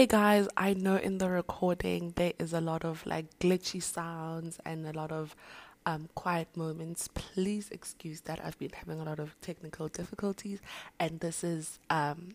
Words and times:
Hey 0.00 0.06
guys, 0.06 0.48
I 0.56 0.72
know 0.72 0.96
in 0.96 1.18
the 1.18 1.28
recording 1.28 2.14
there 2.16 2.32
is 2.38 2.54
a 2.54 2.60
lot 2.62 2.86
of 2.86 3.04
like 3.04 3.38
glitchy 3.38 3.82
sounds 3.82 4.58
and 4.64 4.86
a 4.86 4.94
lot 4.94 5.12
of 5.12 5.36
um, 5.84 6.08
quiet 6.14 6.48
moments. 6.56 7.10
Please 7.12 7.68
excuse 7.70 8.22
that. 8.22 8.40
I've 8.42 8.58
been 8.58 8.70
having 8.70 8.98
a 8.98 9.04
lot 9.04 9.18
of 9.18 9.38
technical 9.42 9.88
difficulties, 9.88 10.60
and 10.98 11.20
this 11.20 11.44
is 11.44 11.78
um, 11.90 12.34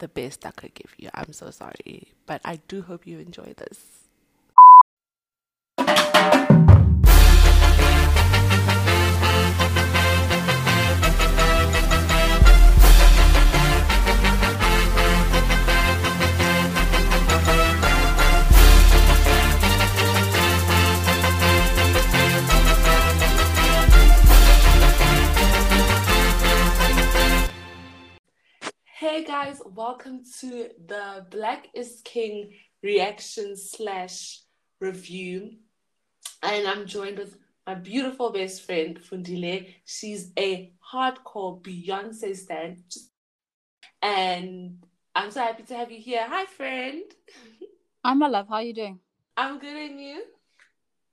the 0.00 0.08
best 0.08 0.44
I 0.44 0.50
could 0.50 0.74
give 0.74 0.92
you. 0.98 1.08
I'm 1.14 1.32
so 1.32 1.48
sorry, 1.48 2.12
but 2.26 2.42
I 2.44 2.56
do 2.68 2.82
hope 2.82 3.06
you 3.06 3.20
enjoy 3.20 3.54
this. 3.56 3.91
Hey 29.02 29.24
guys, 29.24 29.60
welcome 29.66 30.20
to 30.38 30.68
the 30.86 31.26
Black 31.28 31.66
is 31.74 32.02
King 32.04 32.52
reaction 32.84 33.56
slash 33.56 34.42
review. 34.80 35.56
And 36.40 36.68
I'm 36.68 36.86
joined 36.86 37.18
with 37.18 37.36
my 37.66 37.74
beautiful 37.74 38.30
best 38.30 38.62
friend, 38.62 38.96
Fundile. 39.02 39.74
She's 39.84 40.30
a 40.38 40.72
hardcore 40.88 41.60
Beyonce 41.60 42.36
stan. 42.36 42.84
And 44.00 44.84
I'm 45.16 45.32
so 45.32 45.40
happy 45.40 45.64
to 45.64 45.74
have 45.74 45.90
you 45.90 45.98
here. 45.98 46.24
Hi, 46.28 46.44
friend. 46.44 47.02
Hi, 48.04 48.14
my 48.14 48.28
love. 48.28 48.46
How 48.48 48.54
are 48.54 48.62
you 48.62 48.72
doing? 48.72 49.00
I'm 49.36 49.58
good, 49.58 49.90
and 49.90 50.00
you? 50.00 50.22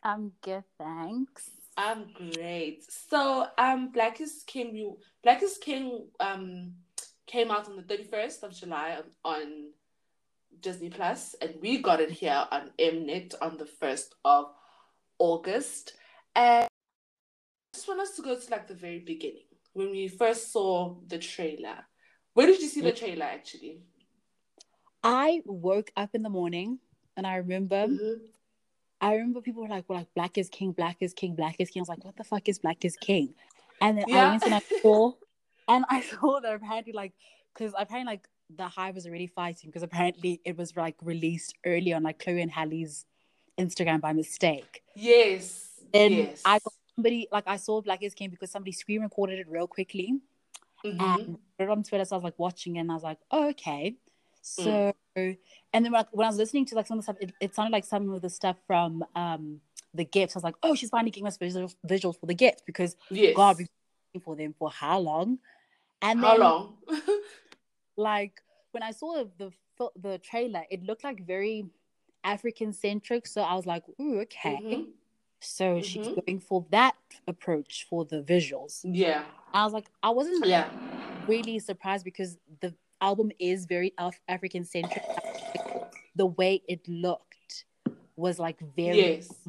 I'm 0.03 0.31
good, 0.43 0.63
thanks. 0.77 1.49
I'm 1.75 2.05
great. 2.13 2.83
So, 3.09 3.47
um, 3.57 3.91
Black 3.91 4.21
is 4.21 4.43
King. 4.45 4.73
We, 4.73 4.91
Black 5.23 5.41
is 5.41 5.57
King. 5.57 6.05
Um, 6.19 6.73
came 7.29 7.51
out 7.51 7.67
on 7.69 7.75
the 7.75 7.83
31st 7.83 8.43
of 8.43 8.51
July 8.53 8.97
on, 8.97 9.33
on 9.35 9.69
Disney 10.59 10.89
Plus, 10.89 11.35
and 11.41 11.53
we 11.61 11.77
got 11.81 12.01
it 12.01 12.09
here 12.09 12.45
on 12.51 12.71
Mnet 12.79 13.35
on 13.41 13.57
the 13.57 13.65
1st 13.81 14.07
of 14.25 14.45
August. 15.19 15.93
And 16.35 16.65
I 16.65 16.67
just 17.75 17.87
want 17.87 18.01
us 18.01 18.15
to 18.15 18.23
go 18.23 18.37
to 18.37 18.51
like 18.51 18.67
the 18.67 18.73
very 18.73 18.99
beginning 18.99 19.45
when 19.73 19.91
we 19.91 20.07
first 20.07 20.51
saw 20.51 20.95
the 21.07 21.19
trailer. 21.19 21.85
Where 22.33 22.47
did 22.47 22.61
you 22.61 22.67
see 22.67 22.81
the 22.81 22.91
trailer 22.91 23.25
actually? 23.25 23.83
I 25.03 25.41
woke 25.45 25.91
up 25.95 26.09
in 26.13 26.23
the 26.23 26.29
morning 26.29 26.79
and 27.15 27.27
I 27.27 27.35
remember 27.35 27.87
Mhm. 27.87 28.21
I 29.01 29.13
remember 29.13 29.39
people 29.39 29.61
were 29.61 29.69
like, 29.69 29.87
well, 29.87 29.99
like 29.99 30.13
Black 30.13 30.37
is 30.37 30.49
King, 30.49 30.73
Black 30.73 30.97
is 30.99 31.13
King, 31.13 31.33
Black 31.35 31.55
is 31.59 31.69
King. 31.69 31.79
I 31.81 31.83
was 31.83 31.89
like, 31.89 32.03
what 32.03 32.17
the 32.17 32.25
fuck 32.25 32.49
is 32.49 32.59
Black 32.59 32.83
is 32.83 32.97
King? 32.97 33.33
And 33.79 33.97
then 33.97 34.05
Yeah. 34.07 34.25
I 34.25 34.29
went 34.31 34.43
and 34.43 34.55
I 34.55 34.59
saw 34.81 35.13
and 35.69 35.85
I 35.89 36.01
saw 36.19 36.39
that 36.41 36.53
apparently 36.53 36.93
like 36.93 37.13
because 37.53 37.73
apparently 37.77 38.13
like 38.13 38.27
the 38.55 38.67
hive 38.67 38.95
was 38.95 39.05
already 39.05 39.27
fighting 39.27 39.69
because 39.69 39.83
apparently 39.83 40.41
it 40.43 40.57
was 40.57 40.75
like 40.75 40.95
released 41.01 41.55
early 41.65 41.93
on 41.93 42.03
like 42.03 42.19
Chloe 42.19 42.41
and 42.41 42.51
Halle's 42.51 43.05
Instagram 43.57 44.01
by 44.01 44.13
mistake. 44.13 44.81
Yes. 44.95 45.67
And 45.93 46.13
yes. 46.13 46.41
I 46.45 46.59
got 46.59 46.73
somebody 46.95 47.27
like 47.31 47.43
I 47.47 47.57
saw 47.57 47.81
Black 47.81 48.03
is 48.03 48.13
King 48.13 48.29
because 48.29 48.51
somebody 48.51 48.71
screen 48.71 49.01
recorded 49.01 49.39
it 49.39 49.47
real 49.49 49.67
quickly. 49.67 50.19
Mhm. 50.85 50.97
and 51.01 51.37
put 51.57 51.65
it 51.65 51.69
on 51.69 51.83
Twitter. 51.83 52.05
So 52.05 52.15
I 52.15 52.17
was 52.17 52.23
like 52.23 52.39
watching 52.39 52.77
it 52.77 52.79
and 52.79 52.91
I 52.91 52.93
was 52.93 53.03
like, 53.03 53.17
oh, 53.31 53.49
okay. 53.49 53.97
Mm. 54.41 54.93
So, 55.13 55.35
and 55.73 55.85
then 55.85 55.91
like, 55.91 56.07
when 56.11 56.25
I 56.25 56.29
was 56.29 56.37
listening 56.37 56.65
to 56.67 56.75
like 56.75 56.87
some 56.87 56.99
of 56.99 57.05
the 57.05 57.11
stuff, 57.11 57.21
it, 57.21 57.33
it 57.41 57.53
sounded 57.53 57.73
like 57.73 57.83
some 57.83 58.09
of 58.11 58.21
the 58.21 58.29
stuff 58.29 58.55
from 58.65 59.03
um 59.15 59.59
the 59.93 60.05
gifts. 60.05 60.35
I 60.35 60.39
was 60.39 60.43
like, 60.43 60.55
oh, 60.63 60.75
she's 60.75 60.89
finally 60.89 61.11
giving 61.11 61.27
us 61.27 61.37
visuals, 61.37 61.75
visuals 61.85 62.19
for 62.19 62.27
the 62.27 62.33
gift 62.33 62.63
because 62.65 62.95
yes. 63.09 63.35
God, 63.35 63.57
we've 63.57 63.67
been 63.67 63.73
waiting 64.13 64.23
for 64.23 64.35
them 64.35 64.55
for 64.57 64.71
how 64.71 64.99
long? 64.99 65.39
And 66.01 66.19
How 66.19 66.31
then, 66.31 66.39
long? 66.39 66.77
like 67.97 68.41
when 68.71 68.83
I 68.83 68.91
saw 68.91 69.23
the 69.37 69.51
the, 69.77 69.89
the 70.01 70.17
trailer, 70.19 70.63
it 70.69 70.83
looked 70.83 71.03
like 71.03 71.25
very 71.25 71.65
African 72.23 72.73
centric. 72.73 73.25
So 73.27 73.41
I 73.41 73.55
was 73.55 73.65
like, 73.65 73.83
ooh, 73.99 74.19
okay. 74.21 74.59
Mhm. 74.61 74.87
So 75.39 75.81
she's 75.81 76.07
Mhm. 76.07 76.25
going 76.25 76.39
for 76.39 76.65
that 76.71 76.95
approach 77.27 77.85
for 77.89 78.03
the 78.05 78.21
visuals. 78.21 78.81
Yeah. 78.83 79.23
I 79.53 79.63
was 79.63 79.73
like, 79.73 79.89
I 80.03 80.09
wasn't 80.09 80.45
Yeah. 80.45 80.69
really 81.27 81.59
surprised 81.59 82.03
because 82.03 82.37
the 82.59 82.75
album 82.99 83.31
is 83.39 83.65
very 83.65 83.93
Af- 83.97 84.19
African 84.27 84.65
centric. 84.65 85.03
The 86.15 86.25
way 86.25 86.61
it 86.67 86.85
looked 86.89 87.65
was 88.17 88.37
like 88.37 88.59
very, 88.75 88.97
Yes. 88.97 89.47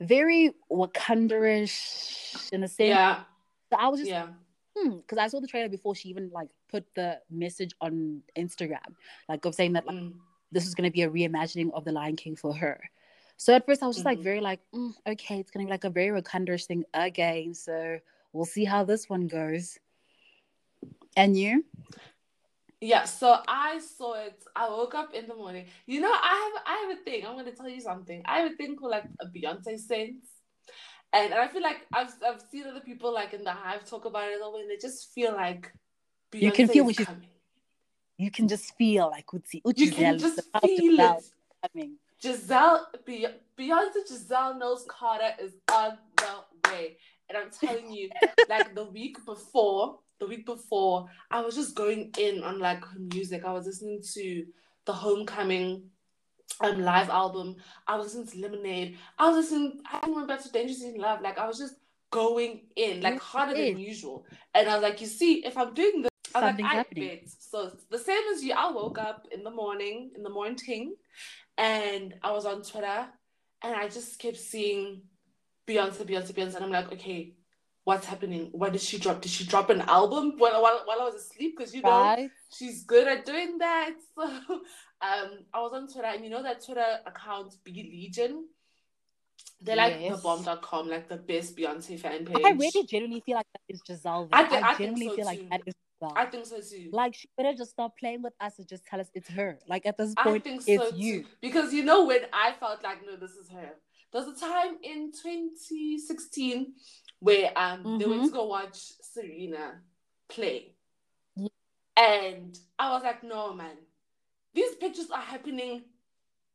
very 0.00 0.50
Wakanda-ish 0.70 2.52
in 2.52 2.64
a 2.64 2.68
sense. 2.68 2.88
Yeah. 2.88 3.22
So 3.70 3.76
I 3.78 3.88
was 3.88 4.00
just, 4.00 4.10
Yeah. 4.10 4.28
Hmm, 4.76 4.96
because 4.98 5.18
I 5.18 5.28
saw 5.28 5.40
the 5.40 5.46
trailer 5.46 5.68
before 5.68 5.94
she 5.94 6.08
even 6.08 6.30
like 6.32 6.48
put 6.68 6.84
the 6.94 7.20
message 7.30 7.74
on 7.80 8.22
Instagram, 8.36 8.94
like 9.28 9.44
of 9.44 9.54
saying 9.54 9.74
that 9.74 9.86
like, 9.86 9.96
Mm. 9.96 10.14
this 10.52 10.66
is 10.66 10.74
going 10.74 10.88
to 10.88 10.92
be 10.92 11.02
a 11.02 11.10
reimagining 11.10 11.70
of 11.72 11.84
the 11.84 11.92
Lion 11.92 12.16
King 12.16 12.36
for 12.36 12.54
her. 12.54 12.80
So 13.36 13.54
at 13.54 13.66
first 13.66 13.82
I 13.82 13.86
was 13.86 13.96
just 13.96 14.06
like 14.06 14.18
Mhm. 14.18 14.22
very 14.22 14.40
like, 14.40 14.60
mm, 14.72 14.94
okay, 15.06 15.40
it's 15.40 15.50
going 15.50 15.66
to 15.66 15.68
be 15.68 15.72
like 15.72 15.84
a 15.84 15.90
very 15.90 16.20
Wakanda-ish 16.20 16.66
thing 16.66 16.84
again. 16.94 17.54
So 17.54 17.98
we'll 18.32 18.44
see 18.44 18.64
how 18.64 18.84
this 18.84 19.08
one 19.08 19.26
goes. 19.26 19.78
And 21.16 21.36
you? 21.36 21.64
Yeah, 22.80 23.04
so 23.04 23.40
I 23.48 23.78
saw 23.78 24.14
it. 24.14 24.44
I 24.54 24.68
woke 24.68 24.94
up 24.94 25.14
in 25.14 25.26
the 25.26 25.34
morning. 25.34 25.66
You 25.86 26.00
know, 26.00 26.12
I 26.12 26.52
have 26.52 26.62
I 26.66 26.86
have 26.86 26.98
a 26.98 27.02
thing. 27.02 27.24
I'm 27.26 27.34
gonna 27.36 27.52
tell 27.52 27.68
you 27.68 27.80
something. 27.80 28.20
I 28.26 28.40
have 28.40 28.52
a 28.52 28.56
thing 28.56 28.76
called 28.76 28.90
like 28.90 29.06
a 29.20 29.26
Beyonce 29.26 29.78
sense. 29.78 30.26
And, 31.14 31.32
and 31.32 31.40
I 31.40 31.48
feel 31.48 31.62
like 31.62 31.82
I've 31.92 32.12
I've 32.26 32.42
seen 32.50 32.64
other 32.66 32.80
people 32.80 33.12
like 33.14 33.32
in 33.34 33.44
the 33.44 33.52
hive 33.52 33.84
talk 33.88 34.04
about 34.04 34.28
it 34.28 34.40
all 34.42 34.56
and 34.60 34.68
they 34.70 34.76
just 34.76 35.12
feel 35.14 35.32
like 35.32 35.72
Beyonce 36.32 36.42
You 36.42 36.52
can 36.52 36.68
feel 36.68 36.84
when 36.84 36.94
coming. 36.94 37.28
you 38.18 38.30
can 38.30 38.48
just 38.48 38.74
feel 38.76 39.08
like 39.10 39.26
Utsi, 39.28 39.62
You 39.76 39.90
can 39.92 40.18
just 40.18 40.40
feel 40.62 41.00
it. 41.00 41.24
coming. 41.72 41.96
Giselle 42.20 42.88
Be- 43.06 43.26
Beyonce 43.58 44.06
Giselle 44.08 44.58
Knowles-Carter 44.58 45.32
is 45.40 45.52
on 45.72 45.98
the 46.16 46.70
way. 46.70 46.96
And 47.28 47.38
I'm 47.38 47.50
telling 47.50 47.92
you, 47.92 48.10
like 48.48 48.74
the 48.74 48.84
week 48.84 49.24
before, 49.24 49.98
the 50.20 50.26
week 50.26 50.46
before, 50.46 51.06
I 51.30 51.40
was 51.42 51.54
just 51.54 51.74
going 51.74 52.10
in 52.18 52.42
on 52.42 52.58
like 52.58 52.84
her 52.84 52.98
music. 53.12 53.44
I 53.44 53.52
was 53.52 53.66
listening 53.66 54.02
to 54.14 54.46
the 54.86 54.92
Homecoming 54.92 55.84
um 56.60 56.82
live 56.82 57.10
album. 57.10 57.56
I 57.86 57.96
was 57.96 58.14
listening 58.14 58.26
to 58.28 58.38
Lemonade. 58.48 58.98
I 59.18 59.28
was 59.28 59.36
listening. 59.36 59.80
I 59.90 60.08
went 60.08 60.28
back 60.28 60.42
to 60.42 60.50
Dangerous 60.50 60.82
in 60.82 60.96
Love. 60.96 61.20
Like 61.20 61.38
I 61.38 61.46
was 61.46 61.58
just 61.58 61.74
going 62.10 62.60
in, 62.76 63.00
like 63.00 63.20
harder 63.20 63.54
than 63.54 63.78
usual. 63.78 64.24
And 64.54 64.68
I 64.68 64.74
was 64.74 64.82
like, 64.82 65.00
you 65.00 65.06
see, 65.06 65.44
if 65.44 65.58
I'm 65.58 65.74
doing 65.74 66.02
this, 66.02 66.10
I 66.34 66.40
was 66.40 66.54
like, 66.54 66.64
I 66.64 66.74
happening. 66.76 67.08
bet. 67.08 67.28
So 67.38 67.72
the 67.90 67.98
same 67.98 68.22
as 68.32 68.42
you, 68.44 68.54
I 68.56 68.70
woke 68.70 68.98
up 68.98 69.26
in 69.32 69.42
the 69.42 69.50
morning, 69.50 70.12
in 70.14 70.22
the 70.22 70.30
morning, 70.30 70.94
and 71.58 72.14
I 72.22 72.30
was 72.32 72.46
on 72.46 72.62
Twitter, 72.62 73.06
and 73.62 73.74
I 73.74 73.88
just 73.88 74.18
kept 74.18 74.36
seeing 74.36 75.02
Beyonce, 75.66 76.04
Beyonce, 76.04 76.32
Beyonce, 76.32 76.54
and 76.56 76.64
I'm 76.64 76.70
like, 76.70 76.92
okay, 76.92 77.34
what's 77.84 78.06
happening? 78.06 78.48
What 78.52 78.72
did 78.72 78.80
she 78.80 78.98
drop? 78.98 79.20
Did 79.20 79.30
she 79.30 79.44
drop 79.44 79.70
an 79.70 79.82
album 79.82 80.34
while 80.38 80.60
while, 80.62 80.82
while 80.84 81.00
I 81.00 81.04
was 81.04 81.14
asleep? 81.16 81.56
Because 81.56 81.74
you 81.74 81.82
know 81.82 82.28
she's 82.56 82.84
good 82.84 83.06
at 83.08 83.24
doing 83.24 83.58
that. 83.58 83.94
So 84.16 84.22
um, 85.12 85.30
I 85.52 85.60
was 85.60 85.72
on 85.74 85.86
Twitter, 85.92 86.08
and 86.08 86.24
you 86.24 86.30
know 86.30 86.42
that 86.42 86.64
Twitter 86.64 86.86
account, 87.06 87.54
Bey 87.64 87.72
Legion. 87.72 88.46
They're 89.60 89.76
like 89.76 89.96
Yes. 90.00 90.16
the 90.16 90.22
bomb.com, 90.22 90.88
like 90.88 91.08
the 91.08 91.16
best 91.16 91.56
Beyonce 91.56 91.98
fan 91.98 92.24
page. 92.24 92.36
I 92.44 92.50
really 92.52 92.86
genuinely 92.86 93.20
feel 93.26 93.36
like 93.36 93.46
that 93.52 93.60
is 93.74 93.80
Giselle. 93.86 94.28
I 94.32 94.44
thi- 94.44 94.56
I 94.56 94.74
think 94.74 94.96
genuinely 94.96 95.08
so 95.08 95.16
feel 95.16 95.24
too. 95.24 95.30
like 95.30 95.50
that 95.50 95.60
is 95.66 95.74
Giselle. 95.74 96.12
I 96.16 96.24
think 96.26 96.46
so 96.46 96.60
too. 96.60 96.88
like 96.92 97.14
she 97.14 97.28
better 97.36 97.52
just 97.54 97.70
stop 97.72 97.98
playing 97.98 98.22
with 98.22 98.32
us 98.40 98.58
and 98.58 98.68
just 98.68 98.84
tell 98.86 99.00
us 99.00 99.08
it's 99.14 99.28
her. 99.30 99.58
Like 99.68 99.84
at 99.86 99.96
this 99.98 100.14
I 100.16 100.22
point, 100.22 100.44
think 100.44 100.62
it's 100.66 100.90
so 100.90 100.96
you. 100.96 101.22
too. 101.22 101.28
Because 101.42 101.72
you 101.74 101.84
know 101.84 102.04
when 102.06 102.20
I 102.32 102.52
felt 102.58 102.82
like 102.82 103.04
no, 103.06 103.16
this 103.16 103.32
is 103.32 103.50
her. 103.50 103.70
There 104.12 104.22
was 104.24 104.36
a 104.36 104.40
time 104.40 104.76
in 104.82 105.10
2016 105.12 106.72
where 107.24 107.50
um 107.56 107.98
they 107.98 108.06
went 108.06 108.22
Mhm. 108.22 108.26
to 108.26 108.32
go 108.32 108.44
watch 108.46 108.78
Serena 109.00 109.80
play. 110.28 110.74
Yeah. 111.36 111.48
And 111.96 112.58
I 112.78 112.92
was 112.92 113.02
like, 113.02 113.22
no 113.24 113.54
man, 113.54 113.76
these 114.52 114.74
pictures 114.76 115.10
are 115.10 115.20
happening 115.34 115.84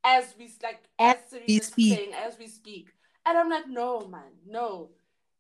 as 0.04 0.36
we 0.38 0.45
like 0.63 0.81
As 1.00 1.18
as 1.18 1.31
we 1.33 1.39
Serena's 1.39 1.68
speak. 1.68 1.98
playing, 1.98 2.13
as 2.13 2.38
we 2.38 2.48
speak. 2.48 2.86
And 3.25 3.38
I'm 3.38 3.50
like, 3.50 3.68
no 3.68 4.07
man, 4.07 4.31
no. 4.45 4.92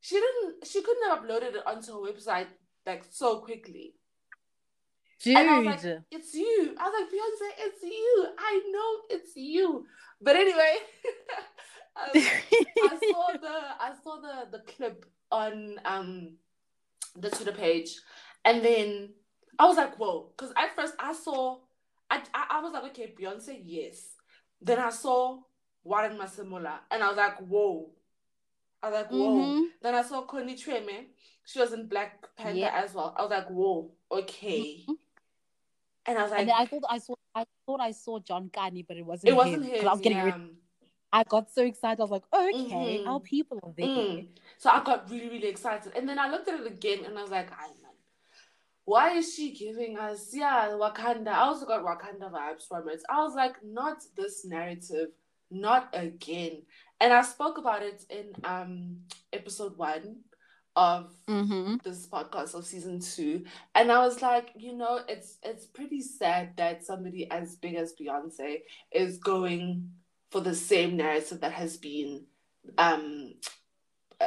She 0.01 0.15
didn't 0.15 0.65
she 0.65 0.81
couldn't 0.81 1.09
have 1.09 1.19
uploaded 1.19 1.55
it 1.59 1.67
onto 1.67 1.91
her 1.93 2.11
website 2.11 2.47
like 2.85 3.03
so 3.11 3.39
quickly. 3.39 3.93
Dude. 5.21 5.37
And 5.37 5.49
I 5.49 5.57
was 5.59 5.83
like, 5.83 6.03
it's 6.11 6.33
you. 6.33 6.75
I 6.79 6.83
was 6.87 6.93
like, 6.97 7.09
Beyonce, 7.13 7.49
it's 7.67 7.83
you. 7.83 8.27
I 8.39 8.53
know 8.73 8.89
it's 9.15 9.33
you. 9.35 9.85
But 10.21 10.35
anyway, 10.37 10.75
um, 12.01 12.11
I 12.15 12.97
saw 13.11 13.27
the 13.45 13.55
I 13.87 13.91
saw 14.03 14.13
the 14.25 14.35
the 14.57 14.63
clip 14.71 15.05
on 15.31 15.79
um 15.85 16.31
the 17.15 17.29
Twitter 17.29 17.51
page, 17.51 17.99
and 18.45 18.63
then 18.63 19.09
I 19.57 19.65
was 19.65 19.77
like, 19.77 19.97
whoa, 19.97 20.31
because 20.35 20.53
at 20.57 20.75
first 20.75 20.93
I 20.99 21.13
saw 21.13 21.57
I, 22.09 22.21
I, 22.33 22.45
I 22.51 22.61
was 22.61 22.73
like, 22.73 22.83
okay, 22.85 23.13
Beyonce, 23.19 23.61
yes. 23.63 24.15
Then 24.61 24.79
I 24.79 24.89
saw 24.89 25.39
Warren 25.83 26.17
Masemola, 26.17 26.79
and 26.91 27.03
I 27.03 27.07
was 27.07 27.17
like, 27.17 27.37
whoa. 27.39 27.91
I 28.81 28.89
was 28.89 28.95
like, 28.95 29.11
whoa. 29.11 29.37
Mhm. 29.37 29.65
Then 29.81 29.95
I 29.95 30.01
saw 30.01 30.21
Connie 30.21 30.55
Chiume. 30.55 31.07
She 31.45 31.59
was 31.59 31.73
in 31.73 31.87
Black 31.87 32.35
Panther 32.35 32.57
Yeah. 32.57 32.71
as 32.73 32.93
well. 32.93 33.13
I 33.17 33.21
was 33.21 33.31
like, 33.31 33.47
whoa, 33.49 33.91
okay. 34.11 34.85
Mhm. 34.87 34.95
And 36.05 36.17
I 36.17 36.23
was 36.23 36.31
like, 36.31 36.41
and 36.41 36.51
I 36.51 36.65
thought 36.65 36.83
I 36.89 36.97
saw 36.97 37.13
I 37.35 37.45
thought 37.65 37.79
I 37.81 37.91
saw 37.91 38.19
John 38.19 38.49
Kani, 38.49 38.85
but 38.87 38.97
it 38.97 39.05
wasn't 39.05 39.29
it 39.29 39.35
wasn't 39.35 39.65
him. 39.65 39.71
him. 39.81 39.87
I 39.87 39.91
was 39.91 40.01
getting 40.01 40.17
yeah. 40.17 40.25
ready. 40.25 40.58
I 41.11 41.23
got 41.23 41.51
so 41.51 41.63
excited. 41.63 41.99
I 41.99 42.03
was 42.03 42.11
like, 42.11 42.23
okay, 42.33 43.01
Mhm. 43.03 43.07
our 43.07 43.19
people 43.19 43.59
are 43.63 43.73
there. 43.75 43.87
Mm. 43.87 44.27
So 44.57 44.69
I 44.69 44.83
got 44.83 45.09
really, 45.09 45.29
really 45.29 45.47
excited. 45.47 45.93
And 45.95 46.07
then 46.07 46.19
I 46.19 46.29
looked 46.29 46.47
at 46.47 46.59
it 46.59 46.67
again 46.67 47.05
and 47.05 47.17
I 47.17 47.21
was 47.21 47.31
like, 47.31 47.51
"Ay, 47.51 47.69
man, 47.81 47.91
why 48.85 49.13
is 49.17 49.33
she 49.35 49.53
giving 49.53 49.97
us, 49.97 50.33
yeah, 50.33 50.69
Wakanda? 50.69 51.29
I 51.29 51.39
also 51.41 51.65
got 51.65 51.83
Wakanda 51.83 52.31
vibes 52.31 52.67
from 52.67 52.89
it. 52.89 53.01
I 53.09 53.21
was 53.23 53.35
like, 53.35 53.63
not 53.63 53.97
this 54.15 54.45
narrative, 54.45 55.09
not 55.51 55.89
again. 55.93 56.63
And 56.99 57.13
I 57.13 57.21
spoke 57.21 57.57
about 57.57 57.83
it 57.83 58.03
in 58.09 58.33
um 58.43 59.01
episode 59.33 59.77
one 59.77 60.17
of 60.75 61.13
Mm-hmm. 61.27 61.77
this 61.83 62.07
podcast 62.07 62.53
of 62.55 62.65
season 62.65 62.99
two. 62.99 63.45
And 63.75 63.91
I 63.91 63.99
was 63.99 64.21
like, 64.21 64.51
you 64.55 64.75
know, 64.75 65.01
it's 65.07 65.37
it's 65.43 65.65
pretty 65.65 66.01
sad 66.01 66.55
that 66.57 66.83
somebody 66.85 67.29
as 67.31 67.55
big 67.57 67.75
as 67.75 67.93
Beyonce 67.99 68.61
is 68.91 69.17
going 69.17 69.89
for 70.31 70.41
the 70.41 70.55
same 70.55 70.97
narrative 70.97 71.41
that 71.41 71.51
has 71.53 71.77
been 71.77 72.25
um 72.77 73.33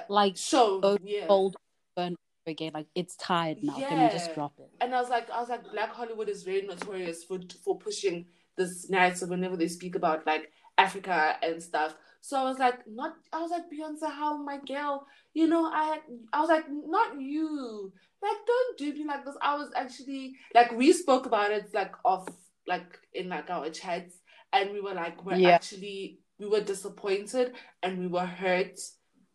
Like 0.09 0.37
shown. 0.37 0.81
Oh, 0.83 0.99
yeah. 1.03 1.27
old 1.29 1.57
burn 1.97 2.17
again. 2.47 2.73
Like 2.75 2.87
it's 2.95 3.17
tired 3.17 3.59
now. 3.63 3.75
Can 3.75 4.03
we 4.03 4.09
just 4.09 4.35
drop 4.35 4.55
it? 4.59 4.71
And 4.81 4.95
I 4.95 5.01
was 5.01 5.11
like, 5.11 5.31
I 5.31 5.41
was 5.41 5.49
like, 5.49 5.71
Black 5.71 5.93
Hollywood 5.93 6.29
is 6.29 6.43
very 6.43 6.63
notorious 6.63 7.25
for 7.25 7.39
for 7.65 7.79
pushing 7.79 8.27
this 8.57 8.89
narrative 8.91 9.29
whenever 9.31 9.57
they 9.57 9.69
speak 9.69 9.95
about 9.95 10.27
like 10.27 10.51
Africa 10.79 11.37
and 11.43 11.63
stuff. 11.63 11.95
So 12.21 12.39
I 12.39 12.45
was 12.45 12.59
like, 12.59 12.87
not. 12.87 13.15
I 13.33 13.41
was 13.43 13.51
like, 13.51 13.65
Beyonce, 13.71 14.11
how 14.11 14.37
my 14.43 14.59
girl, 14.67 15.07
you 15.35 15.47
know, 15.47 15.67
I 15.67 16.01
I 16.33 16.41
was 16.41 16.49
like, 16.49 16.65
not 16.71 17.21
you. 17.21 17.93
Like, 18.23 18.37
don't 18.47 18.79
do 18.79 18.95
me 18.95 19.05
like 19.05 19.25
this. 19.25 19.37
I 19.43 19.57
was 19.57 19.71
actually 19.75 20.37
like, 20.55 20.73
we 20.73 20.93
spoke 20.93 21.27
about 21.27 21.51
it 21.51 21.75
like 21.75 21.95
off, 22.05 22.29
like 22.69 22.99
in 23.13 23.29
like 23.29 23.51
our 23.51 23.69
chats, 23.71 24.15
and 24.53 24.73
we 24.73 24.81
were 24.81 24.95
like, 24.95 25.25
we're 25.25 25.37
Yeah. 25.37 25.51
actually, 25.51 26.19
we 26.39 26.47
were 26.47 26.61
disappointed 26.61 27.55
and 27.83 27.99
we 27.99 28.07
were 28.07 28.27
hurt. 28.27 28.79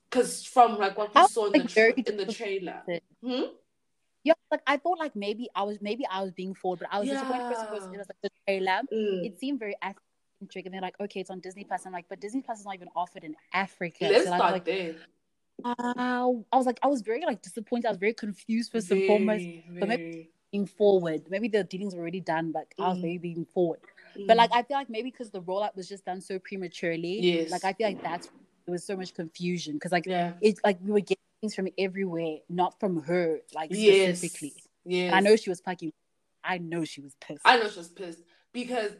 Cause 0.09 0.43
from 0.45 0.77
like 0.77 0.97
what 0.97 1.13
we 1.13 1.19
I 1.21 1.25
saw 1.27 1.47
in 1.47 1.51
like, 1.53 1.63
the 1.63 1.67
tra- 1.67 1.93
in 2.11 2.15
the 2.17 2.25
trailer, 2.31 2.81
hmm? 3.21 3.41
Yeah, 4.23 4.33
like 4.49 4.61
I 4.65 4.77
thought 4.77 4.99
like 4.99 5.15
maybe 5.17 5.49
I 5.53 5.63
was 5.63 5.79
maybe 5.81 6.05
I 6.09 6.21
was 6.21 6.31
being 6.31 6.53
forward, 6.53 6.79
but 6.79 6.87
I 6.91 6.99
was 6.99 7.09
disappointed 7.09 7.47
first 7.49 7.69
because 7.69 7.85
it 7.93 7.97
was 7.97 8.07
like 8.07 8.21
the 8.23 8.29
trailer. 8.47 8.79
Mm. 8.93 9.25
It 9.25 9.39
seemed 9.39 9.59
very 9.59 9.75
African 9.81 10.63
and 10.65 10.73
they're 10.73 10.81
like, 10.81 10.99
okay, 11.01 11.19
it's 11.19 11.29
on 11.29 11.41
Disney 11.41 11.65
Plus. 11.65 11.85
I'm 11.85 11.91
like, 11.91 12.05
but 12.07 12.21
Disney 12.21 12.41
Plus 12.41 12.59
is 12.59 12.65
not 12.65 12.75
even 12.75 12.87
offered 12.95 13.25
in 13.25 13.35
Africa. 13.53 14.05
Let's 14.09 14.25
so 14.25 14.31
I 14.31 14.35
was 14.35 14.39
start 14.39 14.53
like, 14.53 14.65
there. 14.65 14.95
wow. 15.63 16.45
I 16.51 16.57
was 16.57 16.65
like, 16.65 16.79
I 16.83 16.87
was 16.87 17.01
very 17.01 17.23
like 17.25 17.41
disappointed. 17.41 17.87
I 17.87 17.89
was 17.89 17.97
very 17.97 18.13
confused 18.13 18.71
first 18.71 18.89
and 18.91 19.05
foremost. 19.07 19.43
Very, 19.69 19.87
maybe- 19.87 20.29
Being 20.53 20.65
forward, 20.67 21.23
maybe 21.29 21.49
the 21.49 21.63
dealings 21.65 21.93
were 21.93 22.01
already 22.01 22.21
done, 22.21 22.53
but 22.53 22.67
I 22.79 22.87
was 22.89 22.97
Mm. 22.97 23.01
maybe 23.01 23.17
being 23.33 23.45
forward. 23.53 23.79
Mm. 24.17 24.27
But 24.27 24.37
like 24.37 24.49
I 24.53 24.63
feel 24.63 24.77
like 24.77 24.89
maybe 24.89 25.11
because 25.11 25.29
the 25.29 25.41
rollout 25.41 25.75
was 25.75 25.87
just 25.87 26.05
done 26.05 26.21
so 26.21 26.39
prematurely. 26.39 27.19
Yes. 27.19 27.51
Like 27.51 27.63
I 27.65 27.73
feel 27.73 27.87
like 27.87 28.01
that's 28.03 28.27
there 28.65 28.71
was 28.73 28.83
so 28.85 28.95
much 28.97 29.13
confusion 29.13 29.73
because 29.75 29.91
like 29.91 30.05
yeah, 30.05 30.33
it's 30.41 30.59
like 30.63 30.77
we 30.83 30.91
were 30.91 30.99
getting 30.99 31.17
things 31.41 31.55
from 31.55 31.67
everywhere, 31.77 32.37
not 32.49 32.79
from 32.79 33.01
her, 33.03 33.39
like 33.53 33.69
yes, 33.73 34.17
specifically. 34.19 34.53
yes. 34.85 35.13
I 35.13 35.19
know 35.21 35.35
she 35.35 35.49
was 35.49 35.61
fucking. 35.61 35.93
I 36.43 36.57
know 36.59 36.83
she 36.85 37.01
was 37.01 37.15
pissed. 37.19 37.41
I 37.45 37.57
know 37.57 37.69
she 37.69 37.79
was 37.79 37.89
pissed 37.89 38.23
because 38.53 38.91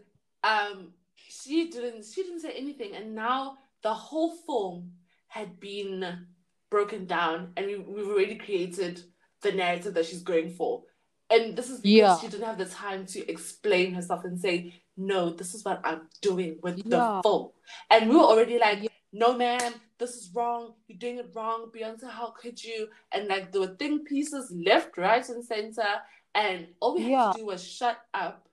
um 0.43 0.93
she 1.15 1.69
didn't 1.69 2.05
she 2.05 2.23
didn't 2.23 2.41
say 2.41 2.51
anything, 2.53 2.95
and 2.95 3.15
now 3.15 3.57
the 3.83 3.93
whole 3.93 4.35
film 4.45 4.91
had 5.27 5.59
been 5.59 6.27
broken 6.69 7.05
down, 7.05 7.51
and 7.57 7.65
we, 7.65 7.77
we've 7.77 8.07
already 8.07 8.35
created 8.35 9.01
the 9.41 9.51
narrative 9.51 9.93
that 9.93 10.05
she's 10.05 10.23
going 10.23 10.49
for. 10.49 10.83
And 11.29 11.55
this 11.57 11.69
is 11.69 11.81
because 11.81 11.83
Yeah. 11.83 12.17
she 12.19 12.27
didn't 12.27 12.45
have 12.45 12.57
the 12.57 12.65
time 12.65 13.05
to 13.07 13.29
explain 13.29 13.93
herself 13.93 14.23
and 14.23 14.39
say, 14.39 14.73
no, 14.97 15.29
this 15.29 15.53
is 15.53 15.63
what 15.63 15.79
I'm 15.83 16.09
doing 16.21 16.57
with 16.61 16.83
the 16.83 16.97
Yeah. 16.97 17.21
film. 17.21 17.51
And 17.89 18.09
we 18.09 18.15
were 18.15 18.23
already 18.23 18.57
like, 18.57 18.81
Yeah. 18.83 18.89
no, 19.13 19.37
ma'am, 19.37 19.73
this 19.99 20.15
is 20.15 20.31
wrong. 20.33 20.73
You're 20.87 20.97
doing 20.97 21.19
it 21.19 21.31
wrong. 21.33 21.71
Beyonce, 21.71 22.09
how 22.09 22.31
could 22.31 22.61
you? 22.63 22.89
And 23.11 23.27
like 23.27 23.51
there 23.51 23.61
were 23.61 23.75
think 23.75 24.07
pieces 24.07 24.51
left, 24.51 24.97
right, 24.97 25.27
and 25.29 25.45
center. 25.45 26.01
And 26.33 26.67
all 26.79 26.95
we 26.95 27.03
had 27.03 27.11
Yeah. 27.11 27.31
to 27.33 27.39
do 27.39 27.45
was 27.45 27.63
shut 27.63 27.97
up 28.13 28.49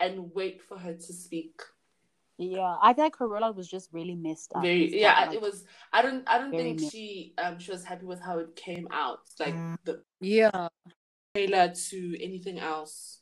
and 0.00 0.32
wait 0.34 0.62
for 0.62 0.78
her 0.78 0.94
to 0.94 1.12
speak. 1.12 1.60
Yeah, 2.40 2.76
I 2.80 2.94
feel 2.94 3.04
like 3.04 3.16
her 3.16 3.26
rollout 3.28 3.56
was 3.56 3.68
just 3.68 3.92
really 3.92 4.14
messed 4.14 4.52
up. 4.54 4.62
Very, 4.62 4.96
yeah, 5.00 5.24
time, 5.24 5.34
it 5.34 5.40
was. 5.40 5.64
I 5.92 6.02
don't, 6.02 6.22
I 6.28 6.38
don't 6.38 6.52
think 6.52 6.80
messy. 6.80 6.90
she, 6.90 7.34
um, 7.38 7.58
she 7.58 7.72
was 7.72 7.84
happy 7.84 8.06
with 8.06 8.20
how 8.20 8.38
it 8.38 8.54
came 8.54 8.86
out, 8.92 9.22
like 9.40 9.56
the 9.84 10.04
Yeah, 10.20 10.68
trailer 11.34 11.72
to 11.74 12.22
anything 12.22 12.60
else. 12.60 13.17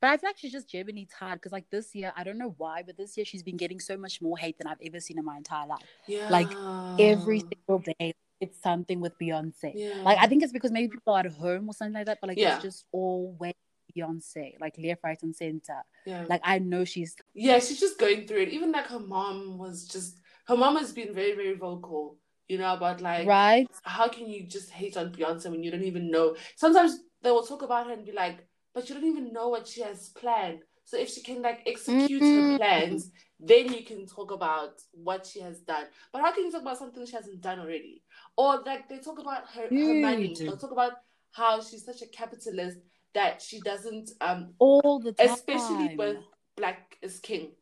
But 0.00 0.10
I 0.10 0.16
feel 0.16 0.28
like 0.30 0.38
she's 0.38 0.52
just 0.52 0.68
genuinely 0.68 1.06
tired 1.18 1.34
because 1.36 1.52
like 1.52 1.68
this 1.70 1.94
year, 1.94 2.12
I 2.16 2.24
don't 2.24 2.38
know 2.38 2.54
why, 2.58 2.82
but 2.82 2.96
this 2.96 3.16
year 3.16 3.24
she's 3.26 3.42
been 3.42 3.56
getting 3.56 3.80
so 3.80 3.96
much 3.96 4.20
more 4.22 4.38
hate 4.38 4.58
than 4.58 4.66
I've 4.66 4.80
ever 4.84 5.00
seen 5.00 5.18
in 5.18 5.24
my 5.24 5.36
entire 5.36 5.66
life. 5.66 5.86
Yeah, 6.06 6.28
Like, 6.30 6.56
Every 6.98 7.40
single 7.40 7.78
day, 8.00 8.12
it's 8.40 8.60
something 8.60 9.00
with 9.00 9.16
Beyonce. 9.20 9.72
yeah, 9.74 10.02
Like 10.04 10.18
I 10.20 10.26
think 10.26 10.42
it's 10.42 10.52
because 10.52 10.72
maybe 10.72 10.88
people 10.88 11.14
are 11.14 11.20
at 11.20 11.32
home 11.32 11.68
or 11.68 11.74
something 11.74 11.94
like 11.94 12.06
that, 12.06 12.18
but 12.20 12.28
like 12.28 12.38
Yeah. 12.38 12.54
it's 12.56 12.62
just 12.64 12.84
always 12.90 13.54
Beyonce, 13.96 14.58
like 14.60 14.74
left, 14.78 15.02
right, 15.04 15.22
and 15.22 15.34
center. 15.34 15.82
yeah, 16.06 16.24
Like 16.28 16.40
I 16.44 16.58
know 16.58 16.84
she's 16.84 17.14
yeah, 17.34 17.58
she's 17.60 17.78
just 17.78 17.98
going 18.00 18.26
through 18.26 18.42
it. 18.42 18.48
Even 18.48 18.72
like 18.72 18.86
her 18.86 18.98
mom 18.98 19.58
was 19.58 19.86
just, 19.86 20.18
her 20.48 20.56
mom 20.56 20.76
has 20.76 20.92
been 20.92 21.14
very, 21.14 21.34
very 21.34 21.54
vocal, 21.54 22.16
you 22.48 22.58
know, 22.58 22.74
about 22.74 23.00
like, 23.00 23.26
right. 23.26 23.68
how 23.82 24.08
can 24.08 24.28
you 24.28 24.42
just 24.44 24.70
hate 24.70 24.96
on 24.96 25.12
Beyonce 25.12 25.48
when 25.50 25.62
you 25.62 25.70
don't 25.70 25.84
even 25.84 26.10
know? 26.10 26.34
Sometimes 26.56 26.98
they 27.22 27.30
will 27.30 27.44
talk 27.46 27.62
about 27.62 27.86
her 27.86 27.92
and 27.92 28.04
be 28.04 28.10
like, 28.12 28.47
but 28.74 28.88
you 28.88 28.94
don't 28.94 29.04
even 29.04 29.32
know 29.32 29.48
what 29.48 29.66
she 29.66 29.82
has 29.82 30.10
planned. 30.10 30.60
So 30.84 30.96
if 30.96 31.10
she 31.10 31.22
can 31.22 31.42
like 31.42 31.62
execute 31.66 32.22
her 32.22 32.42
Mm. 32.42 32.56
plans, 32.56 33.10
then 33.38 33.72
you 33.72 33.84
can 33.84 34.06
talk 34.06 34.30
about 34.30 34.80
what 34.92 35.26
she 35.26 35.40
has 35.40 35.60
done. 35.60 35.86
But 36.12 36.22
how 36.22 36.32
can 36.32 36.44
you 36.44 36.52
talk 36.52 36.62
about 36.62 36.78
something 36.78 37.04
she 37.04 37.12
hasn't 37.16 37.40
done 37.40 37.60
already? 37.60 38.02
Or 38.36 38.62
like 38.62 38.88
they 38.88 38.98
talk 38.98 39.18
about 39.18 39.48
her, 39.50 39.68
her 39.68 39.94
money. 39.94 40.34
They'll 40.38 40.56
talk 40.56 40.72
about 40.72 40.92
how 41.32 41.60
she's 41.60 41.84
such 41.84 42.02
a 42.02 42.06
capitalist 42.06 42.78
that 43.14 43.42
she 43.42 43.60
doesn't 43.60 44.10
um 44.20 44.54
All 44.58 44.98
the 45.00 45.12
time. 45.12 45.28
especially 45.28 45.94
with 45.96 46.16
Black 46.56 46.96
is 47.02 47.20
King. 47.20 47.52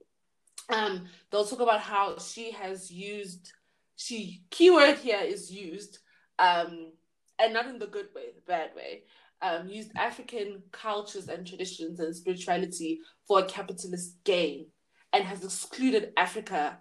Um, 0.69 1.07
they'll 1.31 1.45
talk 1.45 1.61
about 1.61 1.81
how 1.81 2.19
she 2.19 2.51
has 2.53 2.91
used 2.91 3.53
she 3.97 4.43
keyword 4.51 4.99
here 4.99 5.21
is 5.21 5.51
used, 5.51 5.99
um, 6.39 6.93
and 7.39 7.55
not 7.55 7.67
in 7.67 7.79
the 7.79 7.87
good 7.87 8.09
way, 8.15 8.27
the 8.35 8.43
bad 8.47 8.75
way. 8.77 9.05
Um, 9.43 9.69
used 9.69 9.91
African 9.97 10.63
cultures 10.73 11.29
and 11.29 11.47
traditions 11.47 12.01
and 12.01 12.17
spirituality 12.17 13.01
for 13.29 13.41
a 13.41 13.45
capitalist 13.45 14.17
gain, 14.25 14.67
and 15.13 15.25
has 15.25 15.45
excluded 15.45 16.13
Africa 16.17 16.79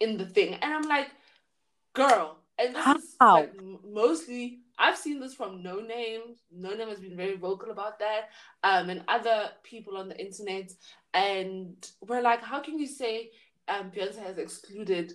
in 0.00 0.16
the 0.16 0.26
thing. 0.26 0.54
And 0.54 0.72
I'm 0.72 0.88
like, 0.88 1.08
girl, 1.92 2.38
and 2.58 2.74
this 2.74 2.86
is 2.86 3.16
like 3.20 3.52
mostly 3.84 4.60
I've 4.80 4.96
seen 4.96 5.20
this 5.20 5.34
from 5.34 5.62
Noname. 5.62 6.36
No 6.50 6.74
Name 6.74 6.88
has 6.88 7.00
been 7.00 7.16
very 7.16 7.36
vocal 7.36 7.70
about 7.70 7.98
that 7.98 8.30
um, 8.64 8.88
and 8.88 9.04
other 9.08 9.50
people 9.62 9.98
on 9.98 10.08
the 10.08 10.18
internet. 10.18 10.72
And 11.12 11.76
we're 12.00 12.22
like, 12.22 12.42
how 12.42 12.60
can 12.60 12.78
you 12.78 12.86
say 12.86 13.30
um, 13.68 13.90
Beyonce 13.90 14.24
has 14.24 14.38
excluded 14.38 15.12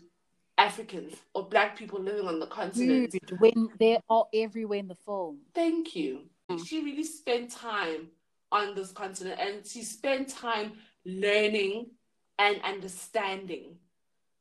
Africans 0.59 1.15
or 1.33 1.49
Black 1.49 1.75
people 1.75 1.99
living 1.99 2.27
on 2.27 2.39
the 2.39 2.45
continent? 2.45 3.11
Dude, 3.11 3.39
when 3.39 3.69
they 3.79 3.99
are 4.07 4.25
everywhere 4.33 4.79
in 4.79 4.87
the 4.87 4.95
film. 4.95 5.39
Thank 5.55 5.95
you. 5.95 6.29
Mm. 6.49 6.65
She 6.65 6.83
really 6.83 7.03
spent 7.03 7.51
time 7.51 8.09
on 8.51 8.75
this 8.75 8.91
continent 8.91 9.39
and 9.39 9.65
she 9.65 9.83
spent 9.83 10.29
time 10.29 10.73
learning 11.05 11.87
and 12.39 12.61
understanding 12.63 13.77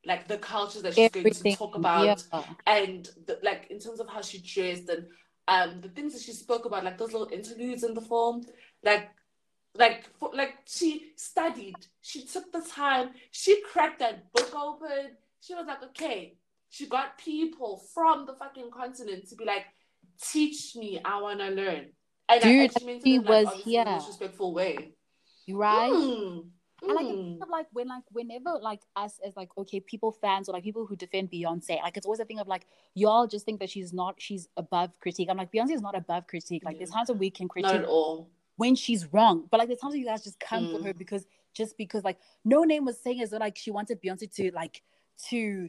like 0.07 0.29
the 0.29 0.39
cultures 0.39 0.83
that 0.83 0.95
she's 0.95 1.11
going 1.11 1.31
to 1.33 1.57
talk 1.57 1.75
about 1.77 2.23
Yeah. 2.33 2.43
and 2.67 3.09
the, 3.27 3.39
like 3.43 3.69
in 3.71 3.79
terms 3.79 4.01
of 4.01 4.09
how 4.09 4.21
she 4.21 4.39
dressed 4.39 4.89
and 4.89 5.07
um 5.49 5.81
the 5.81 5.89
things 5.89 6.13
that 6.13 6.23
she 6.23 6.33
spoke 6.33 6.65
about 6.65 6.85
like 6.85 6.99
those 6.99 7.13
little 7.13 7.29
interludes 7.33 7.85
in 7.85 7.95
the 7.95 8.01
film 8.01 8.45
like 8.83 9.09
like 9.77 10.09
for, 10.19 10.31
like 10.35 10.59
she 10.67 11.13
studied 11.17 11.75
she 12.03 12.25
took 12.25 12.53
the 12.53 12.61
time 12.63 13.11
she 13.31 13.61
cracked 13.63 13.99
that 14.01 14.33
book 14.33 14.55
open 14.55 15.17
she 15.41 15.55
was 15.55 15.67
like 15.67 15.83
okay 15.83 16.35
she 16.69 16.87
got 16.87 17.19
people 17.19 17.79
from 17.95 18.27
the 18.27 18.35
fucking 18.35 18.71
continent 18.71 19.29
to 19.29 19.37
be 19.37 19.45
like 19.45 19.67
teach 20.21 20.77
me 20.77 21.01
i 21.05 21.21
want 21.21 21.41
to 21.41 21.49
learn 21.49 21.87
and, 22.29 22.41
Dude, 22.43 22.85
meant 22.87 23.03
it 23.07 23.19
like, 23.19 23.29
was 23.29 23.47
obviously 23.49 23.77
in 23.77 23.89
a 23.89 23.95
disrespectful 23.99 24.55
way 24.55 24.95
Right? 25.47 25.93
Mm, 25.93 26.47
And 26.83 26.93
like, 26.95 27.07
mm. 27.07 27.33
kind 27.39 27.43
of 27.43 27.49
like 27.51 27.67
when 27.73 27.89
like 27.89 28.03
whenever 28.11 28.59
like 28.63 28.81
us 28.97 29.21
as 29.27 29.37
like 29.37 29.51
okay 29.59 29.81
people 29.81 30.11
fans 30.13 30.49
or 30.49 30.53
like 30.53 30.65
people 30.65 30.87
who 30.87 30.97
defend 30.97 31.31
Beyonce 31.31 31.83
like 31.83 31.97
it's 31.97 32.07
always 32.07 32.21
a 32.21 32.25
thing 32.25 32.39
of 32.41 32.49
like 32.49 32.67
y'all 32.95 33.27
just 33.27 33.45
think 33.45 33.61
that 33.61 33.69
she's 33.71 33.93
not 33.93 34.15
she's 34.19 34.49
above 34.57 34.91
critique. 35.01 35.29
I'm 35.31 35.37
like 35.37 35.53
Beyonce 35.53 35.73
is 35.75 35.83
not 35.83 35.95
above 35.97 36.27
critique. 36.27 36.63
Like 36.65 36.79
there's 36.79 36.91
times 36.91 37.09
that 37.09 37.19
we 37.19 37.31
can 37.31 37.49
critique 37.49 37.73
not 37.73 37.83
at 37.83 37.85
all 37.87 38.31
when 38.57 38.75
she's 38.75 39.07
wrong. 39.13 39.47
But 39.51 39.59
like 39.61 39.69
the 39.69 39.77
times 39.77 39.93
that 39.93 39.99
you 39.99 40.07
guys 40.07 40.25
just 40.25 40.41
come 40.41 40.65
Mm. 40.65 40.79
for 40.79 40.87
her 40.87 40.95
because 40.95 41.27
just 41.55 41.77
because 41.77 42.05
like 42.05 42.19
Noname 42.47 42.87
was 42.87 42.99
saying 42.99 43.21
as 43.23 43.31
though 43.31 43.39
like 43.39 43.57
she 43.57 43.71
wanted 43.71 44.01
Beyonce 44.03 44.35
to 44.37 44.51
like 44.55 44.83
to 45.29 45.69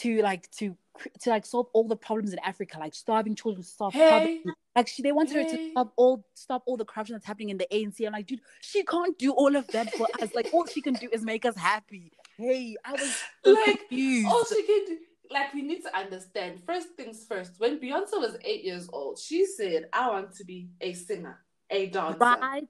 to 0.00 0.22
like 0.22 0.50
to 0.52 0.76
to 1.20 1.30
like 1.30 1.46
solve 1.46 1.68
all 1.72 1.86
the 1.86 1.96
problems 1.96 2.32
in 2.32 2.38
Africa, 2.40 2.78
like 2.78 2.94
starving 2.94 3.34
children, 3.34 3.62
stop 3.62 3.92
Hey. 3.94 4.08
poverty. 4.08 4.32
Like 4.76 4.88
she, 4.88 5.02
they 5.02 5.12
wanted 5.12 5.36
her 5.36 5.44
to 5.44 5.58
stop 5.72 5.92
all 5.96 6.24
stop 6.34 6.62
all 6.66 6.76
the 6.76 6.84
corruption 6.84 7.14
that's 7.14 7.26
happening 7.26 7.50
in 7.50 7.58
the 7.58 7.66
ANC. 7.72 8.04
I'm 8.06 8.12
like, 8.12 8.26
dude, 8.26 8.40
she 8.60 8.84
can't 8.84 9.18
do 9.18 9.32
all 9.32 9.56
of 9.56 9.70
that 9.72 9.94
for 9.96 10.08
us. 10.20 10.30
Like 10.34 10.48
all 10.52 10.66
she 10.66 10.80
can 10.80 10.94
do 10.96 11.08
is 11.12 11.22
make 11.22 11.44
us 11.44 11.56
happy. 11.56 12.12
Hey, 12.36 12.76
I 12.84 12.92
was 12.92 13.10
so 13.44 13.52
Like, 13.52 13.88
confused. 13.88 14.26
all 14.26 14.44
she 14.44 14.62
can 14.64 14.84
do 14.86 14.98
like 15.30 15.52
we 15.52 15.60
need 15.62 15.82
to 15.82 15.94
understand 15.94 16.58
first 16.64 16.88
things 16.96 17.26
first 17.28 17.52
when 17.58 17.78
beyonce 17.78 18.14
was 18.14 18.38
eight 18.44 18.64
years 18.64 18.88
old 18.94 19.18
she 19.18 19.44
said 19.44 19.84
i 19.92 20.08
want 20.08 20.32
to 20.34 20.42
be 20.42 20.70
a 20.80 20.94
singer 20.94 21.38
a 21.68 21.86
dancer 21.88 22.18
right? 22.40 22.66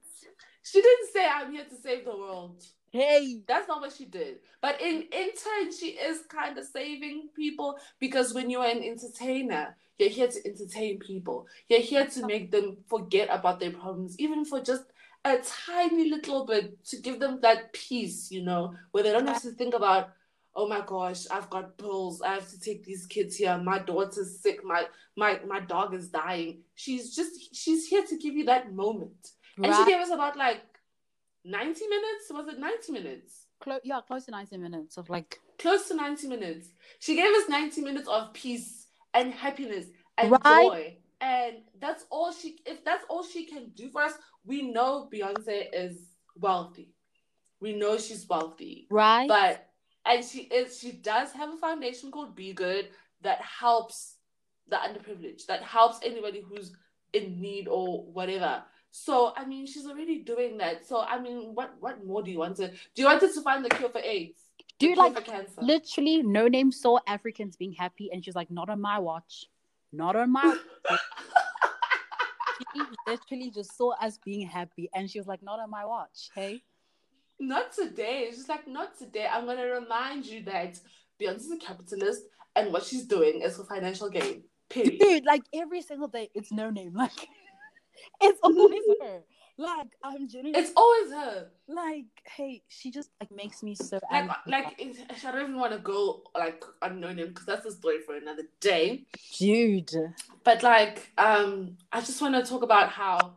she 0.65 0.81
didn't 0.83 1.09
say 1.13 1.25
i'm 1.33 1.53
here 1.53 1.65
to 1.65 1.77
save 1.77 2.05
the 2.05 2.11
world 2.17 2.65
Hey, 2.91 3.41
that's 3.47 3.69
not 3.69 3.81
what 3.81 3.93
she 3.93 4.05
did. 4.05 4.39
But 4.61 4.81
in 4.81 5.05
in 5.13 5.31
turn 5.33 5.73
she 5.73 5.89
is 5.89 6.23
kind 6.29 6.57
of 6.59 6.65
saving 6.65 7.29
people 7.35 7.79
because 7.99 8.35
when 8.35 8.51
you're 8.51 8.65
an 8.65 8.83
entertainer 8.83 9.77
you're 9.99 10.09
here 10.09 10.29
to 10.29 10.47
entertain 10.47 10.99
people. 11.01 11.47
You're 11.69 11.81
here 11.81 12.07
to 12.07 12.27
make 12.27 12.53
them 12.53 12.77
forget 12.89 13.29
about 13.31 13.61
their 13.61 13.73
problems 13.73 14.19
even 14.19 14.45
for 14.45 14.61
just 14.61 14.85
a 15.25 15.39
tiny 15.67 16.09
little 16.09 16.47
bit 16.47 16.85
to 16.87 16.97
give 16.99 17.19
them 17.19 17.41
that 17.43 17.73
peace 17.73 18.31
you 18.31 18.41
know 18.41 18.73
where 18.93 19.03
they 19.03 19.11
don't 19.11 19.27
have 19.27 19.43
to 19.43 19.51
think 19.51 19.75
about 19.75 20.11
oh 20.55 20.69
my 20.69 20.81
gosh 20.87 21.27
i've 21.33 21.51
got 21.51 21.77
bills 21.77 22.23
i 22.23 22.33
have 22.35 22.49
to 22.49 22.59
take 22.61 22.85
these 22.85 23.05
kids 23.05 23.37
here. 23.37 23.59
My 23.59 23.81
daughter's 23.81 24.41
sick. 24.41 24.65
My 24.65 24.87
my 25.17 25.41
my 25.47 25.61
dog 25.61 25.95
is 25.95 26.09
dying. 26.09 26.61
She's 26.75 27.15
just 27.15 27.55
she's 27.55 27.87
here 27.87 28.05
to 28.05 28.17
give 28.17 28.35
you 28.35 28.45
that 28.47 28.73
moment. 28.73 29.33
And 29.63 29.75
she 29.75 29.85
gave 29.87 30.01
us 30.01 30.11
about 30.11 30.37
like 30.37 30.63
90 31.45 31.87
minutes 31.87 32.25
was 32.31 32.49
it 32.49 32.59
90 32.59 32.93
minutes 32.93 33.47
Clo- 33.61 33.81
yeah, 33.83 34.01
close 34.07 34.25
to 34.27 34.31
90 34.31 34.57
minutes 34.59 34.97
of 34.99 35.09
like 35.11 35.41
close 35.59 35.89
to 35.89 35.95
90 35.95 36.29
minutes 36.29 36.69
she 37.01 37.17
gave 37.17 37.33
us 37.35 37.49
90 37.49 37.81
minutes 37.83 38.09
of 38.09 38.33
peace 38.33 38.87
and 39.15 39.33
happiness 39.33 39.87
and 40.17 40.31
Right. 40.31 40.43
joy 40.45 40.97
and 41.21 41.57
that's 41.81 42.05
all 42.11 42.33
she 42.33 42.59
if 42.67 42.85
that's 42.85 43.05
all 43.09 43.25
she 43.25 43.45
can 43.47 43.71
do 43.75 43.89
for 43.91 44.03
us 44.03 44.13
we 44.45 44.63
know 44.71 45.09
beyonce 45.13 45.67
is 45.73 46.15
wealthy 46.37 46.93
we 47.61 47.75
know 47.75 47.99
she's 47.99 48.29
wealthy 48.29 48.87
right. 48.91 49.27
but 49.27 49.69
and 50.07 50.25
she 50.25 50.43
is 50.43 50.79
she 50.79 50.93
does 50.93 51.33
have 51.33 51.53
a 51.53 51.57
foundation 51.57 52.11
called 52.11 52.37
BeyGOOD 52.37 52.87
that 53.23 53.41
helps 53.41 54.15
the 54.69 54.77
underprivileged, 54.77 55.47
that 55.47 55.63
helps 55.63 55.99
anybody 56.05 56.41
who's 56.47 56.73
in 57.13 57.41
need 57.41 57.69
or 57.69 58.05
whatever. 58.05 58.63
So 58.91 59.33
I 59.37 59.45
mean, 59.45 59.67
she's 59.67 59.87
already 59.87 60.21
doing 60.21 60.59
that. 60.59 60.87
So 60.87 61.01
I 61.01 61.21
mean, 61.21 61.55
what 61.55 61.75
what 61.81 62.05
more 62.05 62.23
do 62.23 62.31
you 62.31 62.39
want 62.39 62.57
to? 62.57 62.69
Do 62.69 63.03
you 63.03 63.07
want 63.07 63.21
her 63.21 63.33
to 63.33 63.43
find 63.43 63.65
the 63.65 63.71
cure 63.71 63.91
for 63.91 64.01
AIDS? 64.01 64.41
Do 64.79 64.89
you 64.89 64.95
like, 64.95 65.15
for 65.15 65.23
cancer. 65.23 65.61
Literally, 65.61 66.23
Noname 66.23 66.73
saw 66.73 66.99
Africans 67.07 67.57
being 67.57 67.73
happy, 67.73 68.11
and 68.13 68.25
she's 68.25 68.37
like, 68.37 68.51
"Not 68.51 68.69
on 68.69 68.81
my 68.81 68.99
watch, 68.99 69.47
not 69.93 70.15
on 70.15 70.31
my." 70.31 70.57
she 72.75 72.83
literally 73.07 73.51
just 73.51 73.77
saw 73.77 73.91
us 74.01 74.19
being 74.25 74.47
happy, 74.47 74.89
and 74.95 75.11
she 75.11 75.19
was 75.19 75.27
like, 75.27 75.43
"Not 75.43 75.59
on 75.59 75.69
my 75.69 75.85
watch." 75.85 76.31
Hey, 76.35 76.63
not 77.41 77.73
today. 77.73 78.29
She's 78.31 78.49
like, 78.49 78.67
not 78.67 78.99
today. 78.99 79.27
I'm 79.31 79.47
gonna 79.47 79.67
remind 79.67 80.27
you 80.27 80.43
that 80.45 80.79
Beyonce's 81.21 81.51
a 81.51 81.57
capitalist, 81.57 82.23
and 82.57 82.73
what 82.73 82.85
she's 82.85 83.05
doing 83.05 83.43
is 83.43 83.57
for 83.57 83.65
financial 83.65 84.09
gain. 84.11 84.43
Period. 84.69 84.99
dude, 85.01 85.25
like 85.25 85.43
every 85.55 85.81
single 85.81 86.09
day, 86.09 86.31
it's 86.35 86.53
Noname. 86.53 86.95
Like, 86.95 87.29
it's 88.21 88.41
always 88.43 88.83
her. 89.03 89.21
Like, 89.61 89.89
I'm 90.05 90.29
genuinely 90.29 90.61
It's 90.61 90.73
always 90.77 91.11
her. 91.13 91.49
like, 91.67 92.05
hey, 92.25 92.63
she 92.69 92.91
just 92.91 93.11
like 93.21 93.31
makes 93.33 93.63
me 93.63 93.75
so 93.75 93.99
like 94.13 94.23
angry. 94.23 94.37
like 94.47 94.81
I 95.27 95.33
don't 95.33 95.43
even 95.43 95.57
want 95.59 95.73
to 95.73 95.79
go 95.81 96.23
like 96.37 96.63
unknown 96.83 97.19
him 97.19 97.29
because 97.29 97.47
that's 97.47 97.67
a 97.67 97.73
story 97.73 98.01
for 98.07 98.15
another 98.15 98.45
day. 98.61 99.05
dude. 99.39 99.91
But 100.45 100.63
like 100.63 101.11
um 101.19 101.77
I 101.93 102.01
just 102.01 102.23
want 102.23 102.35
to 102.37 102.43
talk 102.49 102.63
about 102.63 102.91
how 102.91 103.35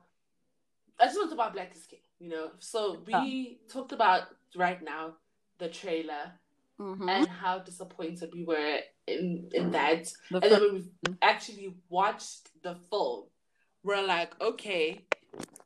I 1.00 1.06
just 1.06 1.18
want 1.18 1.32
to 1.32 1.36
talk 1.36 1.46
about 1.48 1.54
Black 1.54 1.76
is 1.76 1.86
King, 1.88 2.00
you 2.20 2.30
know. 2.30 2.52
So 2.60 3.04
we 3.08 3.60
talked 3.68 3.92
about 3.92 4.24
right 4.56 4.82
now 4.84 5.16
the 5.58 5.70
trailer 5.70 6.34
Mhm. 6.80 7.10
and 7.10 7.28
how 7.28 7.60
disappointed 7.60 8.30
we 8.34 8.44
were 8.44 8.80
in 9.08 9.50
in 9.54 9.72
that. 9.72 10.06
The 10.30 10.38
And 10.38 10.52
then 10.52 10.62
when 10.62 10.74
we 10.76 11.14
actually 11.24 11.74
watched 11.90 12.50
the 12.62 12.76
film, 12.90 13.26
we're 13.84 14.06
like, 14.06 14.40
okay, 14.42 15.02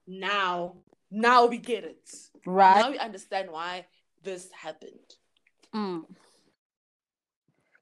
now 0.07 0.75
now 1.11 1.45
we 1.45 1.57
get 1.57 1.83
it. 1.83 2.09
right? 2.45 2.81
Now 2.81 2.91
we 2.91 2.97
understand 2.99 3.51
why 3.51 3.85
this 4.23 4.49
happened. 4.51 5.15
Mm. 5.73 6.03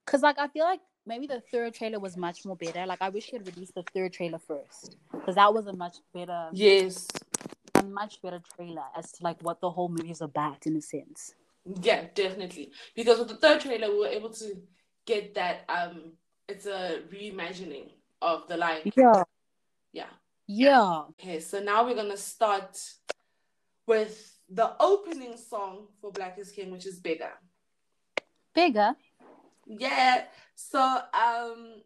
Cause 0.06 0.22
like 0.22 0.38
I 0.38 0.48
feel 0.48 0.64
like 0.64 0.80
maybe 1.06 1.26
the 1.26 1.40
third 1.50 1.74
trailer 1.74 1.98
was 1.98 2.16
much 2.16 2.44
more 2.44 2.56
better. 2.56 2.86
Like 2.86 3.00
I 3.00 3.08
wish 3.08 3.26
he 3.26 3.36
had 3.36 3.46
released 3.46 3.74
the 3.74 3.84
third 3.94 4.12
trailer 4.12 4.38
first, 4.38 4.96
because 5.12 5.34
that 5.36 5.52
was 5.52 5.66
a 5.66 5.72
much 5.72 5.96
better, 6.12 6.48
Yes. 6.52 7.06
a 7.74 7.82
much 7.82 8.20
better 8.22 8.40
trailer 8.56 8.84
as 8.96 9.10
to 9.12 9.24
like 9.24 9.40
what 9.42 9.60
the 9.60 9.70
whole 9.70 9.88
movie 9.88 10.10
is 10.10 10.20
about 10.20 10.66
in 10.66 10.76
a 10.76 10.82
sense. 10.82 11.34
Yeah, 11.82 12.06
definitely. 12.14 12.72
Because 12.94 13.18
with 13.18 13.28
the 13.28 13.36
third 13.36 13.60
trailer, 13.62 13.90
we 13.90 13.98
were 14.00 14.08
able 14.08 14.30
to 14.30 14.56
get 15.06 15.34
that 15.34 15.64
um, 15.68 16.12
it's 16.48 16.66
a 16.66 17.00
reimagining 17.10 17.88
of 18.20 18.46
the 18.48 18.56
like, 18.58 18.94
Yeah, 18.96 19.22
yeah. 19.92 20.10
Yeah. 20.46 21.02
Okay, 21.10 21.40
so 21.40 21.60
now 21.60 21.84
we're 21.84 21.94
gonna 21.94 22.16
start 22.16 22.78
with 23.86 24.34
the 24.48 24.72
opening 24.80 25.36
song 25.36 25.88
for 26.00 26.12
Black 26.12 26.38
is 26.38 26.50
King, 26.50 26.70
which 26.70 26.86
is 26.86 26.98
Bigger. 26.98 27.32
Bigger. 28.54 28.94
Yeah. 29.66 30.24
So 30.54 30.78
um, 30.78 31.82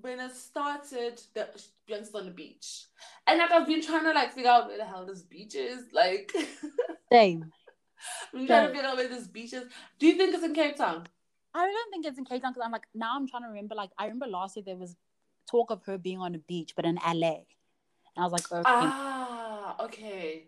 when 0.00 0.20
it 0.20 0.34
started, 0.36 1.20
the 1.34 1.48
Beyonce's 1.88 2.14
on 2.14 2.26
the 2.26 2.30
beach, 2.30 2.84
and 3.26 3.38
like 3.38 3.50
I've 3.50 3.66
been 3.66 3.82
trying 3.82 4.04
to 4.04 4.12
like 4.12 4.32
figure 4.32 4.50
out 4.50 4.68
where 4.68 4.78
the 4.78 4.84
hell 4.84 5.06
this 5.06 5.22
beach 5.22 5.54
is. 5.54 5.84
Like, 5.92 6.32
Same. 7.12 7.50
Been 8.32 8.46
trying 8.46 8.68
to 8.68 8.74
figure 8.74 8.88
out 8.88 8.96
where 8.96 9.08
this 9.08 9.26
beach 9.26 9.52
is. 9.54 9.64
Do 9.98 10.06
you 10.06 10.16
think 10.16 10.34
it's 10.34 10.44
in 10.44 10.54
Cape 10.54 10.76
Town? 10.76 11.06
I 11.54 11.66
don't 11.66 11.90
think 11.90 12.04
it's 12.06 12.18
in 12.18 12.24
Cape 12.24 12.42
Town 12.42 12.52
because 12.52 12.64
I'm 12.64 12.72
like 12.72 12.86
now 12.94 13.16
I'm 13.16 13.28
trying 13.28 13.42
to 13.42 13.48
remember. 13.48 13.74
Like 13.74 13.90
I 13.98 14.04
remember 14.04 14.26
last 14.26 14.56
year 14.56 14.64
there 14.66 14.76
was 14.76 14.96
talk 15.50 15.70
of 15.70 15.82
her 15.84 15.98
being 15.98 16.18
on 16.18 16.34
a 16.34 16.38
beach, 16.38 16.72
but 16.76 16.84
in 16.84 16.98
LA, 17.06 17.40
and 18.16 18.24
I 18.24 18.26
was 18.28 18.32
like, 18.32 18.52
okay, 18.52 18.62
Ah, 18.66 19.84
okay. 19.84 20.44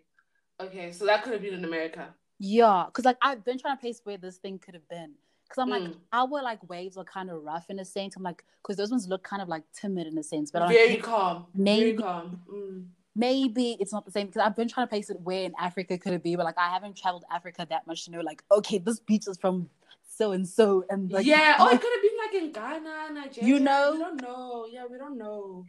Okay, 0.59 0.91
so 0.91 1.05
that 1.05 1.23
could 1.23 1.33
have 1.33 1.41
been 1.41 1.53
in 1.53 1.65
America. 1.65 2.13
yeah, 2.39 2.85
because 2.87 3.05
like 3.05 3.17
I've 3.21 3.43
been 3.45 3.59
trying 3.59 3.75
to 3.77 3.81
place 3.81 4.01
where 4.03 4.17
this 4.17 4.37
thing 4.37 4.57
could 4.59 4.73
have 4.73 4.87
been. 4.89 5.13
Because 5.43 5.61
I'm 5.61 5.69
like, 5.69 5.83
Mm. 5.83 5.95
our 6.11 6.41
like 6.43 6.67
waves 6.69 6.97
are 6.97 7.05
kind 7.05 7.29
of 7.29 7.41
rough 7.43 7.69
in 7.69 7.79
a 7.79 7.85
sense. 7.85 8.15
I'm 8.17 8.23
like, 8.23 8.43
because 8.61 8.75
those 8.75 8.91
ones 8.91 9.07
look 9.07 9.23
kind 9.23 9.41
of 9.41 9.47
like 9.47 9.63
timid 9.73 10.05
in 10.07 10.17
a 10.17 10.23
sense, 10.23 10.51
but 10.51 10.61
I'm 10.61 10.67
Very 10.69 10.89
like, 10.95 11.03
calm. 11.03 11.45
maybe- 11.55 11.79
Very 11.91 11.97
calm. 11.97 12.41
Mm. 12.51 12.87
maybe 13.15 13.77
it's 13.79 13.93
not 13.93 14.03
the 14.05 14.11
same. 14.11 14.27
Because 14.27 14.41
I've 14.45 14.55
been 14.57 14.67
trying 14.67 14.87
to 14.87 14.89
place 14.89 15.09
it 15.09 15.19
where 15.21 15.43
in 15.45 15.53
Africa 15.57 15.97
could 15.97 16.13
it 16.13 16.21
be, 16.23 16.35
but 16.35 16.43
like 16.45 16.57
I 16.57 16.69
haven't 16.69 16.97
traveled 16.97 17.23
Africa 17.31 17.65
that 17.69 17.87
much 17.87 18.03
to 18.05 18.11
know. 18.11 18.19
Like, 18.21 18.43
okay, 18.51 18.77
this 18.77 18.99
beach 18.99 19.25
is 19.27 19.37
from 19.37 19.69
so 20.17 20.31
and 20.33 20.45
so, 20.47 20.83
and 20.89 21.11
like, 21.11 21.25
yeah. 21.25 21.55
Oh, 21.59 21.69
it 21.69 21.79
could 21.79 21.93
have 21.93 22.01
been 22.01 22.17
like 22.25 22.43
in 22.43 22.51
Ghana, 22.51 23.13
Nigeria. 23.13 23.47
You 23.47 23.59
know? 23.59 23.91
We 23.93 23.99
don't 23.99 24.21
know. 24.21 24.65
Yeah, 24.69 24.85
we 24.91 24.97
don't 24.97 25.17
know. 25.17 25.65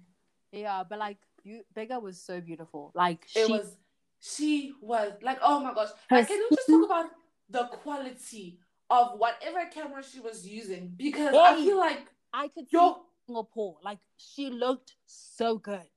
yeah, 0.50 0.82
but 0.88 0.98
like, 0.98 1.18
you, 1.48 1.62
Bigger 1.74 1.98
was 1.98 2.20
so 2.20 2.40
beautiful. 2.40 2.92
Like, 2.94 3.24
It 3.34 3.46
she, 3.46 3.52
was. 3.52 3.76
She 4.20 4.72
was 4.80 5.12
like, 5.22 5.38
oh 5.42 5.60
my 5.60 5.72
gosh. 5.74 5.90
Like, 6.10 6.26
can 6.26 6.38
you 6.38 6.48
just 6.50 6.68
talk 6.68 6.84
about 6.86 7.10
the 7.48 7.64
quality 7.66 8.58
of 8.90 9.18
whatever 9.18 9.64
camera 9.72 10.02
she 10.02 10.20
was 10.20 10.46
using? 10.46 10.92
Because 10.96 11.34
I 11.34 11.54
feel 11.56 11.78
like 11.78 12.06
I 12.32 12.48
could 12.48 12.68
see 12.68 12.76
yo, 12.76 13.02
Singapore. 13.26 13.76
Like, 13.84 13.98
she 14.16 14.50
looked 14.50 14.94
so 15.06 15.58
good, 15.58 15.88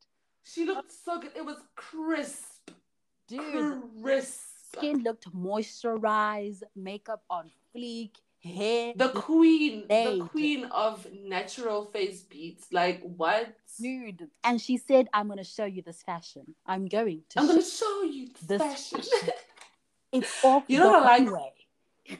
she 0.43 0.65
looked 0.65 0.91
so 0.91 1.19
good. 1.19 1.31
It 1.35 1.43
was 1.43 1.57
crisp, 1.75 2.71
dude. 3.27 3.81
crisp. 4.01 4.39
Skin 4.77 5.03
looked 5.03 5.29
moisturized, 5.33 6.63
makeup 6.75 7.23
on 7.29 7.49
fleek, 7.75 8.11
hair. 8.43 8.93
the 8.95 9.09
queen, 9.09 9.85
the 9.87 10.27
queen 10.31 10.65
of 10.65 11.05
natural 11.23 11.85
face 11.85 12.21
beats. 12.21 12.67
Like 12.71 13.01
what? 13.01 13.53
dude. 13.81 14.29
And 14.43 14.61
she 14.61 14.77
said, 14.77 15.07
I'm 15.13 15.27
going 15.27 15.37
to 15.37 15.43
show 15.43 15.65
you 15.65 15.81
this 15.81 16.01
fashion. 16.03 16.55
I'm 16.65 16.87
going 16.87 17.23
to 17.29 17.39
I'm 17.39 17.47
show 17.47 17.53
gonna 17.53 17.65
show 17.65 18.03
you 18.03 18.29
This 18.47 18.61
fashion. 18.61 19.01
It's 20.11 20.43
off 20.43 20.65
You 20.67 20.79
know 20.79 20.91
what 20.91 21.03
I 21.03 21.17
like? 21.19 21.67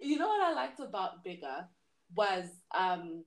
you 0.00 0.18
know 0.18 0.28
what 0.28 0.42
I 0.42 0.52
liked 0.52 0.78
about 0.80 1.24
Bigger 1.24 1.66
was 2.14 2.44
um 2.76 3.24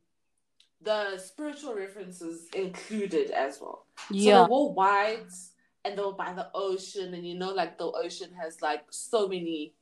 the 0.81 1.17
spiritual 1.17 1.73
references 1.73 2.49
included 2.53 3.31
as 3.31 3.59
well. 3.59 3.87
So 3.97 4.05
Yeah. 4.11 4.43
they 4.43 4.49
wore 4.49 4.73
whites 4.73 5.53
and 5.85 5.97
they 5.97 6.03
were 6.03 6.13
by 6.13 6.33
the 6.33 6.49
ocean, 6.53 7.13
and 7.13 7.25
you 7.27 7.35
know, 7.35 7.51
like 7.51 7.77
the 7.77 7.85
ocean 7.91 8.31
has 8.39 8.61
like 8.61 8.83
so 8.91 9.27
many 9.27 9.73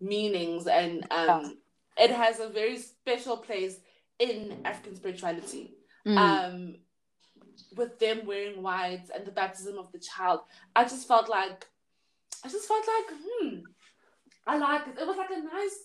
meanings, 0.00 0.66
and 0.66 1.06
um, 1.10 1.58
it 1.96 2.10
has 2.10 2.40
a 2.40 2.48
very 2.48 2.78
special 2.78 3.36
place 3.36 3.80
in 4.18 4.60
African 4.64 4.96
spirituality. 4.96 5.74
Mm. 6.06 6.16
Um, 6.18 6.76
with 7.76 7.98
them 7.98 8.24
wearing 8.26 8.62
white 8.62 9.04
and 9.14 9.26
the 9.26 9.30
baptism 9.30 9.78
of 9.78 9.90
the 9.92 9.98
child, 9.98 10.40
I 10.74 10.84
just 10.84 11.06
felt 11.06 11.28
like, 11.28 11.66
I 12.44 12.48
just 12.48 12.66
felt 12.68 12.84
like, 12.86 13.18
hmm, 13.22 13.58
I 14.46 14.56
like 14.58 14.88
it. 14.88 14.98
It 15.00 15.06
was 15.06 15.16
like 15.16 15.30
a 15.30 15.42
nice 15.42 15.78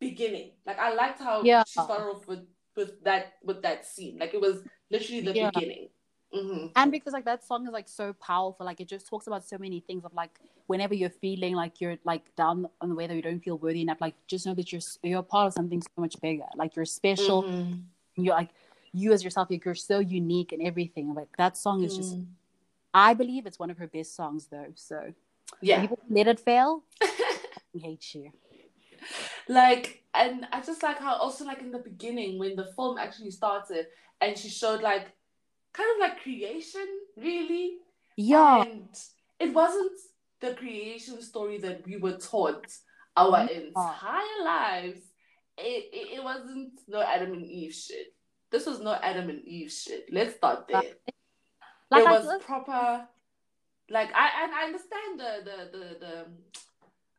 beginning. 0.00 0.52
Like 0.66 0.78
I 0.78 0.94
liked 0.94 1.20
how 1.20 1.42
Yeah. 1.42 1.64
she 1.66 1.80
started 1.80 2.04
off 2.04 2.26
with 2.28 2.46
with 2.76 3.02
that 3.04 3.34
with 3.42 3.62
that 3.62 3.86
scene. 3.86 4.18
Like 4.18 4.34
it 4.34 4.40
was 4.40 4.62
literally 4.90 5.22
the 5.22 5.32
Yeah. 5.34 5.50
beginning. 5.54 5.88
Hmm 6.34 6.66
and 6.76 6.90
because 6.90 7.12
like 7.12 7.24
that 7.24 7.44
song 7.44 7.66
is 7.66 7.72
like 7.72 7.88
so 7.88 8.12
powerful 8.14 8.66
like 8.66 8.80
it 8.80 8.88
just 8.88 9.06
talks 9.06 9.26
about 9.28 9.44
so 9.46 9.56
many 9.56 9.80
things 9.80 10.04
of 10.04 10.12
like 10.14 10.40
whenever 10.66 10.94
you're 10.94 11.10
feeling 11.10 11.54
like 11.54 11.80
you're 11.80 11.96
like 12.04 12.34
down 12.36 12.68
on 12.80 12.88
the 12.88 12.94
way 12.94 13.06
that 13.06 13.14
you 13.14 13.22
don't 13.22 13.40
feel 13.40 13.56
worthy 13.58 13.82
enough 13.82 14.00
like 14.00 14.14
just 14.26 14.44
know 14.46 14.54
that 14.54 14.72
you're 14.72 14.80
you're 15.02 15.20
a 15.20 15.22
part 15.22 15.46
of 15.46 15.52
something 15.52 15.80
so 15.80 15.88
much 15.98 16.20
bigger 16.20 16.44
like 16.56 16.74
you're 16.74 16.84
special 16.84 17.44
Mhm. 17.44 17.82
you're 18.16 18.34
like 18.34 18.50
you 18.92 19.12
as 19.12 19.24
yourself 19.24 19.50
like, 19.50 19.64
you're 19.64 19.74
so 19.74 19.98
unique 19.98 20.52
and 20.52 20.62
everything 20.62 21.14
like 21.14 21.28
that 21.36 21.56
song 21.56 21.82
is 21.84 21.96
just 21.96 22.16
Mm. 22.16 22.26
i 22.92 23.14
believe 23.14 23.46
it's 23.46 23.58
one 23.58 23.70
of 23.70 23.78
her 23.78 23.86
best 23.86 24.14
songs 24.16 24.46
though 24.46 24.72
so 24.74 25.12
yeah. 25.60 25.80
people 25.80 25.98
let 26.10 26.26
it 26.26 26.40
fail 26.40 26.82
I 27.02 27.78
hate 27.78 28.14
you 28.14 28.32
like 29.48 30.02
and 30.14 30.46
i 30.52 30.60
just 30.60 30.82
like 30.82 30.98
how 30.98 31.14
also 31.16 31.44
like 31.44 31.60
in 31.60 31.70
the 31.70 31.78
beginning 31.78 32.38
when 32.38 32.56
the 32.56 32.66
film 32.76 32.98
actually 32.98 33.30
started 33.30 33.86
and 34.20 34.38
she 34.38 34.48
showed 34.48 34.82
like 34.82 35.12
kind 35.74 35.88
of 35.94 36.00
like 36.00 36.22
creation 36.22 36.86
really 37.16 37.78
yeah 38.16 38.62
and 38.62 38.88
it 39.40 39.52
wasn't 39.52 39.92
the 40.40 40.54
creation 40.54 41.20
story 41.20 41.58
that 41.58 41.84
we 41.86 41.96
were 41.96 42.16
taught 42.16 42.66
our 43.16 43.40
Yeah. 43.40 43.58
entire 43.60 44.44
lives 44.44 45.00
it, 45.58 45.84
it, 45.92 46.18
it 46.18 46.24
wasn't 46.24 46.72
no 46.88 47.02
adam 47.02 47.32
and 47.32 47.46
eve 47.46 47.72
shit 47.72 48.14
this 48.50 48.66
was 48.66 48.80
no 48.80 48.94
adam 48.94 49.28
and 49.28 49.44
eve 49.44 49.70
shit 49.70 50.06
let's 50.12 50.36
start 50.36 50.66
there 50.68 50.94
like 51.90 52.02
it 52.02 52.08
I 52.08 52.12
was 52.12 52.42
proper 52.44 53.06
like 53.90 54.10
I 54.14 54.44
and 54.44 54.54
I 54.54 54.64
understand 54.64 55.20
the 55.20 55.32
the 55.44 55.78
the 55.78 55.84
the 56.00 56.26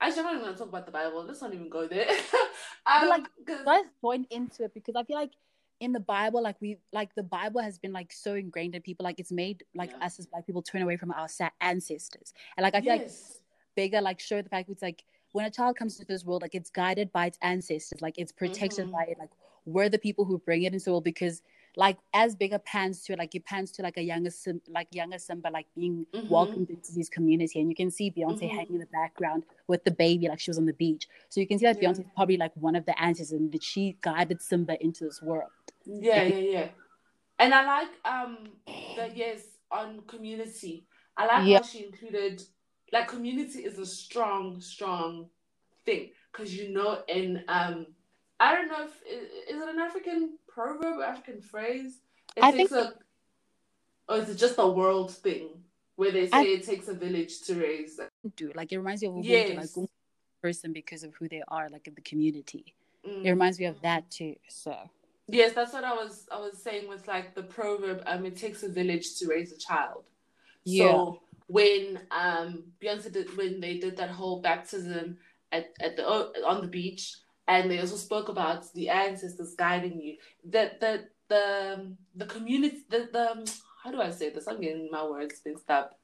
actually 0.01 0.19
I'm 0.21 0.25
not 0.25 0.33
even 0.33 0.45
gonna 0.45 0.57
talk 0.57 0.69
about 0.69 0.85
the 0.85 0.91
Bible. 0.91 1.24
Let's 1.25 1.41
not 1.41 1.53
even 1.53 1.69
go 1.69 1.88
there. 1.88 2.07
um, 2.85 3.09
like, 3.09 3.25
let's 3.65 3.89
point 4.01 4.27
into 4.31 4.63
it 4.63 4.74
because 4.74 4.95
I 4.95 5.03
feel 5.03 5.17
like 5.17 5.31
in 5.79 5.91
the 5.91 6.00
Bible, 6.00 6.41
like 6.41 6.60
we 6.62 6.77
like 6.94 7.13
the 7.15 7.24
Bible 7.24 7.62
has 7.62 7.77
been 7.79 7.91
like 7.94 8.12
so 8.12 8.36
ingrained 8.36 8.75
in 8.75 8.82
people, 8.82 9.03
like 9.03 9.20
it's 9.20 9.32
made 9.32 9.63
like 9.74 9.91
Yeah. 9.91 10.05
us 10.05 10.20
as 10.20 10.25
black 10.27 10.46
people 10.46 10.62
turn 10.62 10.82
away 10.82 10.98
from 10.98 11.12
our 11.12 11.27
sa- 11.27 11.50
ancestors, 11.62 12.34
and 12.58 12.63
like 12.63 12.75
I 12.75 12.82
feel 12.82 12.94
like 12.94 13.01
yes. 13.01 13.41
bigger 13.75 14.01
like 14.01 14.20
show 14.20 14.41
the 14.41 14.50
fact 14.50 14.70
it's 14.70 14.82
like 14.82 15.03
when 15.34 15.46
a 15.46 15.51
child 15.51 15.75
comes 15.75 16.00
into 16.00 16.08
this 16.12 16.24
world, 16.24 16.41
like 16.41 16.55
it's 16.55 16.70
guided 16.70 17.12
by 17.12 17.25
its 17.27 17.38
ancestors, 17.41 18.01
like 18.01 18.17
it's 18.17 18.32
protected 18.32 18.88
Mhm. 18.88 18.91
by 18.94 19.03
it, 19.03 19.20
like 19.20 19.32
we're 19.65 19.89
the 19.89 20.00
people 20.00 20.24
who 20.24 20.38
bring 20.38 20.63
it 20.63 20.74
into 20.74 20.86
the 20.86 20.91
world 20.91 21.03
because 21.03 21.41
like 21.77 21.98
as 22.13 22.36
bigger 22.36 22.60
pans 22.60 23.03
to 23.03 23.15
like 23.15 23.36
it 23.36 23.46
pans 23.46 23.72
to 23.72 23.82
like 23.82 23.98
a 23.98 24.01
younger 24.01 24.29
Sim, 24.29 24.62
like 24.70 24.88
younger 24.91 25.20
Simba, 25.20 25.50
like 25.50 25.67
being 25.75 26.05
Mhm. 26.13 26.29
welcomed 26.29 26.70
into 26.70 26.94
this 26.94 27.10
community, 27.10 27.60
and 27.60 27.70
you 27.70 27.75
can 27.75 27.91
see 27.91 28.10
Beyonce 28.12 28.44
Mhm. 28.44 28.50
hanging 28.50 28.74
in 28.75 28.79
the 28.79 28.86
background 28.88 29.44
with 29.67 29.84
the 29.84 29.91
baby, 29.91 30.27
like 30.27 30.39
she 30.39 30.50
was 30.50 30.58
on 30.58 30.65
the 30.65 30.74
beach. 30.74 31.08
So 31.29 31.39
you 31.41 31.48
can 31.48 31.60
see 31.60 31.65
that 31.65 31.82
Yeah. 31.82 31.89
Beyonce 31.89 32.00
is 32.00 32.05
probably 32.15 32.38
like 32.38 32.55
one 32.55 32.75
of 32.75 32.86
the 32.86 33.00
ancestors, 33.01 33.34
and 33.39 33.51
that 33.51 33.63
she 33.63 33.98
guided 34.01 34.41
Simba 34.41 34.82
into 34.84 35.03
this 35.05 35.22
world. 35.22 35.51
Yeah, 35.86 36.24
yeah, 36.24 36.38
yeah. 36.38 36.67
And 37.39 37.53
I 37.53 37.65
like 37.65 37.91
um 38.05 38.38
the 38.96 39.10
yes 39.13 39.41
on 39.72 40.01
community. 40.08 40.86
I 41.17 41.25
like 41.25 41.44
Yeah. 41.46 41.58
how 41.58 41.63
she 41.63 41.86
included 41.86 42.41
like 42.91 43.08
community 43.08 43.60
is 43.60 43.77
a 43.79 43.86
strong, 43.86 44.62
strong 44.62 45.29
thing 45.86 46.12
because 46.32 46.55
you 46.55 46.70
know 46.70 47.03
in 47.08 47.44
um 47.48 47.88
I 48.39 48.53
don't 48.55 48.67
know 48.67 48.84
if 48.86 48.91
is 49.08 49.29
it 49.50 49.70
an 49.70 49.79
African 49.79 50.38
proverb 50.59 51.01
African 51.01 51.41
phrase? 51.41 52.00
It 52.38 52.43
I 52.43 52.51
takes 52.51 52.71
think- 52.71 52.85
a 52.85 52.93
or 54.07 54.17
is 54.21 54.29
it 54.29 54.35
just 54.35 54.55
a 54.59 54.67
world 54.67 55.12
thing 55.12 55.50
where 55.95 56.12
they 56.12 56.27
say 56.27 56.38
I- 56.38 56.43
it 56.57 56.63
takes 56.63 56.88
a 56.88 56.93
village 56.93 57.41
to 57.47 57.55
raise 57.55 58.00
Do 58.35 58.51
like 58.55 58.71
it 58.71 58.77
reminds 58.77 59.01
you 59.01 59.09
of 59.09 59.17
a 59.17 59.21
Yes. 59.21 59.75
like 59.77 59.89
person 60.41 60.74
because 60.74 61.03
of 61.03 61.12
who 61.15 61.27
they 61.27 61.41
are, 61.47 61.69
like 61.69 61.88
in 61.88 61.95
the 61.95 62.01
community. 62.12 62.75
Mm. 63.07 63.25
It 63.25 63.30
reminds 63.32 63.60
me 63.60 63.65
of 63.65 63.82
that 63.82 64.10
too. 64.12 64.36
So 64.47 64.73
Yes, 65.27 65.53
that's 65.53 65.73
what 65.73 65.84
I 65.84 65.93
was 65.93 66.27
I 66.32 66.39
was 66.39 66.56
saying 66.62 66.88
with 66.88 67.08
like 67.08 67.27
the 67.36 67.43
proverb 67.43 68.03
um 68.06 68.25
it 68.25 68.36
takes 68.38 68.62
a 68.63 68.69
village 68.69 69.08
to 69.17 69.27
raise 69.27 69.51
a 69.51 69.58
child. 69.58 70.03
Yeah. 70.63 70.86
So 70.91 71.21
when 71.47 71.84
um 72.12 72.49
Beyonce 72.80 73.12
did 73.12 73.36
when 73.38 73.60
they 73.60 73.75
did 73.86 73.97
that 73.97 74.12
whole 74.19 74.39
baptism 74.49 75.17
at, 75.51 75.65
at 75.82 75.95
the 75.97 76.03
on 76.51 76.62
the 76.62 76.67
beach 76.80 77.03
and 77.47 77.69
they 77.69 77.79
also 77.79 77.95
spoke 77.95 78.29
about 78.29 78.71
the 78.73 78.89
ancestors 78.89 79.55
guiding 79.55 79.99
you. 80.01 80.17
The 80.49 80.71
the 80.79 81.05
the 81.29 81.95
the 82.15 82.25
community 82.25 82.84
the, 82.89 83.10
the 83.12 83.51
how 83.84 83.91
do 83.91 84.01
I 84.01 84.12
say 84.12 84.29
this? 84.31 84.47
I'm 84.47 84.62
getting 84.62 84.89
my 84.91 85.05
words 85.05 85.41
mixed 85.45 85.69
up. 85.69 85.99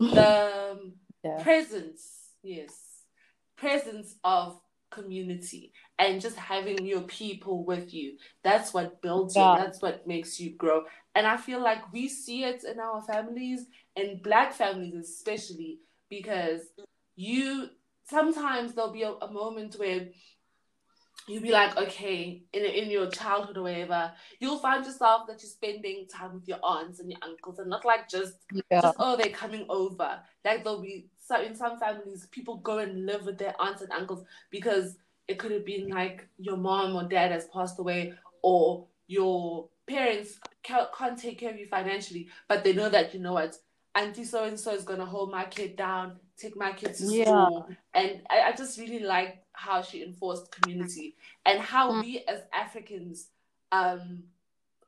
The 0.00 0.72
um, 0.72 0.92
Yeah. 1.24 1.42
presence, 1.42 2.30
yes. 2.42 3.02
Presence 3.56 4.14
of 4.22 4.60
community 4.90 5.72
and 5.98 6.20
just 6.20 6.36
having 6.36 6.86
your 6.86 7.02
people 7.02 7.64
with 7.64 7.92
you. 7.92 8.16
That's 8.44 8.72
what 8.72 9.02
builds 9.02 9.36
Yeah. 9.36 9.52
you. 9.52 9.58
That's 9.64 9.82
what 9.82 10.06
makes 10.06 10.38
you 10.40 10.50
grow. 10.56 10.84
And 11.14 11.26
I 11.26 11.36
feel 11.36 11.60
like 11.60 11.92
we 11.92 12.08
see 12.08 12.44
it 12.44 12.64
in 12.64 12.78
our 12.78 13.02
families 13.02 13.66
and 13.96 14.22
black 14.22 14.52
families 14.52 14.94
especially 14.94 15.80
because 16.08 16.60
you 17.16 17.70
sometimes 18.08 18.74
there'll 18.74 18.92
be 18.92 19.02
a, 19.02 19.12
a 19.12 19.30
moment 19.32 19.74
where 19.78 20.08
you'll 21.28 21.42
be 21.42 21.50
like, 21.50 21.76
okay, 21.76 22.42
in 22.52 22.64
in 22.64 22.90
your 22.90 23.10
childhood 23.10 23.56
or 23.56 23.62
whatever, 23.64 24.12
you'll 24.40 24.58
find 24.58 24.84
yourself 24.84 25.26
that 25.26 25.42
you're 25.42 25.50
spending 25.50 26.06
time 26.06 26.34
with 26.34 26.48
your 26.48 26.58
aunts 26.62 27.00
and 27.00 27.10
your 27.10 27.20
uncles 27.22 27.58
and 27.58 27.68
not 27.68 27.84
like 27.84 28.08
just 28.08 28.34
yeah. 28.70 28.80
just 28.80 28.96
oh 28.98 29.16
they're 29.16 29.30
coming 29.30 29.66
over 29.68 30.18
like 30.44 30.64
there'll 30.64 30.82
be 30.82 31.08
so 31.22 31.40
in 31.42 31.54
some 31.54 31.78
families 31.78 32.28
people 32.30 32.58
go 32.58 32.78
and 32.78 33.06
live 33.06 33.26
with 33.26 33.38
their 33.38 33.54
aunts 33.60 33.82
and 33.82 33.90
uncles 33.92 34.24
because 34.50 34.96
it 35.28 35.38
could 35.38 35.50
have 35.50 35.66
been 35.66 35.88
like 35.88 36.28
your 36.38 36.56
mom 36.56 36.94
or 36.94 37.08
dad 37.08 37.32
has 37.32 37.46
passed 37.48 37.78
away 37.78 38.14
or 38.42 38.86
your 39.08 39.68
parents 39.88 40.38
can't, 40.62 40.88
can't 40.96 41.18
take 41.18 41.38
care 41.38 41.50
of 41.50 41.58
you 41.58 41.66
financially 41.66 42.28
but 42.48 42.62
they 42.62 42.72
know 42.72 42.88
that 42.88 43.12
you 43.14 43.20
know 43.20 43.32
what 43.32 43.56
auntie 43.96 44.24
so 44.24 44.44
and 44.44 44.58
so 44.60 44.72
is 44.72 44.84
going 44.84 44.98
to 44.98 45.04
hold 45.06 45.30
my 45.30 45.44
kid 45.44 45.74
down 45.76 46.16
take 46.36 46.56
my 46.56 46.72
kid 46.72 46.94
to 46.94 47.04
Yeah. 47.04 47.24
school 47.24 47.68
and 47.94 48.20
I, 48.30 48.42
I 48.48 48.52
just 48.52 48.78
really 48.78 49.00
like 49.00 49.42
how 49.52 49.80
she 49.82 50.02
enforced 50.02 50.50
community 50.52 51.16
and 51.46 51.60
how 51.60 51.92
Mm. 51.92 52.00
we 52.02 52.24
as 52.28 52.42
africans 52.52 53.28
um 53.72 54.24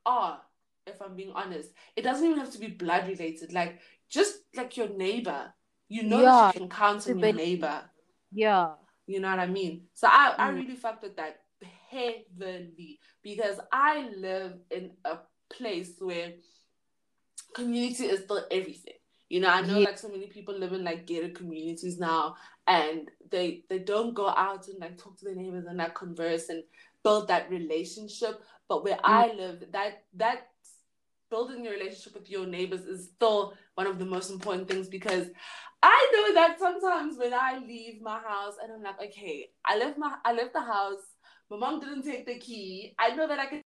are 0.05 0.41
if 0.87 1.01
i'm 1.03 1.17
being 1.17 1.33
honest 1.35 1.71
it 1.97 2.03
doesn't 2.03 2.25
even 2.25 2.39
have 2.39 2.53
to 2.53 2.59
be 2.61 2.69
blood 2.69 3.09
related 3.09 3.53
like 3.53 3.81
just 4.11 4.43
like 4.55 4.77
your 4.77 4.89
neighbor 4.91 5.53
you 5.89 6.03
know 6.03 6.21
Yeah. 6.23 6.31
that 6.47 6.55
you 6.55 6.61
can 6.61 6.69
count 6.69 7.09
on 7.09 7.19
your 7.19 7.33
neighbor 7.33 7.83
Yeah. 8.31 8.75
you 9.07 9.21
know 9.21 9.31
what 9.31 9.41
I 9.41 9.47
mean? 9.47 9.89
So 9.95 10.07
I, 10.07 10.35
I 10.39 10.51
Mm. 10.51 10.59
really 10.61 10.77
fucked 10.77 11.03
with 11.03 11.17
that 11.17 11.41
heavily 11.91 13.01
because 13.23 13.59
I 13.73 14.11
live 14.17 14.59
in 14.71 14.93
a 15.05 15.17
place 15.49 15.93
where 15.99 16.35
community 17.55 18.05
is 18.05 18.21
still 18.25 18.45
everything. 18.51 18.98
You 19.29 19.41
know, 19.41 19.49
I 19.49 19.61
know 19.61 19.79
Yeah. 19.79 19.87
like 19.87 19.99
so 19.99 20.09
many 20.09 20.27
people 20.27 20.55
live 20.59 20.73
in 20.73 20.85
like 20.85 21.07
gated 21.07 21.35
communities 21.35 21.99
now 21.99 22.37
and 22.67 23.11
they 23.31 23.65
they 23.69 23.79
don't 23.79 24.15
go 24.15 24.29
out 24.29 24.69
and 24.69 24.79
like 24.79 24.97
talk 24.97 25.19
to 25.19 25.25
their 25.27 25.35
neighbors 25.35 25.67
and 25.67 25.79
like 25.79 25.95
converse 25.95 26.49
and 26.49 26.65
build 27.03 27.29
that 27.29 27.51
relationship. 27.51 28.41
But 28.69 28.85
where 28.85 28.97
mm. 28.97 29.01
I 29.05 29.33
live, 29.33 29.65
that 29.73 30.05
that 30.15 30.49
building 31.31 31.67
a 31.67 31.71
relationship 31.71 32.15
with 32.15 32.31
your 32.31 32.47
neighbors 32.47 32.87
is 32.87 33.11
still 33.15 33.55
one 33.75 33.87
of 33.87 33.99
the 33.99 34.05
most 34.07 34.31
important 34.31 34.67
things 34.67 34.89
because 34.89 35.27
I 35.83 36.11
know 36.13 36.35
that 36.35 36.59
sometimes 36.59 37.19
when 37.19 37.35
I 37.35 37.59
leave 37.59 38.01
my 38.01 38.19
house 38.19 38.55
and 38.63 38.73
I'm 38.73 38.83
like, 38.83 39.01
okay, 39.11 39.51
I 39.65 39.77
left 39.79 39.99
my 39.99 40.17
I 40.25 40.33
left 40.33 40.55
the 40.55 40.61
house, 40.61 41.03
my 41.51 41.57
mom 41.57 41.81
didn't 41.81 42.03
take 42.03 42.27
the 42.27 42.39
key. 42.39 42.95
I 42.99 43.15
know 43.15 43.29
that 43.29 43.39
I 43.39 43.47
can 43.47 43.63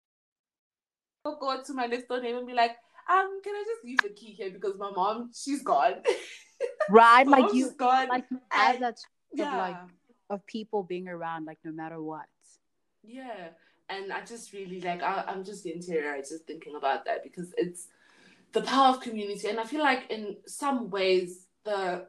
go 1.25 1.63
to 1.63 1.75
my 1.75 1.87
next 1.87 2.09
door 2.09 2.21
neighbor 2.21 2.39
and 2.39 2.47
be 2.47 2.55
like, 2.55 2.77
um, 3.09 3.41
can 3.43 3.55
I 3.55 3.65
just 3.67 3.85
leave 3.85 3.99
the 3.99 4.11
key 4.11 4.33
here 4.33 4.51
because 4.51 4.79
my 4.79 4.91
mom 4.91 5.31
she's 5.35 5.63
gone. 5.63 5.95
Right. 6.91 7.27
My 7.27 7.39
like 7.39 7.55
you 7.55 7.71
gone. 7.79 8.09
like 8.09 8.25
you 8.31 8.41
add 8.51 8.81
that 8.81 8.97
yeah. 9.33 9.57
like 9.57 9.77
of 10.31 10.45
people 10.47 10.83
being 10.83 11.07
around 11.07 11.45
like 11.45 11.59
no 11.65 11.71
matter 11.71 12.03
what. 12.03 12.27
Yeah, 13.05 13.51
and 13.89 14.13
I 14.13 14.25
just 14.25 14.53
really 14.53 14.81
like 14.81 15.03
I, 15.03 15.25
I'm 15.29 15.45
just 15.45 15.67
interior 15.67 16.19
just 16.19 16.47
thinking 16.47 16.75
about 16.77 17.05
that 17.05 17.23
because 17.23 17.53
it's 17.57 17.89
the 18.53 18.63
power 18.63 18.89
of 18.89 19.01
community, 19.01 19.49
and 19.49 19.61
I 19.61 19.65
feel 19.65 19.83
like 19.83 20.11
in 20.11 20.37
some 20.47 20.91
ways 20.91 21.47
the 21.65 22.07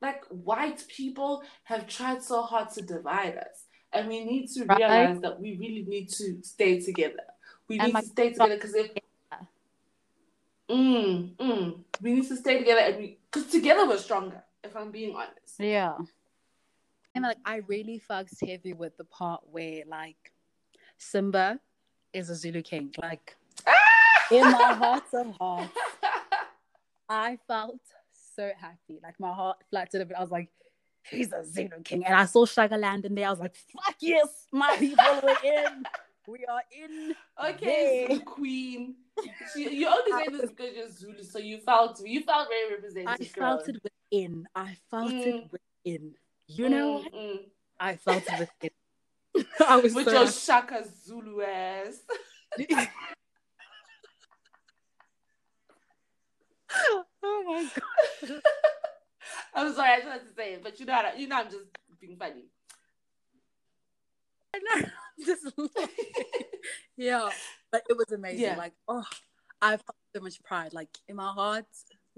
like 0.00 0.24
white 0.26 0.84
people 0.88 1.42
have 1.64 1.88
tried 1.88 2.22
so 2.22 2.42
hard 2.42 2.70
to 2.74 2.82
divide 2.82 3.36
us, 3.36 3.64
and 3.92 4.08
we 4.08 4.24
need 4.24 4.48
to 4.50 4.64
Right. 4.64 4.78
realize 4.78 5.20
that 5.22 5.40
we 5.40 5.56
really 5.58 5.84
need 5.88 6.08
to 6.10 6.38
stay 6.42 6.80
together. 6.80 7.24
We 7.68 7.78
And 7.78 7.92
need 7.92 8.00
to 8.00 8.06
stay 8.06 8.32
together 8.32 8.54
because 8.54 8.74
if 8.74 8.92
mm, 10.70 11.36
mm, 11.36 11.78
we 12.02 12.12
need 12.12 12.28
to 12.28 12.36
stay 12.36 12.58
together, 12.58 12.80
and 12.80 12.96
we 12.98 13.18
because 13.30 13.50
together 13.50 13.86
we're 13.86 13.98
stronger. 13.98 14.42
If 14.64 14.76
I'm 14.76 14.90
being 14.90 15.14
honest, 15.14 15.58
Yeah. 15.58 15.96
And 17.14 17.24
like 17.24 17.38
I 17.44 17.56
really 17.66 18.02
fucks 18.08 18.46
heavy 18.46 18.72
with 18.72 18.96
the 18.96 19.04
part 19.04 19.42
where 19.50 19.82
like 19.86 20.32
Simba 20.98 21.58
is 22.12 22.30
a 22.30 22.34
Zulu 22.34 22.62
king. 22.62 22.94
Like 23.00 23.36
in 24.30 24.42
my 24.42 24.72
heart 24.74 25.04
of 25.12 25.34
hearts, 25.40 25.72
I 27.08 27.38
felt 27.46 27.80
so 28.36 28.50
happy. 28.58 29.00
Like 29.02 29.18
my 29.18 29.32
heart 29.32 29.58
flattered 29.70 30.02
a 30.02 30.06
bit. 30.06 30.16
I 30.16 30.20
was 30.20 30.30
like, 30.30 30.48
he's 31.02 31.32
a 31.32 31.44
Zulu 31.44 31.82
king. 31.82 32.04
And 32.04 32.14
I 32.14 32.26
saw 32.26 32.44
Shakaland 32.44 33.04
in 33.04 33.14
there. 33.14 33.26
I 33.26 33.30
was 33.30 33.40
like, 33.40 33.56
fuck 33.56 33.96
yes, 34.00 34.46
my 34.52 34.76
people 34.78 35.04
are 35.04 35.44
in. 35.44 35.84
We 36.26 36.44
are 36.44 36.62
in. 36.70 37.14
Okay, 37.52 38.06
there. 38.08 38.18
Queen. 38.20 38.96
She, 39.52 39.74
you 39.76 39.88
only 39.88 40.12
say 40.12 40.28
this 40.30 40.50
because 40.50 40.74
you're 40.76 40.88
Zulu, 40.90 41.22
so 41.22 41.38
you 41.38 41.58
felt 41.58 42.00
you 42.04 42.22
felt 42.22 42.48
very 42.48 42.74
represented. 42.74 43.08
I 43.08 43.24
felt 43.24 43.68
it 43.68 43.76
within. 43.82 44.48
I 44.54 44.76
felt 44.90 45.12
Mm. 45.12 45.26
it 45.26 45.50
within. 45.84 46.14
You 46.46 46.68
know, 46.68 47.04
Mm, 47.12 47.18
mm. 47.18 47.38
I 47.80 47.96
felt 47.96 48.22
it 48.28 48.38
within. 48.38 48.70
I 49.68 49.76
was 49.76 49.94
with 49.94 50.06
so 50.06 50.12
your 50.12 50.24
happy. 50.24 50.36
Shaka 50.38 50.84
Zulu 51.04 51.42
ass. 51.42 52.00
oh 57.22 57.44
my 57.46 57.68
god. 58.28 58.40
I'm 59.54 59.74
sorry, 59.74 59.90
I 59.90 59.96
just 59.98 60.08
had 60.08 60.26
to 60.26 60.34
say 60.34 60.54
it, 60.54 60.62
but 60.62 60.78
you 60.80 60.86
know, 60.86 60.92
how 60.94 61.12
you 61.16 61.26
know, 61.28 61.36
I'm 61.36 61.50
just 61.50 61.64
being 62.00 62.16
funny. 62.16 62.44
I 64.54 64.58
know. 64.58 64.86
I'm 64.86 65.24
just 65.26 65.46
yeah, 66.96 67.28
but 67.70 67.82
it 67.88 67.96
was 67.96 68.10
amazing. 68.12 68.40
Yeah. 68.40 68.56
Like, 68.56 68.72
oh, 68.88 69.04
I 69.60 69.70
felt 69.76 69.96
so 70.14 70.22
much 70.22 70.42
pride, 70.42 70.72
like 70.72 70.88
in 71.08 71.16
my 71.16 71.30
heart. 71.32 71.66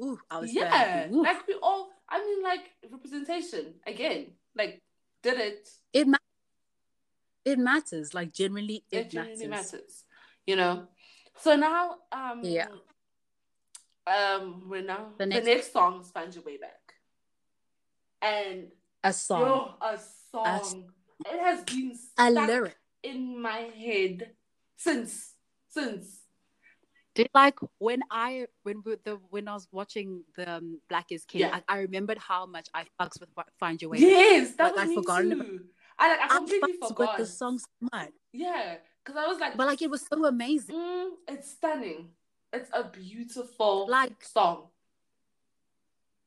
Ooh, 0.03 0.19
I 0.31 0.39
was 0.41 0.53
yeah. 0.53 1.09
Like 1.11 1.47
we 1.47 1.55
all. 1.63 1.91
I 2.09 2.19
mean, 2.25 2.43
like 2.43 2.61
representation 2.91 3.75
again. 3.87 4.33
Like, 4.57 4.83
did 5.23 5.39
it? 5.41 5.69
it 5.93 6.07
ma- 6.09 6.17
it 7.45 7.59
matters. 7.59 8.15
Like 8.15 8.33
generally, 8.33 8.85
It, 8.91 8.97
it, 9.07 9.11
genuinely 9.11 9.47
matters. 9.49 9.73
matters. 9.73 10.05
You 10.47 10.57
know. 10.57 10.87
So 11.39 11.57
now, 11.57 11.97
um, 12.13 12.41
Yeah. 12.43 12.69
Um, 14.07 14.69
we're 14.69 14.83
now 14.83 15.13
the 15.19 15.25
The 15.25 15.27
next, 15.27 15.47
next- 15.47 15.73
song 15.73 16.01
is 16.01 16.11
"Find 16.11 16.35
Your 16.35 16.43
Way 16.45 16.57
Back," 16.57 16.95
and 18.23 18.69
A 19.05 19.13
song, 19.13 19.41
yo, 19.43 19.75
a 19.81 19.99
song. 20.33 20.93
it 21.27 21.41
has 21.41 21.63
been 21.65 21.93
a 22.19 22.31
stuck 22.31 22.49
lyric. 22.49 22.77
in 23.03 23.41
my 23.41 23.59
head 23.79 24.33
since 24.77 25.30
since. 25.71 26.21
Did 27.15 27.29
like 27.35 27.59
when 27.79 28.03
I 28.11 28.47
when 28.63 28.83
we- 28.85 28.97
the 29.05 29.19
when 29.31 29.49
I 29.49 29.55
was 29.55 29.67
watching 29.73 30.23
the 30.37 30.49
um, 30.57 30.81
Black 30.89 31.07
is 31.11 31.25
King, 31.25 31.41
Yeah. 31.43 31.61
I, 31.69 31.75
I 31.77 31.79
remembered 31.81 32.19
how 32.19 32.47
much 32.47 32.69
I 32.73 32.85
fucks 33.01 33.19
with 33.19 33.31
Fi- 33.35 33.51
Find 33.59 33.81
Your 33.83 33.91
Way. 33.91 33.99
Yes, 33.99 34.55
that 34.57 34.77
Like, 34.77 34.87
was 34.87 34.89
me 34.91 34.95
forgotten 34.95 35.31
too. 35.31 35.61
I 35.99 36.09
like 36.09 36.21
I 36.21 36.25
I 36.25 36.29
completely 36.39 36.73
fucks 36.75 36.89
forgot 36.89 37.19
the 37.19 37.27
song 37.27 37.59
so 37.59 37.67
much, 37.93 38.11
Yeah, 38.33 38.77
because 39.05 39.17
I 39.23 39.27
was 39.27 39.39
like, 39.41 39.57
but 39.57 39.67
like 39.67 39.83
it 39.83 39.91
was 39.91 40.07
so 40.07 40.25
amazing. 40.25 40.77
mm, 40.77 41.11
it's 41.29 41.51
stunning. 41.51 42.11
It's 42.53 42.71
a 42.73 42.85
beautiful 42.85 43.87
Like 43.89 44.23
song. 44.25 44.69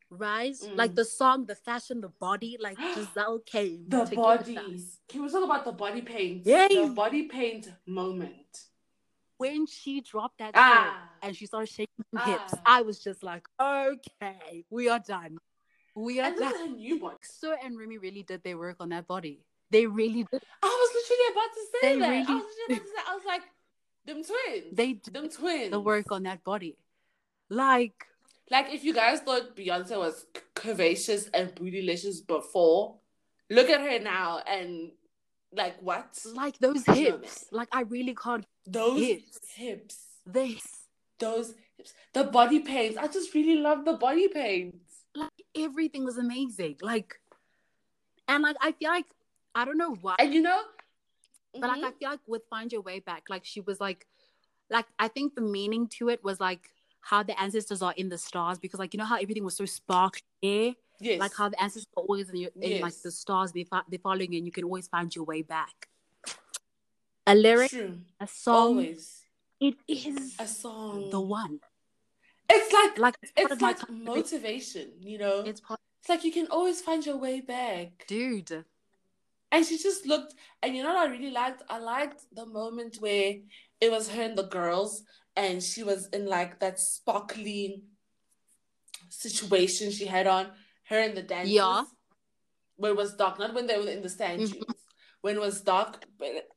Rise, 0.09 0.61
Mm. 0.61 0.77
like 0.77 0.93
the 0.95 1.05
song, 1.05 1.45
the 1.47 1.55
fashion, 1.55 2.01
the 2.01 2.09
body, 2.09 2.57
like 2.59 2.77
Giselle 2.93 3.39
came. 3.39 3.85
The 3.87 4.05
body. 4.13 4.55
Can 5.07 5.23
we 5.23 5.29
talk 5.29 5.43
about 5.43 5.65
the 5.65 5.71
body 5.71 6.01
paint? 6.01 6.43
Yeah, 6.45 6.67
The 6.67 6.87
body 6.93 7.23
paint 7.23 7.69
moment. 7.87 8.65
When 9.43 9.65
she 9.67 9.99
dropped 9.99 10.37
that 10.39 10.51
Ah. 10.55 11.09
and 11.21 11.35
she 11.35 11.45
started 11.47 11.67
shaking 11.67 12.05
her 12.13 12.19
Ah. 12.21 12.25
hips, 12.31 12.53
I 12.65 12.81
was 12.81 12.97
just 13.03 13.23
like, 13.23 13.43
okay, 13.59 14.63
we 14.69 14.87
are 14.87 14.99
done. 14.99 15.37
We 15.95 16.21
are 16.21 16.27
And 16.27 16.37
this 16.37 16.53
done. 16.53 16.55
is 16.55 16.61
a 16.61 16.75
new 16.85 16.95
one. 16.99 17.17
So 17.21 17.53
and 17.61 17.77
Remy 17.77 17.97
really 17.97 18.23
did 18.23 18.41
their 18.43 18.57
work 18.57 18.77
on 18.79 18.89
that 18.95 19.05
body. 19.05 19.43
They 19.69 19.85
really 19.85 20.23
did. 20.31 20.41
I 20.63 20.71
was 20.81 20.89
literally 20.97 21.27
about 21.33 21.51
to 21.57 21.63
say 21.71 21.81
They 21.81 21.99
that. 21.99 22.29
I 22.29 22.33
was 22.39 22.45
literally 22.55 22.77
about 22.77 22.85
to 22.85 22.91
say. 22.95 23.03
I 23.11 23.15
was 23.19 23.25
like, 23.33 23.41
them 24.05 24.19
twins. 24.23 24.75
They 24.79 24.93
did 24.93 25.13
them 25.13 25.27
twins. 25.29 25.71
the 25.71 25.79
work 25.81 26.09
on 26.11 26.23
that 26.23 26.43
body. 26.45 26.77
Like, 27.49 27.97
Like, 28.49 28.67
if 28.73 28.83
you 28.85 28.93
guys 28.93 29.19
thought 29.21 29.55
Beyonce 29.57 29.97
was 29.97 30.25
curvaceous 30.55 31.29
and 31.33 31.53
bootylicious 31.55 32.25
before, 32.25 32.99
look 33.49 33.69
at 33.69 33.81
her 33.81 33.99
now 33.99 34.39
and 34.39 34.91
like 35.55 35.81
what? 35.81 36.19
like 36.33 36.57
those 36.59 36.85
hips. 36.85 37.45
Like 37.51 37.69
I 37.71 37.81
really 37.81 38.15
can't. 38.15 38.45
Those 38.65 38.99
hips. 38.99 39.39
hips. 39.55 39.97
This. 40.25 40.61
Those 41.19 41.53
hips. 41.77 41.93
The 42.13 42.25
body 42.25 42.59
paints. 42.59 42.97
I 42.97 43.07
just 43.07 43.33
really 43.33 43.59
love 43.59 43.85
the 43.85 43.93
body 43.93 44.27
paints. 44.27 44.77
Like 45.15 45.29
everything 45.55 46.05
was 46.05 46.17
amazing. 46.17 46.77
Like, 46.81 47.15
and 48.27 48.43
like 48.43 48.55
I 48.61 48.71
feel 48.71 48.89
like 48.89 49.05
I 49.55 49.65
don't 49.65 49.77
know 49.77 49.95
why, 50.01 50.15
And 50.19 50.33
you 50.33 50.41
know, 50.41 50.61
but 51.53 51.69
like 51.69 51.83
I 51.83 51.89
mm-hmm. 51.89 51.97
feel 51.99 52.09
like 52.09 52.19
with 52.27 52.41
Find 52.49 52.71
Your 52.71 52.81
Way 52.81 52.99
Back, 52.99 53.23
like 53.29 53.45
she 53.45 53.61
was 53.61 53.79
like, 53.79 54.07
like 54.69 54.85
I 54.97 55.07
think 55.07 55.35
the 55.35 55.41
meaning 55.41 55.87
to 55.99 56.09
it 56.09 56.23
was 56.23 56.39
like 56.39 56.69
how 57.03 57.21
the 57.21 57.39
ancestors 57.39 57.81
are 57.81 57.93
in 57.97 58.07
the 58.09 58.17
stars 58.17 58.57
because 58.57 58.79
like 58.79 58.93
you 58.93 58.97
know 58.97 59.05
how 59.05 59.17
everything 59.17 59.43
was 59.43 59.55
so 59.57 59.65
sparkly, 59.65 60.77
yes. 60.99 61.19
like 61.19 61.33
how 61.37 61.49
the 61.49 61.61
ancestors 61.61 61.87
are 61.97 62.03
always 62.03 62.29
in, 62.29 62.37
your, 62.37 62.51
in 62.61 62.81
like 62.81 62.93
the 63.03 63.11
stars 63.11 63.51
they 63.51 63.65
fo- 63.65 63.81
they're 63.89 63.99
following 63.99 64.31
you 64.31 64.37
and 64.37 64.45
you 64.45 64.51
can 64.51 64.63
always 64.63 64.87
find 64.87 65.13
your 65.15 65.25
way 65.25 65.41
back. 65.41 65.89
A 67.27 67.35
lyric, 67.35 67.71
True. 67.71 67.97
a 68.19 68.27
song, 68.27 68.55
Always 68.55 69.21
it 69.59 69.75
is 69.87 70.35
a 70.39 70.47
song. 70.47 71.09
the 71.09 71.21
one. 71.21 71.59
It's 72.49 72.73
like 72.73 72.97
Like 72.97 73.15
it's 73.21 73.31
it's 73.37 73.61
like 73.61 73.89
motivation. 73.89 74.91
You 74.99 75.17
know, 75.17 75.39
It's 75.45 75.61
part, 75.61 75.79
it's 76.01 76.09
like 76.09 76.23
you 76.23 76.31
can 76.31 76.47
always 76.47 76.81
find 76.81 77.05
your 77.05 77.17
way 77.17 77.39
back. 77.41 78.05
dude. 78.07 78.65
And 79.53 79.63
she 79.65 79.77
just 79.77 80.07
looked, 80.07 80.33
and 80.63 80.75
you 80.75 80.81
know 80.83 80.93
what 80.95 81.07
I 81.09 81.11
really 81.11 81.29
liked? 81.29 81.61
I 81.69 81.77
liked 81.77 82.21
the 82.33 82.45
moment 82.45 82.97
where 82.99 83.35
it 83.79 83.91
was 83.91 84.09
her 84.09 84.23
and 84.23 84.35
the 84.37 84.47
girls, 84.47 85.03
and 85.35 85.61
she 85.61 85.83
was 85.83 86.07
in 86.07 86.25
like 86.25 86.59
that 86.59 86.79
sparkly 86.79 87.83
situation 89.09 89.91
she 89.91 90.05
had 90.05 90.27
on, 90.27 90.47
her 90.89 90.99
and 90.99 91.15
the 91.15 91.21
dancers. 91.23 91.53
Yeah. 91.53 91.83
When 92.75 92.91
it 92.91 92.97
was 92.97 93.13
dark, 93.15 93.39
not 93.39 93.53
when 93.53 93.67
they 93.67 93.77
were 93.77 93.87
in 93.89 94.01
the 94.01 94.09
sand 94.09 94.41
Mhm. 94.41 94.63
When 95.21 95.35
it 95.35 95.39
was 95.39 95.61
dark, 95.61 96.03
but, 96.17 96.49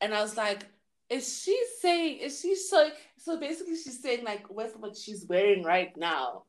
and 0.00 0.14
I 0.14 0.22
was 0.22 0.36
like, 0.36 0.64
is 1.10 1.42
she 1.42 1.60
saying, 1.80 2.20
is 2.20 2.40
she 2.40 2.54
so, 2.54 2.90
so 3.18 3.38
basically 3.38 3.76
she's 3.76 4.00
saying 4.00 4.24
like 4.24 4.48
with 4.48 4.76
what 4.78 4.96
she's 4.96 5.26
wearing 5.26 5.64
right 5.64 5.94
now, 5.96 6.44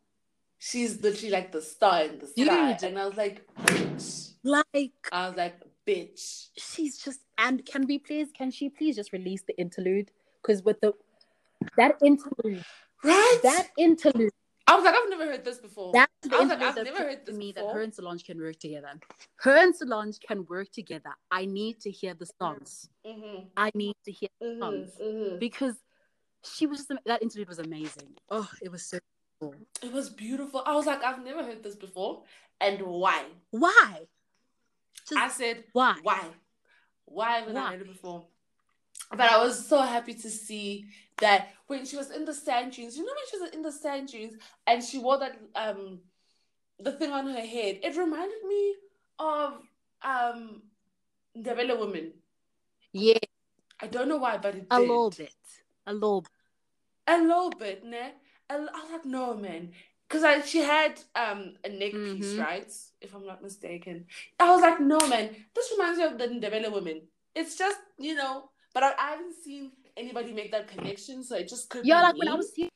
she's 0.59 1.01
literally 1.01 1.31
like 1.31 1.51
the 1.51 1.61
star 1.61 2.03
in 2.03 2.19
the 2.19 2.27
sky. 2.27 2.73
Dude. 2.73 2.83
And 2.89 2.99
I 2.99 3.05
was 3.05 3.17
like, 3.17 3.45
bitch. 3.65 4.33
Like 4.43 5.09
I 5.11 5.27
was 5.27 5.35
like, 5.35 5.55
bitch. 5.85 6.49
she's 6.57 6.99
just 6.99 7.21
and 7.37 7.65
can 7.65 7.85
we 7.87 7.97
please 7.97 8.29
can 8.31 8.51
she 8.51 8.69
please 8.69 8.95
just 8.95 9.11
release 9.11 9.41
the 9.47 9.59
interlude 9.59 10.11
because 10.41 10.63
with 10.63 10.79
the 10.79 10.93
that 11.77 11.95
interlude 12.03 12.63
Right? 13.03 13.39
that 13.43 13.67
interlude 13.77 14.31
I 14.67 14.75
was 14.75 14.85
like, 14.85 14.95
I've 14.95 15.09
never 15.09 15.25
heard 15.25 15.43
this 15.43 15.57
before. 15.57 15.91
that's 15.91 16.11
the 16.21 16.35
I 16.35 16.39
was 16.39 16.49
like, 16.49 16.61
I've 16.61 16.75
never 16.85 16.99
heard 16.99 17.25
to 17.25 17.31
this 17.31 17.35
me 17.35 17.51
that 17.53 17.65
her 17.73 17.81
and 17.81 17.93
Solange 17.93 18.23
can 18.23 18.39
work 18.39 18.59
together 18.59 18.89
her 19.37 19.57
and 19.57 19.75
Solange 19.75 20.19
can 20.19 20.45
work 20.45 20.71
together 20.71 21.11
I 21.29 21.45
need 21.45 21.79
to 21.81 21.91
hear 21.91 22.13
the 22.13 22.27
songs 22.39 22.89
Mm-hmm. 23.05 23.47
I 23.57 23.71
need 23.75 23.95
to 24.05 24.11
hear 24.11 24.29
Mm-hmm. 24.41 24.61
songs 24.61 24.89
Mm-hmm. 25.01 25.37
because 25.39 25.75
she 26.43 26.65
was 26.67 26.79
just 26.79 26.91
that 27.05 27.21
interlude 27.21 27.47
was 27.47 27.59
amazing 27.59 28.09
oh 28.29 28.49
it 28.61 28.71
was 28.71 28.83
so 28.83 28.99
cool 29.39 29.55
It 29.83 29.91
was 29.91 30.09
beautiful. 30.09 30.63
I 30.65 30.73
was 30.75 30.85
like, 30.85 31.03
I've 31.03 31.23
never 31.23 31.43
heard 31.43 31.63
this 31.63 31.75
before. 31.75 32.23
And 32.59 32.81
why? 32.83 33.23
why 33.49 34.01
just 35.09 35.19
I 35.19 35.27
said, 35.29 35.63
why 35.73 35.95
why? 36.03 36.21
Why 37.05 37.31
haven't 37.39 37.57
I 37.57 37.61
Why? 37.61 37.71
heard 37.71 37.81
it 37.81 37.87
before? 37.87 38.25
But 39.11 39.21
I 39.21 39.43
was 39.43 39.67
so 39.67 39.81
happy 39.81 40.13
to 40.13 40.29
see 40.29 40.85
that 41.17 41.49
when 41.67 41.85
she 41.85 41.97
was 41.97 42.11
in 42.11 42.25
the 42.25 42.33
sand 42.33 42.71
dunes, 42.73 42.97
you 42.97 43.05
know 43.05 43.11
when 43.13 43.27
she 43.29 43.39
was 43.39 43.51
in 43.51 43.61
the 43.61 43.71
sand 43.71 44.07
dunes 44.09 44.35
and 44.65 44.83
she 44.83 44.97
wore 44.99 45.19
that 45.19 45.37
um 45.55 45.99
the 46.79 46.91
thing 46.93 47.11
on 47.11 47.27
her 47.27 47.41
head, 47.41 47.79
it 47.83 47.95
reminded 47.97 48.43
me 48.47 48.75
of 49.19 49.53
um 50.01 50.63
the 51.35 51.51
Ndebele 51.51 51.77
woman. 51.79 52.13
yeah 52.93 53.17
I 53.79 53.87
don't 53.87 54.07
know 54.07 54.17
why, 54.17 54.37
but 54.37 54.55
it 54.55 54.67
a 54.69 54.79
did. 54.79 54.87
little 54.87 55.09
bit 55.09 55.33
a 55.87 55.93
little 55.93 56.21
bit 56.21 56.31
A 57.07 57.17
little 57.17 57.49
bit, 57.49 57.83
ne? 57.83 58.13
I 58.49 58.57
was 58.57 58.69
like, 58.91 59.05
no, 59.05 59.33
man. 59.35 59.71
Because 60.07 60.47
she 60.49 60.59
had 60.59 60.99
um 61.15 61.55
a 61.63 61.69
neck 61.69 61.93
piece, 61.93 62.33
Mhm. 62.33 62.39
right? 62.39 62.71
If 63.01 63.15
I'm 63.15 63.25
not 63.25 63.41
mistaken. 63.41 64.05
I 64.39 64.51
was 64.51 64.61
like, 64.61 64.79
no, 64.79 64.99
man. 65.07 65.35
This 65.55 65.71
reminds 65.71 65.97
me 65.99 66.05
of 66.05 66.17
the 66.17 66.27
Ndebele 66.27 66.71
woman. 66.71 67.01
It's 67.33 67.57
just, 67.57 67.79
you 67.97 68.15
know, 68.15 68.50
but 68.73 68.83
I, 68.83 68.93
I 68.97 69.09
haven't 69.11 69.35
seen 69.43 69.71
anybody 69.97 70.33
make 70.33 70.51
that 70.51 70.67
connection, 70.67 71.23
so 71.23 71.35
it 71.35 71.47
just 71.47 71.69
could 71.69 71.85
yeah 71.85 71.99
be 71.99 72.03
like 72.03 72.17
when 72.17 72.27
i 72.27 72.33
was 72.35 72.53
seeing 72.53 72.69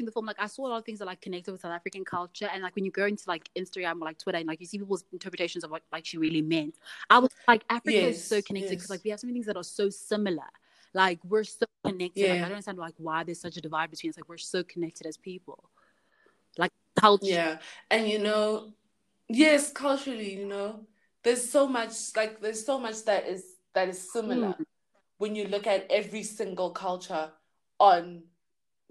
the 0.00 0.10
film 0.10 0.26
like 0.26 0.40
i 0.40 0.46
saw 0.46 0.66
a 0.66 0.68
lot 0.68 0.78
of 0.78 0.84
things 0.84 0.98
that 0.98 1.04
like 1.04 1.20
connected 1.20 1.52
with 1.52 1.60
south 1.60 1.70
african 1.70 2.04
culture. 2.04 2.48
And 2.52 2.62
like 2.62 2.74
when 2.74 2.84
you 2.84 2.90
go 2.90 3.06
into 3.06 3.22
like 3.28 3.48
instagram 3.56 4.00
or 4.00 4.06
like 4.06 4.18
twitter 4.18 4.38
and 4.38 4.48
like 4.48 4.58
you 4.58 4.66
see 4.66 4.78
people's 4.78 5.04
interpretations 5.12 5.62
of 5.62 5.70
what 5.70 5.82
like 5.92 6.04
she 6.04 6.18
really 6.18 6.42
meant 6.42 6.76
i 7.08 7.18
was 7.18 7.30
like 7.46 7.62
africa 7.70 8.08
is 8.08 8.24
so 8.24 8.42
connected 8.42 8.70
because 8.70 8.84
yes. 8.84 8.90
like 8.90 9.04
we 9.04 9.10
have 9.10 9.20
so 9.20 9.26
many 9.26 9.36
things 9.36 9.46
that 9.46 9.56
are 9.56 9.62
so 9.62 9.90
similar. 9.90 10.48
Like 10.94 11.20
we're 11.24 11.44
so 11.44 11.66
connected. 11.84 12.28
Like, 12.28 12.38
i 12.38 12.42
don't 12.42 12.52
understand 12.52 12.78
like 12.78 12.94
why 12.98 13.24
there's 13.24 13.40
such 13.40 13.56
a 13.56 13.60
divide 13.60 13.90
between 13.90 14.10
us. 14.10 14.16
Like 14.16 14.28
we're 14.28 14.38
so 14.38 14.62
connected 14.62 15.06
as 15.06 15.16
people. 15.16 15.70
Like 16.58 16.72
culture. 16.96 17.26
Yeah, 17.26 17.58
and 17.90 18.08
you 18.08 18.18
know, 18.18 18.72
yes, 19.28 19.72
culturally, 19.72 20.38
you 20.38 20.46
know, 20.46 20.80
there's 21.22 21.48
so 21.48 21.66
much 21.66 21.92
like 22.14 22.40
there's 22.40 22.64
so 22.64 22.78
much 22.78 23.04
that 23.04 23.26
is 23.26 23.44
that 23.74 23.88
is 23.88 24.12
similar. 24.12 24.48
Mm. 24.48 24.64
When 25.22 25.36
you 25.36 25.46
look 25.46 25.68
at 25.68 25.86
every 25.88 26.24
single 26.24 26.70
culture 26.70 27.30
on 27.78 28.24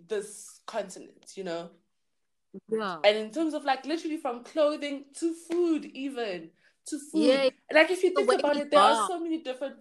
this 0.08 0.62
continent, 0.66 1.34
you 1.36 1.44
know. 1.44 1.70
Yeah. 2.70 3.00
And 3.04 3.18
in 3.18 3.32
terms 3.32 3.54
of 3.54 3.66
like 3.66 3.86
literally 3.86 4.16
from 4.16 4.46
clothing 4.46 5.04
to 5.20 5.34
food, 5.34 5.84
even 5.94 6.52
to 6.86 7.00
food. 7.12 7.28
Yeah. 7.28 7.50
Like 7.74 7.92
if 7.92 8.02
you 8.02 8.16
think 8.16 8.32
about 8.32 8.56
it, 8.56 8.72
there 8.72 8.80
are 8.80 9.08
so 9.10 9.20
many 9.20 9.40
different 9.40 9.76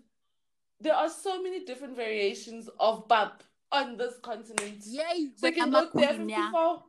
there 0.80 0.94
are 0.96 1.08
so 1.08 1.40
many 1.40 1.64
different 1.64 1.94
variations 1.94 2.68
of 2.80 3.06
bap 3.06 3.44
on 3.70 3.96
this 3.96 4.14
continent. 4.20 4.82
Yay. 4.86 5.28
So 5.36 5.46
you 5.46 5.52
can 5.52 5.70
look 5.70 5.92
there 5.92 6.10
are 6.10 6.16
54 6.16 6.82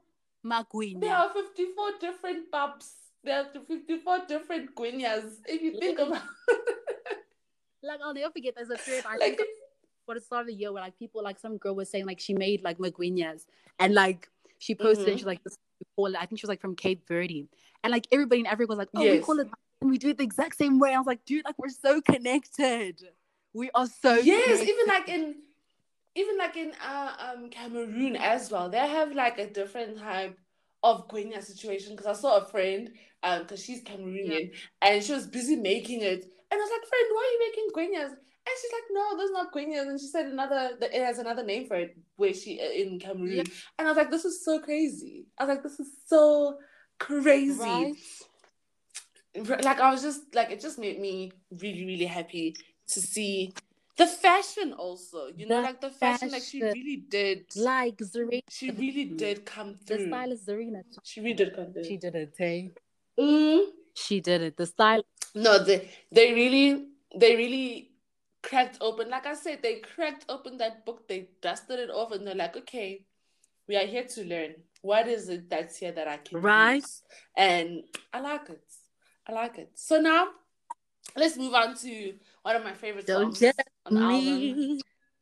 Magwinya. 0.43 1.01
there 1.01 1.15
are 1.15 1.29
54 1.29 1.85
different 1.99 2.51
baps. 2.51 2.89
There 3.23 3.37
are 3.41 3.45
54 3.53 4.25
different 4.27 4.75
guineas. 4.75 5.39
If 5.45 5.61
you 5.61 5.77
think 5.79 5.99
Yeah. 5.99 6.07
about 6.07 6.23
Like 7.83 7.99
I'll 8.03 8.13
never 8.13 8.31
forget 8.31 8.53
there's 8.55 8.69
a 8.69 8.77
period 8.77 9.05
I 9.07 9.17
like 9.17 9.37
think 9.37 9.49
for 10.05 10.15
the 10.15 10.21
start 10.21 10.41
of 10.41 10.47
the 10.47 10.53
year 10.53 10.71
where 10.71 10.83
like 10.83 10.97
people 10.97 11.23
like 11.23 11.39
some 11.39 11.57
girl 11.57 11.75
was 11.75 11.89
saying 11.89 12.05
like 12.05 12.19
she 12.19 12.33
made 12.33 12.63
like 12.63 12.77
magwinas 12.77 13.45
and 13.79 13.93
like 13.93 14.27
she 14.59 14.75
posted 14.75 15.07
Mhm. 15.07 15.11
and 15.11 15.19
she's 15.19 15.25
like 15.25 15.43
this 15.43 15.57
call 15.95 16.07
it 16.07 16.15
I 16.19 16.25
think 16.25 16.39
she 16.39 16.45
was 16.45 16.49
like 16.49 16.61
from 16.61 16.75
Cape 16.75 17.07
Verde 17.07 17.47
and 17.83 17.91
like 17.91 18.07
everybody 18.11 18.41
in 18.41 18.47
Africa 18.47 18.69
was 18.69 18.77
like 18.77 18.89
oh 18.95 19.03
we 19.03 19.19
call 19.19 19.39
it 19.39 19.47
and 19.81 19.89
we 19.89 19.97
do 19.97 20.09
it 20.09 20.17
the 20.17 20.23
exact 20.23 20.57
same 20.57 20.79
way 20.79 20.93
I 20.93 20.97
was 20.97 21.07
like 21.07 21.25
dude 21.25 21.43
like 21.45 21.57
we're 21.57 21.69
so 21.69 22.01
connected 22.01 23.01
we 23.53 23.69
are 23.75 23.87
so 23.87 24.13
yes, 24.15 24.45
connected. 24.45 24.69
even 24.69 24.87
like 24.87 25.09
in 25.09 25.35
even 26.15 26.37
like 26.37 26.57
in 26.57 26.73
uh, 26.85 27.11
um 27.19 27.49
Cameroon 27.49 28.15
as 28.15 28.51
well, 28.51 28.69
they 28.69 28.77
have 28.77 29.13
like 29.13 29.39
a 29.39 29.49
different 29.49 29.97
type 29.97 30.37
of 30.83 31.09
guinea 31.09 31.41
situation. 31.41 31.95
Because 31.95 32.17
I 32.17 32.19
saw 32.19 32.37
a 32.37 32.45
friend, 32.45 32.91
um, 33.23 33.43
because 33.43 33.63
she's 33.63 33.81
Cameroonian, 33.83 34.51
and 34.81 35.03
she 35.03 35.13
was 35.13 35.25
busy 35.27 35.55
making 35.55 36.01
it, 36.01 36.25
I 36.59 36.63
was 36.63 36.71
like, 36.71 36.87
friend, 36.89 37.05
why 37.11 37.21
are 37.21 37.33
you 37.33 37.39
making 37.49 37.67
guineas? 37.75 38.11
And 38.11 38.55
she's 38.59 38.71
like, 38.73 38.89
no, 38.91 39.17
there's 39.17 39.31
not 39.31 39.53
guineas, 39.53 39.87
and 39.87 39.99
she 39.99 40.07
said 40.07 40.25
another, 40.25 40.71
it 40.81 41.03
has 41.05 41.19
another 41.19 41.43
name 41.43 41.67
for 41.67 41.75
it, 41.75 41.95
where 42.15 42.33
she 42.33 42.59
uh, 42.59 42.71
in 42.71 42.99
Cameroon, 42.99 43.37
Yeah. 43.37 43.43
and 43.77 43.87
I 43.87 43.91
was 43.91 43.97
like, 43.97 44.09
this 44.11 44.25
is 44.25 44.43
so 44.43 44.59
crazy. 44.59 45.25
I 45.37 45.45
was 45.45 45.55
like, 45.55 45.63
this 45.63 45.79
is 45.79 45.87
so 46.07 46.57
crazy. 46.99 47.93
Right. 49.37 49.63
Like 49.63 49.79
I 49.79 49.91
was 49.91 50.01
just 50.01 50.35
like 50.35 50.51
it 50.51 50.59
just 50.59 50.77
made 50.77 50.99
me 50.99 51.31
really 51.61 51.85
really 51.85 52.05
happy 52.05 52.53
to 52.89 52.99
see 52.99 53.53
the 53.97 54.05
fashion 54.05 54.73
also 54.73 55.27
you 55.37 55.47
know 55.47 55.57
The 55.57 55.61
like 55.61 55.79
the 55.79 55.89
fashion 55.89 56.31
like 56.31 56.43
she 56.43 56.61
really 56.61 57.05
did. 57.07 57.45
Like 57.55 57.97
Zerina. 57.99 58.41
She 58.49 58.71
really 58.71 59.05
did 59.05 59.45
come 59.45 59.77
the 59.85 59.95
through. 59.95 60.07
stylist 60.07 60.47
Zerina. 60.47 60.81
She 61.03 61.21
really 61.21 61.35
did 61.35 61.55
come 61.55 61.71
through. 61.71 61.85
She 61.85 61.95
did 61.97 62.15
it 62.15 62.33
hey 62.37 62.71
Mm. 63.17 63.65
She 63.95 64.19
did 64.21 64.41
it 64.41 64.57
the 64.57 64.65
style. 64.65 65.03
No 65.35 65.63
they 65.63 65.89
they 66.11 66.33
really 66.33 66.87
they 67.15 67.35
really 67.35 67.91
cracked 68.43 68.77
open. 68.81 69.09
Like 69.09 69.25
I 69.25 69.35
said 69.35 69.61
they 69.61 69.75
cracked 69.79 70.25
open 70.29 70.57
that 70.57 70.85
book. 70.85 71.07
They 71.07 71.29
dusted 71.41 71.79
it 71.79 71.89
off 71.89 72.11
and 72.11 72.25
they're 72.25 72.35
like 72.35 72.57
okay 72.57 73.05
we 73.67 73.75
are 73.77 73.85
here 73.85 74.03
to 74.03 74.23
learn. 74.25 74.55
What 74.81 75.07
is 75.07 75.29
it 75.29 75.49
that's 75.49 75.77
here 75.77 75.91
that 75.91 76.07
I 76.07 76.17
can 76.17 76.41
Right. 76.41 76.75
use 76.75 77.03
and 77.37 77.83
I 78.11 78.19
like 78.19 78.49
it. 78.49 78.63
I 79.27 79.33
like 79.33 79.57
it. 79.59 79.71
So 79.75 80.01
now 80.01 80.29
let's 81.15 81.37
move 81.37 81.53
on 81.53 81.75
to 81.77 82.13
one 82.41 82.55
of 82.55 82.63
my 82.63 82.73
favorite 82.73 83.05
don't 83.05 83.35
songs 83.35 83.53
on 83.85 83.93
the 83.93 84.01
album. 84.01 84.79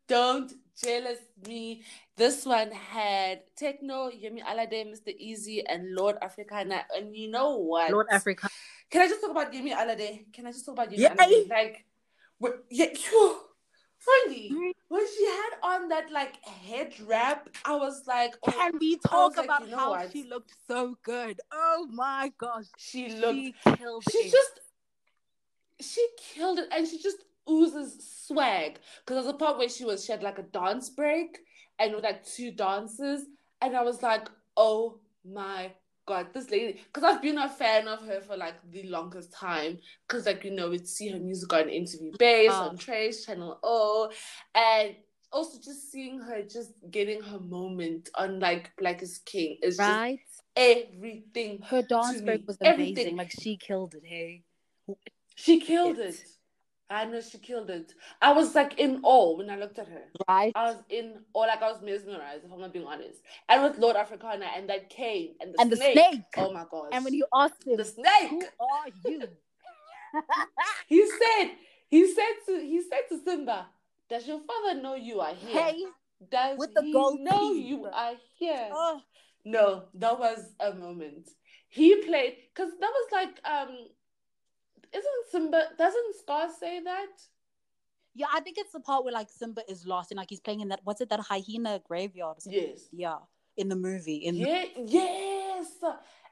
Don't 0.08 0.52
jealous 0.84 1.20
me. 1.48 1.84
This 2.16 2.46
one 2.46 2.72
had 2.72 3.42
Tekno, 3.60 4.12
Yemi 4.12 4.44
Alade, 4.44 4.88
Mr. 4.88 5.14
Eazi, 5.16 5.64
and 5.68 5.96
Lord 5.96 6.18
Afrixana. 6.22 6.84
And 6.96 7.16
you 7.16 7.30
know 7.30 7.58
what? 7.58 7.92
Lord 7.92 8.08
Africa 8.12 8.50
Can 8.90 9.02
I 9.02 9.08
just 9.08 9.22
talk 9.22 9.32
about 9.32 9.52
Yemi 9.54 9.74
Alade? 9.76 10.32
Can 10.34 10.48
I 10.48 10.52
just 10.52 10.66
talk 10.66 10.74
about 10.74 10.90
Yemi 10.92 11.00
Yay! 11.00 11.10
Alade? 11.10 11.50
Like, 11.50 11.86
what, 12.38 12.64
yeah, 12.70 12.88
phew. 12.96 13.40
Funny. 14.00 14.74
When 14.88 15.06
she 15.18 15.26
had 15.26 15.50
on 15.62 15.90
that 15.90 16.10
like 16.12 16.44
head 16.46 16.94
wrap, 17.06 17.50
I 17.66 17.76
was 17.76 18.04
like, 18.08 18.36
oh, 18.48 18.52
Can 18.52 18.80
we 18.80 18.98
talk 18.98 19.36
like, 19.36 19.46
about 19.46 19.66
you 19.66 19.72
know 19.72 19.78
how 19.78 19.90
what? 19.92 20.12
she 20.12 20.24
looked 20.24 20.54
so 20.68 20.98
good? 21.04 21.40
Oh 21.52 21.86
my 21.92 22.32
gosh. 22.38 22.66
she 22.78 23.10
looked 23.10 23.36
she 23.36 23.54
killed 23.76 24.04
she 24.10 24.18
it. 24.20 24.32
just 24.32 24.60
she 25.82 26.08
killed 26.18 26.60
it 26.60 26.70
and 26.72 26.88
she 26.88 26.98
just 27.02 27.18
oozes 27.50 27.98
swag 28.28 28.80
because 29.06 29.24
there's 29.24 29.34
a 29.34 29.38
part 29.38 29.58
where 29.58 29.70
she 29.70 29.86
was 29.86 30.06
she 30.06 30.12
had 30.12 30.24
like 30.24 30.38
a 30.40 30.44
dance 30.44 30.90
break 30.90 31.40
and 31.80 31.94
with 31.96 32.04
like 32.04 32.24
two 32.26 32.52
dances 32.52 33.26
and 33.62 33.76
i 33.76 33.82
was 33.82 34.02
like 34.04 34.28
oh 34.58 35.00
my 35.26 35.72
god 36.06 36.28
this 36.34 36.50
lady 36.50 36.80
because 36.92 37.04
i've 37.04 37.22
been 37.22 37.38
a 37.38 37.50
fan 37.50 37.88
of 37.88 38.00
her 38.06 38.20
for 38.22 38.36
like 38.38 38.56
the 38.72 38.84
longest 38.84 39.32
time 39.34 39.78
because 40.08 40.26
like 40.26 40.44
you 40.44 40.52
know 40.52 40.70
we'd 40.70 40.88
see 40.88 41.10
her 41.10 41.20
music 41.20 41.52
on 41.54 41.64
MTV 41.66 42.18
Base 42.18 42.50
Ah. 42.52 42.70
on 42.70 42.78
trace 42.78 43.26
channel 43.26 43.60
o 43.64 44.12
and 44.56 44.96
also 45.32 45.60
just 45.64 45.92
seeing 45.92 46.20
her 46.20 46.42
just 46.42 46.72
getting 46.90 47.22
her 47.22 47.40
moment 47.40 48.10
on 48.16 48.40
like 48.40 48.72
black 48.78 49.02
is 49.04 49.20
king 49.26 49.58
is 49.62 49.78
just 49.78 49.88
right? 49.88 50.20
everything 50.56 51.62
Her 51.62 51.84
dance 51.84 52.22
break 52.22 52.48
was 52.48 52.58
amazing. 52.60 52.82
Everything. 52.82 53.16
Like 53.18 53.32
she 53.32 53.58
killed 53.58 53.94
it, 53.94 54.04
hey. 54.04 54.44
She 55.36 55.60
killed 55.60 56.00
It. 56.00 56.16
it. 56.16 56.24
I 56.90 57.06
know 57.06 57.22
she 57.22 57.38
killed 57.38 57.70
it. 57.70 57.94
I 58.22 58.34
was 58.34 58.56
like 58.56 58.80
in 58.80 59.00
awe 59.04 59.38
when 59.38 59.50
I 59.50 59.58
looked 59.58 59.78
at 59.80 59.88
her. 59.88 60.04
Right? 60.28 60.52
I 60.56 60.64
was 60.72 60.78
in 60.90 61.20
awe, 61.34 61.42
like 61.42 61.62
I 61.62 61.72
was 61.72 61.82
mesmerized, 61.84 62.46
if 62.46 62.52
I'm 62.52 62.60
not 62.60 62.74
being 62.74 62.86
honest. 62.88 63.20
And 63.48 63.64
with 63.64 63.78
Lord 63.78 63.96
Afrixana 63.96 64.46
and 64.58 64.70
that 64.70 64.90
cane 64.90 65.36
and 65.40 65.54
the 65.54 65.62
And 65.62 65.72
the 65.72 65.76
snake. 65.76 65.94
snake. 65.94 66.22
Oh 66.38 66.52
my 66.52 66.66
gosh. 66.70 66.90
And 66.94 67.04
when 67.06 67.14
you 67.14 67.26
asked 67.34 67.66
him, 67.66 67.78
the 67.78 67.86
snake, 67.86 68.30
who 68.32 68.40
snake, 68.42 68.52
are 68.60 68.90
you? 69.06 69.22
he 70.88 71.08
said, 71.08 71.52
he 71.90 72.12
said 72.12 72.34
to 72.48 72.60
he 72.60 72.82
said 72.82 73.02
to 73.10 73.24
Simba, 73.24 73.68
Does 74.10 74.28
your 74.28 74.40
father 74.40 74.82
know 74.82 74.96
you 74.96 75.20
are 75.20 75.34
here? 75.36 75.62
hey, 75.62 75.84
Does 76.32 76.58
with 76.58 76.74
the 76.74 76.82
he 76.82 76.94
gold 76.94 77.20
know 77.20 77.54
teeth. 77.54 77.66
you 77.68 77.86
are 77.86 78.14
here? 78.38 78.70
oh, 78.72 79.02
No, 79.46 79.84
that 79.94 80.20
was 80.20 80.40
a 80.60 80.74
moment. 80.74 81.30
He 81.70 81.96
played 82.04 82.36
because 82.54 82.72
that 82.80 82.92
was 82.92 83.08
like 83.12 83.40
um 83.46 83.78
isn't 84.94 85.26
Simba 85.32 85.64
doesn't 85.78 86.16
Scar 86.18 86.50
say 86.60 86.80
that? 86.84 87.08
yeah, 88.16 88.28
I 88.34 88.40
think 88.42 88.58
it's 88.58 88.72
the 88.74 88.80
part 88.80 89.04
where 89.04 89.14
like 89.14 89.30
Simba 89.30 89.62
is 89.70 89.86
lost 89.86 90.12
and 90.12 90.18
like 90.18 90.30
he's 90.30 90.40
playing 90.40 90.62
in 90.62 90.70
that 90.70 90.82
what's 90.84 91.02
it 91.02 91.10
that 91.10 91.20
hyena 91.22 91.82
graveyard? 91.88 92.38
or? 92.46 92.52
Yes. 92.52 92.88
Yeah, 92.92 93.18
in 93.58 93.70
the 93.70 93.76
movie. 93.76 94.18
In 94.18 94.36
Yeah, 94.36 94.66
yes. 94.86 95.68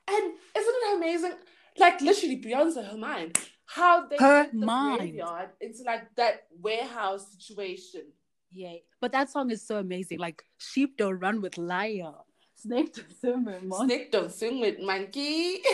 And 0.09 0.33
isn't 0.55 0.75
it 0.83 0.97
amazing? 0.97 1.33
Like 1.77 2.01
literally 2.01 2.41
Beyonce, 2.41 2.89
her 2.89 2.97
mind. 2.97 3.37
How 3.65 4.07
they 4.07 4.15
Her 4.17 4.47
the 4.51 4.65
mind. 4.65 4.99
graveyard 4.99 5.49
into 5.61 5.83
like 5.83 6.15
that 6.15 6.47
warehouse 6.61 7.27
situation. 7.37 8.03
yeah, 8.51 8.75
but 9.01 9.11
that 9.11 9.29
song 9.29 9.51
is 9.51 9.61
so 9.65 9.77
amazing. 9.77 10.19
Like 10.19 10.41
sheep 10.57 10.97
don't 10.97 11.19
run 11.19 11.41
with 11.41 11.57
liar. 11.57 12.13
Snake 12.55 12.91
to 12.93 13.03
Simba, 13.21 13.59
man. 13.61 13.85
Snake 13.85 14.11
don't 14.11 14.31
swim 14.33 14.59
with 14.61 14.79
monkey. 14.79 15.59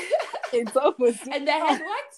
It's 0.56 0.76
opposite. 0.78 1.34
and 1.34 1.48
they 1.48 1.52
had 1.52 1.80
what? 1.82 2.10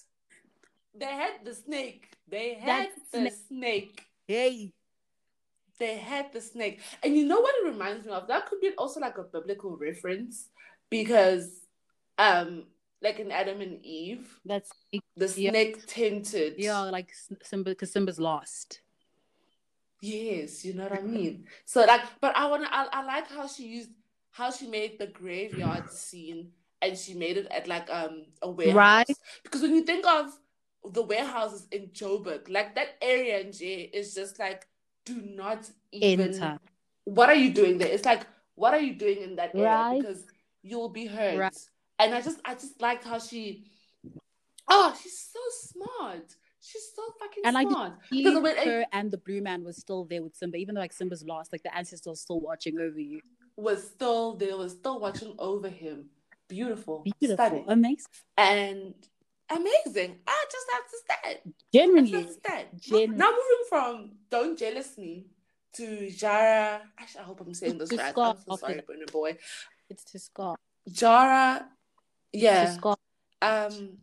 They 0.97 1.05
had 1.05 1.43
the 1.43 1.53
snake. 1.53 2.09
They 2.27 2.55
had 2.55 2.89
That 3.11 3.25
the 3.25 3.31
snake. 3.47 4.05
Hey, 4.27 4.73
They 5.79 5.97
had 5.97 6.31
the 6.31 6.41
snake. 6.41 6.81
And 7.03 7.15
you 7.15 7.25
know 7.25 7.39
what 7.41 7.53
it 7.61 7.65
reminds 7.67 8.05
me 8.05 8.11
of? 8.13 8.27
That 8.27 8.45
could 8.47 8.61
be 8.61 8.71
also 8.77 8.99
like 9.01 9.17
a 9.17 9.23
biblical 9.23 9.75
reference 9.77 10.49
because 10.89 11.49
um 12.17 12.63
like 13.01 13.19
in 13.19 13.31
Adam 13.31 13.61
and 13.61 13.83
Eve, 13.85 14.39
that's 14.45 14.71
the 15.17 15.27
Yeah. 15.27 15.51
snake 15.51 15.85
tinted. 15.85 16.55
yeah, 16.57 16.79
like 16.79 17.11
Simba 17.43 17.71
because 17.71 17.91
Simba's 17.91 18.19
lost. 18.19 18.81
Yes, 20.01 20.63
you 20.63 20.73
know 20.73 20.83
what 20.83 20.93
I 20.99 21.01
mean. 21.01 21.45
So 21.65 21.83
like, 21.85 22.01
but 22.21 22.35
I 22.35 22.47
wanna, 22.47 22.67
I, 22.71 22.87
I 22.91 23.03
like 23.05 23.27
how 23.29 23.47
she 23.47 23.65
used, 23.65 23.89
how 24.31 24.51
she 24.51 24.67
made 24.67 24.99
the 24.99 25.07
graveyard 25.07 25.89
scene, 25.89 26.51
and 26.81 26.97
she 26.97 27.13
made 27.13 27.37
it 27.37 27.47
at 27.51 27.67
like 27.67 27.89
um 27.89 28.25
a 28.41 28.49
warehouse. 28.49 29.07
Right. 29.07 29.17
Because 29.43 29.61
when 29.61 29.73
you 29.75 29.83
think 29.83 30.05
of 30.05 30.31
the 30.91 31.01
warehouses 31.01 31.67
in 31.71 31.87
Joburg, 31.89 32.49
like 32.49 32.75
that 32.75 32.95
area 33.01 33.39
in 33.39 33.51
J 33.51 33.89
is 33.93 34.13
just 34.13 34.39
like, 34.39 34.67
do 35.05 35.21
not 35.21 35.69
even. 35.91 36.33
Enter. 36.33 36.59
What 37.03 37.29
are 37.29 37.35
you 37.35 37.53
doing 37.53 37.77
there? 37.77 37.87
It's 37.87 38.05
like, 38.05 38.25
what 38.55 38.73
are 38.73 38.79
you 38.79 38.95
doing 38.95 39.21
in 39.21 39.35
that 39.35 39.53
area? 39.53 39.67
Right. 39.67 40.01
Because 40.01 40.23
you'll 40.63 40.89
be 40.89 41.05
hurt. 41.05 41.37
Right. 41.37 41.57
And 41.99 42.13
I 42.13 42.21
just, 42.21 42.39
I 42.43 42.53
just 42.55 42.81
liked 42.81 43.03
how 43.03 43.19
she. 43.19 43.65
Oh, 44.67 44.97
she's 45.01 45.29
so 45.31 45.39
smart. 45.51 46.35
She's 46.59 46.89
so 46.95 47.03
fucking 47.19 47.43
And 47.45 47.53
like 47.53 47.69
smart. 47.69 47.93
Because 48.09 48.41
when 48.41 48.57
her 48.57 48.85
and 48.91 49.11
the 49.11 49.17
blue 49.19 49.41
man 49.41 49.63
was 49.63 49.77
still 49.77 50.05
there 50.05 50.23
with 50.23 50.35
Simba, 50.35 50.57
even 50.57 50.73
though 50.73 50.81
like 50.81 50.93
Simba's 50.93 51.23
lost, 51.23 51.51
like 51.51 51.61
the 51.61 51.75
ancestors 51.75 52.21
still 52.21 52.39
watching 52.39 52.79
over 52.79 52.99
you. 52.99 53.21
was 53.57 53.87
still 53.87 54.35
there 54.35 54.57
was 54.57 54.73
still 54.73 54.99
watching 54.99 55.35
over 55.39 55.69
him. 55.69 56.05
Beautiful, 56.47 57.03
Beautiful, 57.19 57.43
stunning, 57.43 57.65
amazing, 57.67 58.05
and 58.37 58.93
amazing. 59.49 60.19
I 60.27 60.45
just 60.51 60.67
have 60.73 60.83
to 60.83 60.97
just 61.43 61.57
genuinely. 61.73 62.11
have 62.11 62.27
to 62.27 62.33
stat. 62.33 62.79
Genuinely. 62.79 63.17
Now 63.17 63.31
moving 63.31 63.65
from 63.69 64.11
"Don't 64.29 64.57
Jealous 64.57 64.97
Me" 64.97 65.25
to 65.73 66.09
Jara. 66.11 66.81
Actually, 66.97 67.21
I 67.21 67.23
hope 67.23 67.41
I'm 67.41 67.53
saying 67.53 67.77
this 67.77 67.91
right. 67.93 68.11
Scott 68.11 68.37
I'm 68.47 68.53
so 68.53 68.57
sorry. 68.57 68.81
Burna 68.87 69.11
Boy. 69.11 69.37
It's 69.89 70.03
to 70.05 70.19
Scar. 70.19 70.55
Jara. 70.91 71.67
Yeah. 72.33 72.75
Um. 73.41 73.97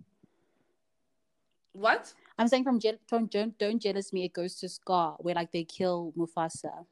What? 1.72 2.12
I'm 2.38 2.48
saying 2.48 2.64
from, 2.64 2.80
Je- 2.80 2.98
from 3.08 3.26
don't, 3.26 3.56
don't 3.58 3.80
jealous 3.80 4.12
me, 4.12 4.24
it 4.24 4.32
goes 4.32 4.56
to 4.56 4.68
Scar, 4.68 5.16
where 5.20 5.34
like 5.34 5.52
they 5.52 5.64
kill 5.64 6.12
Mufasa. 6.16 6.84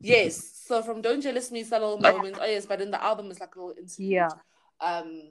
yes. 0.00 0.62
So 0.66 0.82
from 0.82 1.00
Don't 1.02 1.20
Jealous 1.20 1.50
Me, 1.50 1.60
it's 1.60 1.72
a 1.72 1.78
little 1.78 1.98
moment. 1.98 2.36
Oh 2.40 2.44
yes, 2.44 2.66
but 2.66 2.80
in 2.80 2.90
the 2.90 3.02
album 3.02 3.30
it's 3.30 3.40
like 3.40 3.54
a 3.54 3.58
little 3.58 3.74
interlude. 3.78 4.10
Yeah. 4.10 4.28
Um, 4.80 5.30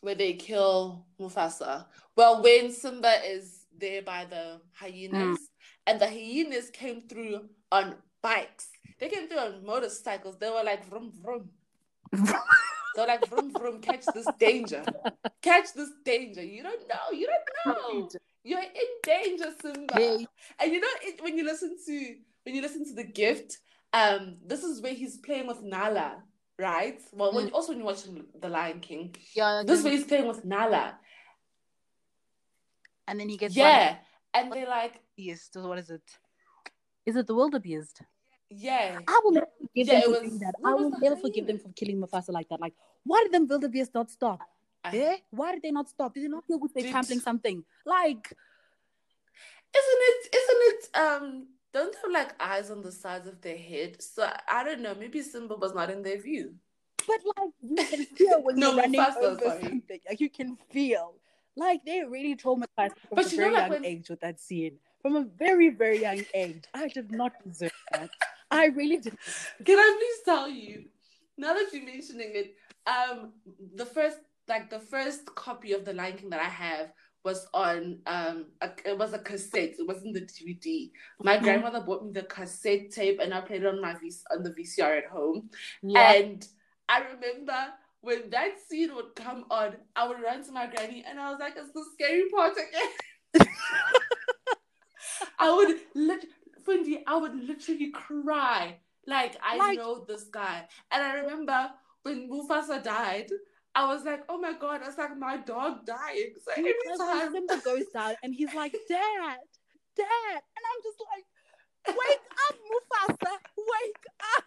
where 0.00 0.14
they 0.14 0.34
kill 0.34 1.06
Mufasa. 1.20 1.86
Well, 2.16 2.42
when 2.42 2.72
Simba 2.72 3.12
is 3.26 3.66
there 3.78 4.02
by 4.02 4.24
the 4.24 4.60
hyenas, 4.72 5.38
and 5.86 6.00
the 6.00 6.06
hyenas 6.06 6.70
came 6.70 7.02
through 7.08 7.48
on 7.72 7.96
bikes. 8.22 8.68
They 9.00 9.08
came 9.08 9.28
through 9.28 9.38
on 9.38 9.64
motorcycles. 9.64 10.36
They 10.38 10.50
were 10.50 10.64
like 10.64 10.84
vroom 10.88 11.12
vroom. 11.22 11.50
They're 12.94 13.06
like 13.06 13.28
vroom 13.28 13.52
vroom. 13.52 13.80
Catch 13.80 14.06
this 14.12 14.26
danger. 14.38 14.84
Catch 15.42 15.72
this 15.74 15.90
danger. 16.04 16.42
You 16.42 16.62
don't 16.62 16.88
know. 16.88 17.16
You 17.16 17.28
don't 17.28 17.76
know. 17.84 18.08
You're 18.42 18.60
in 18.60 18.68
danger, 19.04 19.52
Simba. 19.60 19.94
Yeah. 19.98 20.26
And 20.60 20.72
you 20.72 20.80
know 20.80 20.88
it, 21.02 21.22
when 21.22 21.38
you 21.38 21.44
listen 21.44 21.76
to 21.86 22.14
when 22.44 22.54
you 22.54 22.62
listen 22.62 22.84
to 22.86 22.94
the 22.94 23.04
gift, 23.04 23.58
um, 23.92 24.38
this 24.44 24.64
is 24.64 24.80
where 24.80 24.94
he's 24.94 25.18
playing 25.18 25.46
with 25.46 25.62
Nala, 25.62 26.22
right? 26.58 27.00
Well, 27.12 27.32
when, 27.32 27.50
also 27.50 27.68
when 27.70 27.78
you're 27.78 27.86
watching 27.86 28.24
The 28.40 28.48
Lion 28.48 28.80
King, 28.80 29.14
Yeah. 29.34 29.62
this 29.64 29.78
is 29.78 29.84
where 29.84 29.92
he's 29.92 30.04
playing 30.04 30.26
with 30.26 30.44
Nala. 30.44 30.98
and 33.06 33.18
then 33.18 33.28
he 33.28 33.36
gets 33.36 33.56
Yeah, 33.56 33.96
and 34.34 34.52
they're 34.52 34.68
like, 34.68 35.00
Yes, 35.16 35.48
what 35.54 35.78
is 35.78 35.90
it? 35.90 36.02
Is 37.06 37.16
it 37.16 37.26
the 37.26 37.34
wildebeest? 37.34 38.02
yeah, 38.50 38.98
I 39.06 39.20
will 39.24 39.32
never 39.32 39.46
forgive 39.60 39.86
Yeah, 39.86 40.00
them 40.00 40.14
for 40.14 40.22
was- 40.22 40.38
that. 40.40 40.54
I 40.64 40.74
will 40.74 40.90
never 40.98 41.16
forgive 41.16 41.46
them 41.46 41.58
for 41.58 41.70
killing 41.72 42.00
Mufasa 42.00 42.30
like 42.32 42.48
that. 42.50 42.60
Like, 42.60 42.74
why 43.04 43.22
did 43.22 43.32
them 43.32 43.46
wildebeest 43.46 43.94
not 43.94 44.10
stop? 44.10 44.40
I- 44.84 44.96
Eh? 44.96 45.16
Why 45.30 45.52
did 45.52 45.62
they 45.62 45.70
not 45.70 45.88
stop? 45.88 46.14
Did 46.14 46.24
they 46.24 46.28
not 46.28 46.44
feel 46.46 46.58
good 46.58 46.72
they 46.74 46.82
Did- 46.82 46.92
trampling 46.92 47.20
something? 47.20 47.64
Like, 47.86 48.32
isn't 49.80 50.02
it? 50.10 50.36
Isn't 50.40 50.62
it? 50.68 50.96
Um, 50.98 51.46
don't 51.72 51.92
they 51.92 51.98
have 52.02 52.12
like 52.12 52.42
eyes 52.42 52.70
on 52.70 52.82
the 52.82 52.92
sides 52.92 53.26
of 53.26 53.40
their 53.40 53.56
head? 53.56 54.02
So 54.02 54.28
I 54.50 54.64
don't 54.64 54.80
know. 54.80 54.94
Maybe 54.98 55.22
Simba 55.22 55.56
was 55.56 55.74
not 55.74 55.90
in 55.90 56.02
their 56.02 56.20
view. 56.20 56.54
but 57.06 57.20
like 57.36 57.50
you 57.62 57.76
can 57.86 58.04
feel 58.16 58.42
when 58.42 58.56
No, 58.60 58.68
you're 58.72 58.76
running 58.82 59.00
Mufasa, 59.00 59.16
over 59.22 59.44
sorry. 59.44 59.62
something. 59.62 60.00
Like 60.08 60.20
you 60.20 60.30
can 60.30 60.56
feel. 60.70 61.14
Like 61.56 61.84
they 61.84 62.02
really 62.04 62.36
traumatized 62.36 62.94
me 62.96 63.02
from 63.08 63.16
But 63.16 63.26
a 63.26 63.30
you 63.30 63.36
know, 63.38 63.42
very 63.44 63.52
like, 63.54 63.62
young 63.62 63.70
when- 63.70 63.84
age 63.84 64.08
with 64.10 64.20
that 64.20 64.40
scene. 64.40 64.78
From 65.02 65.14
a 65.16 65.24
very, 65.38 65.68
very 65.70 66.00
young 66.00 66.24
age. 66.34 66.64
I 66.74 66.88
did 66.88 67.12
not 67.12 67.32
deserve 67.46 67.72
that. 67.92 68.10
I 68.50 68.66
really 68.66 68.96
did. 68.96 69.16
Can 69.64 69.78
I 69.78 69.96
please 69.98 70.24
tell 70.24 70.48
you? 70.48 70.86
Now 71.36 71.54
that 71.54 71.66
you're 71.72 71.84
mentioning 71.84 72.32
it, 72.34 72.54
um, 72.86 73.32
the 73.76 73.86
first 73.86 74.18
like 74.48 74.70
the 74.70 74.80
first 74.80 75.26
copy 75.34 75.72
of 75.72 75.84
The 75.84 75.92
Lion 75.92 76.16
King 76.16 76.30
that 76.30 76.40
I 76.40 76.48
have 76.48 76.92
was 77.28 77.40
on 77.52 77.78
um 78.14 78.36
a, 78.66 78.68
it 78.90 78.96
was 79.02 79.12
a 79.12 79.18
cassette. 79.30 79.74
It 79.80 79.86
wasn't 79.92 80.14
the 80.18 80.24
DVD. 80.34 80.68
My 81.30 81.36
Mhm. 81.36 81.42
grandmother 81.44 81.80
bought 81.86 82.04
me 82.04 82.10
the 82.12 82.22
cassette 82.36 82.86
tape, 82.98 83.18
and 83.22 83.30
I 83.36 83.40
played 83.48 83.62
it 83.64 83.72
on 83.74 83.80
my 83.88 83.94
v- 84.00 84.26
on 84.32 84.40
the 84.44 84.52
VCR 84.56 84.92
at 85.02 85.08
home. 85.16 85.38
Yeah. 85.82 86.12
And 86.12 86.40
I 86.88 86.98
remember 87.12 87.60
when 88.06 88.20
that 88.30 88.52
scene 88.66 88.90
would 88.96 89.10
come 89.24 89.40
on, 89.50 89.68
I 90.00 90.02
would 90.08 90.20
run 90.28 90.40
to 90.46 90.52
my 90.58 90.66
granny 90.72 91.00
and 91.06 91.20
I 91.20 91.26
was 91.30 91.40
like, 91.44 91.54
it's 91.60 91.72
the 91.78 91.84
scary 91.94 92.24
part 92.34 92.54
again. 92.64 92.90
I 95.38 95.48
would 95.56 95.76
lit 95.94 96.24
Fundi, 96.64 97.02
I 97.06 97.16
would 97.16 97.34
literally 97.50 97.90
cry. 97.90 98.78
Like 99.06 99.36
I 99.42 99.56
Like- 99.56 99.78
know 99.78 100.04
this 100.06 100.24
guy. 100.40 100.58
And 100.90 101.02
I 101.02 101.10
remember 101.20 101.70
when 102.02 102.28
Mufasa 102.30 102.82
died, 102.82 103.30
I 103.74 103.86
was 103.92 104.04
like, 104.04 104.24
oh 104.28 104.38
my 104.38 104.54
god, 104.54 104.80
it's 104.84 104.98
like 104.98 105.16
my 105.16 105.36
dog 105.38 105.86
dying. 105.86 106.32
So 106.44 106.52
every 106.56 106.74
time 106.98 107.32
Simba 107.32 107.60
goes 107.64 107.84
down 107.94 108.14
and 108.22 108.34
he's 108.34 108.52
like, 108.54 108.72
Dad, 108.88 109.38
Dad. 109.96 110.34
And 110.34 110.64
I'm 110.70 110.82
just 110.82 111.00
like, 111.14 111.96
wake 111.96 112.26
up, 112.48 112.56
Mufasa, 112.70 113.32
wake 113.56 114.06
up. 114.36 114.44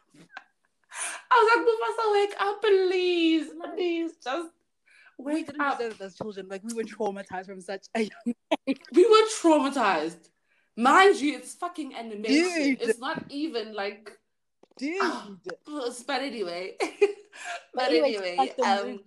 I 1.32 1.36
was 1.40 1.50
like, 1.56 1.66
Mufasa, 1.68 2.12
wake 2.14 2.36
up, 2.42 2.62
please. 2.62 3.48
Please 3.76 4.12
just 4.24 4.50
We 5.18 5.34
wake 5.34 5.46
didn't 5.48 5.62
up. 5.62 5.80
as 6.02 6.16
children. 6.18 6.48
Like 6.50 6.64
we 6.64 6.74
were 6.74 6.84
traumatized 6.84 7.46
from 7.46 7.62
such 7.62 7.86
a 7.96 8.02
young 8.02 8.36
age. 8.68 8.80
We 8.94 9.06
were 9.06 9.28
traumatized. 9.42 10.30
Mind 10.78 11.18
you, 11.18 11.36
it's 11.36 11.54
fucking 11.56 11.94
animation. 11.96 12.78
Dude. 12.78 12.82
It's 12.82 13.00
not 13.00 13.24
even 13.30 13.74
like 13.74 14.12
Dude. 14.82 15.00
but 16.08 16.22
anyway. 16.22 16.76
but, 16.82 16.90
But 17.74 17.90
anyway, 17.90 18.16
anyway, 18.16 18.36
like 18.38 18.60
um 18.60 18.88
movie- 18.88 19.04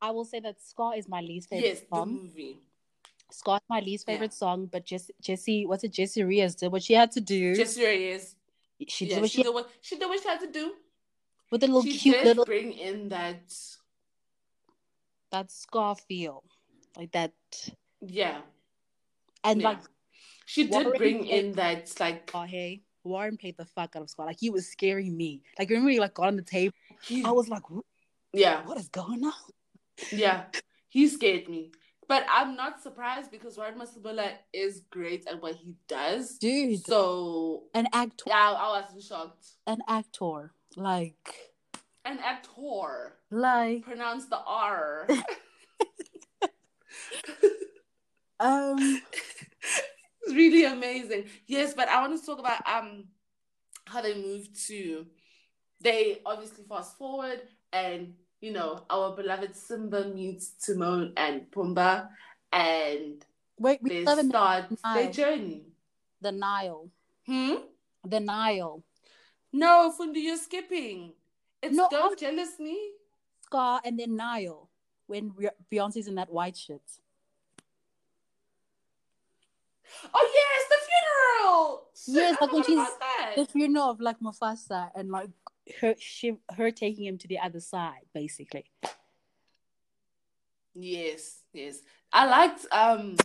I 0.00 0.10
will 0.10 0.24
say 0.24 0.40
that 0.40 0.56
Scar 0.62 0.96
is 0.96 1.08
my 1.08 1.20
least 1.20 1.48
favorite 1.50 1.66
yes, 1.68 1.80
the 1.90 2.06
movie. 2.06 2.58
Scar 3.30 3.56
is 3.58 3.62
my 3.68 3.80
least 3.80 4.04
Yeah. 4.06 4.14
favorite 4.14 4.32
song, 4.32 4.66
but 4.72 4.86
Jess, 4.86 5.10
Jessie, 5.20 5.66
what's 5.66 5.84
it? 5.84 5.92
Jessie 5.92 6.22
Reyez 6.22 6.56
did 6.56 6.72
what 6.72 6.82
she 6.82 6.94
had 6.94 7.10
to 7.12 7.20
do. 7.20 7.54
Just 7.54 7.76
Reyes. 7.78 8.36
she 8.88 9.04
did 9.06 9.14
Yeah, 9.14 9.20
what 9.20 9.30
she 9.30 9.36
she, 9.38 9.42
did 9.42 9.54
what 9.54 9.70
she 9.82 9.98
did 9.98 10.08
what 10.08 10.22
she 10.22 10.28
had 10.28 10.40
to 10.40 10.50
do. 10.50 10.72
with 11.50 11.62
a 11.62 11.66
little 11.66 11.82
she 11.82 11.98
cute 11.98 12.16
did 12.16 12.24
little 12.26 12.44
bring 12.46 12.72
in 12.72 13.08
that 13.10 13.42
that 15.30 15.50
Scar 15.50 15.94
feel, 15.96 16.42
like 16.96 17.12
that, 17.12 17.32
yeah. 18.00 18.40
and 19.44 19.60
yeah. 19.60 19.68
like 19.70 19.78
she 20.46 20.66
did 20.66 20.86
bring 20.96 21.24
played- 21.24 21.30
in 21.46 21.52
that 21.52 21.92
like 22.00 22.30
oh 22.34 22.42
hey, 22.42 22.82
Warren 23.08 23.36
played 23.36 23.56
the 23.56 23.64
fuck 23.64 23.94
out 23.96 24.02
of 24.02 24.10
Scar. 24.10 24.26
Like 24.26 24.40
he 24.40 24.50
was 24.50 24.68
scaring 24.68 25.16
me. 25.16 25.42
Like 25.58 25.70
when 25.70 25.86
he 25.88 26.00
like 26.00 26.14
got 26.14 26.28
on 26.28 26.36
the 26.36 26.42
table, 26.42 26.74
he, 27.02 27.24
I 27.24 27.30
was 27.30 27.48
like, 27.48 27.62
yeah, 28.32 28.64
what 28.66 28.78
is 28.78 28.88
going 28.88 29.24
on? 29.24 29.32
yeah. 30.12 30.44
He 30.88 31.08
scared 31.08 31.48
me. 31.48 31.72
But 32.08 32.24
I'm 32.30 32.56
not 32.56 32.82
surprised 32.82 33.30
because 33.30 33.58
Warren 33.58 33.78
Masemola 33.78 34.30
is 34.54 34.80
great 34.88 35.26
at 35.28 35.42
what 35.42 35.56
he 35.56 35.74
does. 35.88 36.38
Dude, 36.38 36.82
So 36.86 37.64
an 37.74 37.86
actor, 37.92 38.24
yeah, 38.28 38.54
I 38.58 38.80
wasn't 38.80 39.02
shocked. 39.02 39.46
an 39.66 39.80
actor, 39.86 40.52
like, 40.76 41.34
An 42.06 42.18
actor. 42.20 43.18
like, 43.30 43.82
Pronounce 43.82 44.24
the 44.24 44.38
R. 44.38 45.06
um, 48.40 48.78
it's 50.28 50.36
really 50.36 50.64
amazing. 50.64 51.24
Yes, 51.46 51.74
but 51.74 51.88
I 51.88 52.00
want 52.06 52.18
to 52.20 52.24
talk 52.26 52.38
about 52.38 52.60
um 52.66 53.04
how 53.86 54.02
they 54.02 54.14
moved 54.14 54.54
to 54.66 55.06
they 55.80 56.20
obviously 56.26 56.64
fast 56.68 56.98
forward 56.98 57.40
and 57.72 58.14
you 58.40 58.52
know 58.52 58.84
our 58.90 59.14
beloved 59.16 59.56
Simba 59.56 60.08
meets 60.08 60.50
Timon 60.64 61.12
and 61.16 61.50
Pumbaa 61.50 62.08
and 62.52 63.24
wait, 63.58 63.80
we 63.82 63.88
they 63.90 63.98
in 63.98 64.04
the, 64.04 64.24
start 64.28 64.64
their 64.94 65.10
journey. 65.10 65.62
the 66.20 66.32
Nile, 66.32 66.90
Hmm? 67.26 67.54
the 68.04 68.20
Nile. 68.20 68.82
No, 69.52 69.94
Fundi, 69.98 70.16
you're 70.22 70.36
skipping. 70.36 71.12
It's 71.62 71.74
No, 71.74 71.88
Don't 71.90 72.18
Jealous 72.18 72.58
Me. 72.60 72.92
Scar 73.44 73.80
and 73.84 73.98
then 73.98 74.16
Nile 74.16 74.68
when 75.06 75.30
Be- 75.30 75.48
Beyonce's 75.72 76.06
in 76.08 76.16
that 76.16 76.30
white 76.30 76.56
shit. 76.56 76.82
Oh 80.14 80.30
yes, 80.40 80.60
the 80.72 80.78
funeral. 80.88 81.82
Yes, 82.06 82.40
like 82.40 82.52
when 82.52 82.62
she's-. 82.64 82.88
The 83.36 83.46
funeral 83.46 83.90
of 83.90 84.00
like 84.00 84.18
Mufasa 84.20 84.90
and 84.94 85.10
like 85.10 85.30
her 85.80 85.94
she 85.98 86.38
her 86.56 86.70
taking 86.70 87.04
him 87.06 87.18
to 87.18 87.28
the 87.28 87.38
other 87.38 87.60
side, 87.60 88.06
basically. 88.14 88.64
Yes, 90.74 91.42
yes. 91.52 91.80
I 92.12 92.26
liked 92.26 92.66
um 92.72 93.16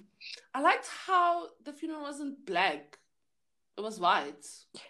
I 0.53 0.61
liked 0.61 0.87
how 0.87 1.49
the 1.63 1.73
funeral 1.73 2.01
wasn't 2.01 2.45
black. 2.45 2.97
It 3.77 3.81
was 3.81 3.99
white. 3.99 4.45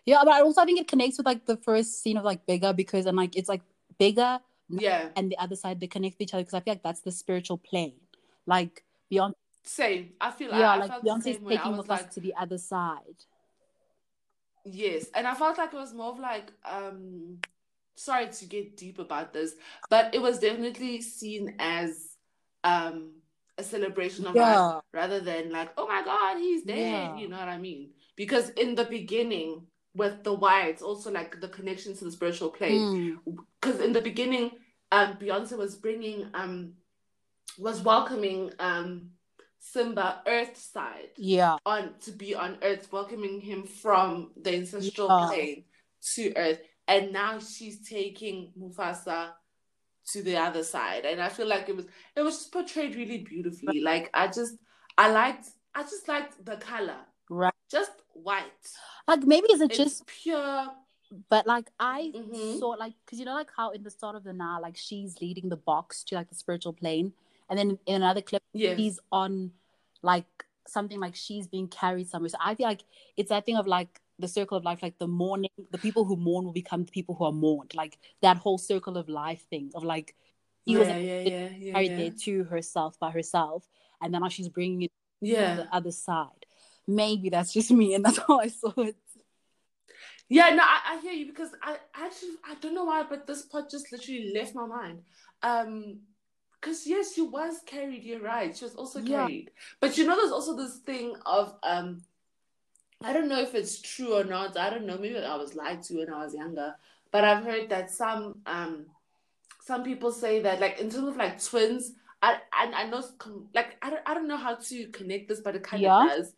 Yeah, 0.06 0.22
but 0.24 0.34
I 0.34 0.42
also 0.42 0.66
think 0.66 0.80
it 0.80 0.88
connects 0.88 1.18
with 1.18 1.26
like 1.26 1.46
the 1.46 1.58
first 1.58 2.02
scene 2.02 2.18
of 2.18 2.24
like 2.26 2.46
bigger 2.46 2.74
because 2.74 3.06
and 3.06 3.18
like 3.18 3.36
it's 3.36 3.50
like 3.50 3.62
bigger 3.98 4.40
Yeah. 4.70 5.10
and 5.16 5.32
the 5.32 5.38
other 5.38 5.56
side 5.56 5.80
they 5.80 5.88
connect 5.88 6.16
with 6.16 6.22
each 6.28 6.34
other 6.34 6.44
because 6.44 6.54
I 6.54 6.60
feel 6.62 6.74
like 6.74 6.84
that's 6.84 7.02
the 7.02 7.12
spiritual 7.12 7.58
plane. 7.58 8.00
Like 8.46 8.84
Beyonce, 9.12 9.34
Same. 9.64 10.12
I 10.20 10.32
feel 10.32 10.52
like 10.52 10.60
yeah, 10.60 10.72
I, 10.74 10.78
like 10.78 10.90
felt 10.90 11.04
the 11.04 11.10
Beyonce's 11.10 11.24
same 11.24 11.44
way. 11.44 11.56
I 11.56 11.58
taking 11.58 11.78
was 11.78 11.86
Mufasa 11.86 11.90
like, 11.90 12.12
to 12.12 12.20
the 12.20 12.34
other 12.36 12.58
side. 12.58 13.26
yes. 14.66 15.08
And 15.14 15.28
I 15.28 15.36
felt 15.36 15.58
like 15.58 15.74
it 15.74 15.78
was 15.78 15.94
more 15.94 16.12
of 16.12 16.20
like 16.20 16.52
um 16.66 17.40
sorry 17.96 18.28
to 18.28 18.46
get 18.46 18.78
deep 18.78 19.00
about 19.00 19.34
this, 19.34 19.54
but 19.90 20.14
it 20.16 20.22
was 20.22 20.40
definitely 20.40 21.02
seen 21.02 21.56
as 21.60 22.18
um 22.64 23.14
a 23.58 23.64
celebration 23.64 24.26
of 24.26 24.36
life 24.36 24.82
rather 24.94 25.20
than 25.20 25.52
like, 25.52 25.72
oh 25.78 25.88
my 25.88 26.04
god, 26.04 26.38
he's 26.38 26.64
dead. 26.64 26.78
Yeah. 26.78 27.18
You 27.18 27.30
know 27.30 27.38
what 27.38 27.50
I 27.50 27.58
mean? 27.58 27.92
Because 28.16 28.50
in 28.52 28.76
the 28.76 28.86
beginning 28.86 29.68
with 29.96 30.24
the 30.24 30.34
whites, 30.34 30.82
also 30.82 31.12
like 31.12 31.40
the 31.40 31.48
connection 31.48 31.96
to 31.96 32.06
the 32.06 32.12
spiritual 32.12 32.50
plane. 32.50 33.20
Mm, 33.26 33.38
because 33.62 33.80
in 33.80 33.94
the 33.94 34.02
beginning, 34.02 34.52
um, 34.92 35.18
Beyonce 35.18 35.58
was 35.58 35.76
bringing, 35.76 36.28
um, 36.34 36.74
was 37.60 37.82
welcoming, 37.82 38.52
um, 38.60 39.12
Simba 39.72 40.22
Earth 40.28 40.58
side 40.58 41.10
yeah, 41.18 41.56
on 41.66 41.94
to 42.02 42.12
be 42.12 42.36
on 42.36 42.58
Earth, 42.62 42.92
welcoming 42.92 43.40
him 43.40 43.64
from 43.64 44.32
the 44.36 44.56
ancestral 44.56 45.08
Yeah. 45.08 45.28
plane 45.28 45.64
to 46.16 46.34
Earth, 46.36 46.60
and 46.88 47.14
now 47.14 47.40
she's 47.40 47.88
taking 47.88 48.52
Mufasa 48.60 49.32
to 50.12 50.22
the 50.22 50.36
other 50.38 50.64
side, 50.64 51.06
and 51.06 51.22
I 51.22 51.30
feel 51.30 51.48
like 51.48 51.70
it 51.70 51.76
was 51.78 51.86
it 52.16 52.22
was 52.22 52.36
just 52.40 52.52
portrayed 52.52 52.96
really 52.96 53.20
beautifully. 53.20 53.80
Like 53.80 54.10
I 54.14 54.28
just 54.28 54.58
I 54.98 55.10
liked 55.12 55.48
I 55.74 55.84
just 55.84 56.08
liked 56.10 56.44
the 56.46 56.58
color, 56.58 57.00
right. 57.30 57.54
just 57.72 57.92
white. 58.14 58.68
Like 59.08 59.24
maybe 59.24 59.48
is 59.54 59.62
it 59.62 59.72
It's 59.72 59.78
just 59.78 60.06
pure 60.08 60.68
But 61.30 61.48
like 61.48 61.72
I 61.80 62.12
Mhm. 62.14 62.60
saw 62.60 62.70
like 62.70 62.94
because 63.06 63.18
you 63.20 63.26
know 63.26 63.34
like 63.34 63.52
how 63.56 63.70
in 63.72 63.84
the 63.84 63.92
start 63.92 64.16
of 64.16 64.24
the 64.26 64.34
now 64.34 64.60
like 64.62 64.76
she's 64.76 65.22
leading 65.22 65.48
the 65.50 65.56
box 65.72 66.04
to 66.06 66.16
like 66.16 66.28
the 66.30 66.36
spiritual 66.36 66.74
plane, 66.74 67.14
and 67.50 67.58
then 67.60 67.78
in 67.86 67.96
another 67.96 68.22
clip 68.22 68.44
he's 68.76 69.00
on 69.12 69.52
like 70.02 70.26
something 70.68 71.00
like 71.00 71.16
she's 71.16 71.48
being 71.48 71.68
carried 71.68 72.10
somewhere. 72.10 72.30
So 72.30 72.38
I 72.42 72.56
feel 72.56 72.68
like 72.68 72.84
it's 73.18 73.30
that 73.30 73.46
thing 73.46 73.58
of 73.58 73.68
like 73.68 74.02
the 74.20 74.28
circle 74.28 74.58
of 74.58 74.64
life, 74.64 74.82
like 74.82 74.98
the 75.00 75.08
mourning, 75.08 75.50
the 75.72 75.78
people 75.78 76.06
who 76.06 76.16
mourn 76.16 76.46
will 76.46 76.54
become 76.54 76.86
the 76.86 76.92
people 76.92 77.16
who 77.16 77.26
are 77.26 77.32
mourned, 77.32 77.74
like 77.76 77.98
that 78.22 78.38
whole 78.38 78.58
circle 78.58 78.98
of 78.98 79.10
life 79.10 79.46
thing 79.50 79.72
of 79.76 79.84
like 79.84 80.16
he 80.66 80.74
yeah, 80.74 80.80
was 80.80 80.88
yeah, 80.88 81.22
yeah, 81.22 81.50
yeah, 81.60 81.74
carried 81.74 81.92
yeah. 81.92 81.98
there 81.98 82.12
to 82.12 82.44
herself 82.46 83.00
by 83.00 83.12
herself, 83.12 83.68
and 84.02 84.14
then 84.14 84.22
now 84.22 84.30
she's 84.30 84.50
bringing 84.50 84.84
it 84.84 84.92
to 85.26 85.32
Yeah. 85.32 85.56
the 85.56 85.68
other 85.72 85.92
side. 85.92 86.46
Maybe 86.88 87.30
that's 87.30 87.54
just 87.54 87.72
me, 87.72 87.94
and 87.96 88.04
that's 88.06 88.20
how 88.20 88.40
I 88.40 88.48
saw 88.48 88.72
it. 88.78 88.96
Yeah, 90.30 90.50
no, 90.56 90.64
I, 90.64 90.96
I 90.96 91.02
hear 91.02 91.14
you 91.14 91.28
because 91.28 91.50
I 91.62 91.78
actually 91.96 92.36
I 92.46 92.56
don't 92.56 92.74
know 92.74 92.86
why, 92.86 93.04
but 93.04 93.28
this 93.28 93.44
part 93.44 93.70
just 93.70 93.92
literally 93.92 94.32
left 94.34 94.56
my 94.56 94.66
mind. 94.66 95.02
Um, 95.42 96.00
because 96.64 96.88
yes, 96.88 97.14
she 97.14 97.22
was 97.22 97.60
carried. 97.66 98.04
You're 98.04 98.22
right. 98.22 98.56
She 98.56 98.64
was 98.64 98.76
also 98.76 99.00
Yeah. 99.02 99.18
carried, 99.18 99.52
but 99.82 99.98
you 99.98 100.06
know, 100.06 100.16
there's 100.16 100.32
also 100.32 100.56
this 100.56 100.78
thing 100.78 101.16
of 101.26 101.56
um, 101.64 102.02
I 103.02 103.12
don't 103.12 103.28
know 103.28 103.42
if 103.42 103.54
it's 103.54 103.82
true 103.82 104.14
or 104.14 104.24
not. 104.24 104.58
I 104.58 104.70
don't 104.70 104.86
know. 104.86 104.98
Maybe 104.98 105.18
I 105.18 105.36
was 105.36 105.56
lied 105.56 105.84
to 105.84 105.98
when 105.98 106.14
I 106.14 106.24
was 106.24 106.34
younger, 106.34 106.76
but 107.12 107.26
I've 107.26 107.44
heard 107.44 107.70
that 107.70 107.92
some 107.92 108.40
um, 108.46 108.86
some 109.62 109.84
people 109.84 110.12
say 110.12 110.42
that 110.42 110.62
like 110.62 110.80
in 110.80 110.90
terms 110.90 111.10
of 111.10 111.18
like 111.18 111.44
twins. 111.44 111.94
I 112.22 112.38
I, 112.54 112.72
I 112.74 112.88
know 112.88 113.04
like 113.54 113.76
I 113.82 113.90
don't 113.90 114.02
I 114.06 114.14
don't 114.14 114.30
know 114.30 114.38
how 114.38 114.56
to 114.56 114.88
connect 114.88 115.28
this, 115.28 115.42
but 115.42 115.58
it 115.58 115.64
kind 115.64 115.84
of 115.84 116.08
does. 116.10 116.34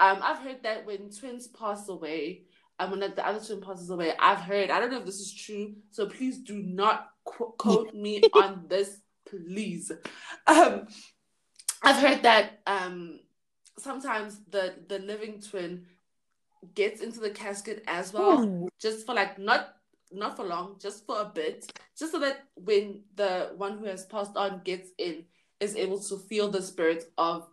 Um, 0.00 0.18
I've 0.22 0.38
heard 0.38 0.62
that 0.64 0.84
when 0.86 1.10
twins 1.10 1.46
pass 1.46 1.88
away, 1.88 2.42
and 2.80 2.90
when 2.90 3.00
the 3.00 3.24
other 3.24 3.38
twin 3.44 3.60
passes 3.60 3.90
away, 3.90 4.14
I've 4.18 4.40
heard, 4.40 4.70
I 4.70 4.80
don't 4.80 4.90
know 4.90 4.98
if 4.98 5.04
this 5.04 5.20
is 5.20 5.32
true, 5.32 5.74
so 5.90 6.06
please 6.06 6.38
do 6.38 6.62
not 6.62 7.10
qu- 7.24 7.52
quote 7.58 7.94
me 7.94 8.22
on 8.32 8.64
this, 8.68 9.02
please. 9.30 9.92
Um, 10.46 10.86
I've 11.82 12.02
heard 12.02 12.22
that 12.22 12.60
um, 12.66 13.20
sometimes 13.78 14.40
the, 14.50 14.74
the 14.88 14.98
living 14.98 15.40
twin 15.40 15.86
gets 16.74 17.00
into 17.00 17.20
the 17.20 17.30
casket 17.30 17.82
as 17.86 18.12
well, 18.12 18.44
Ooh. 18.44 18.68
just 18.80 19.06
for 19.06 19.14
like, 19.14 19.38
not 19.38 19.76
not 20.12 20.36
for 20.36 20.44
long, 20.44 20.76
just 20.80 21.06
for 21.06 21.20
a 21.20 21.24
bit, 21.24 21.72
just 21.96 22.12
so 22.12 22.18
that 22.18 22.44
when 22.56 23.02
the 23.14 23.52
one 23.56 23.78
who 23.78 23.84
has 23.84 24.04
passed 24.06 24.36
on 24.36 24.60
gets 24.64 24.90
in, 24.98 25.24
is 25.60 25.76
able 25.76 26.00
to 26.00 26.18
feel 26.18 26.50
the 26.50 26.62
spirit 26.62 27.04
of 27.16 27.46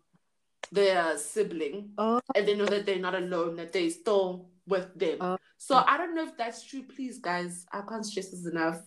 their 0.71 1.17
sibling 1.17 1.91
Oh, 1.97 2.19
and 2.36 2.47
they 2.47 2.55
know 2.55 2.65
that 2.65 2.86
they're 2.86 2.99
not 2.99 3.15
alone, 3.15 3.57
that 3.57 3.73
they're 3.73 3.89
still 3.89 4.49
with 4.68 4.93
them. 4.95 5.18
Oh. 5.22 5.38
so 5.57 5.84
I 5.88 5.97
don't 5.97 6.13
know 6.15 6.24
if 6.24 6.38
that's 6.38 6.63
true. 6.63 6.84
Please, 6.84 7.20
guys, 7.20 7.65
I 7.72 7.82
can't 7.82 8.05
stress 8.05 8.30
this 8.32 8.45
enough. 8.45 8.82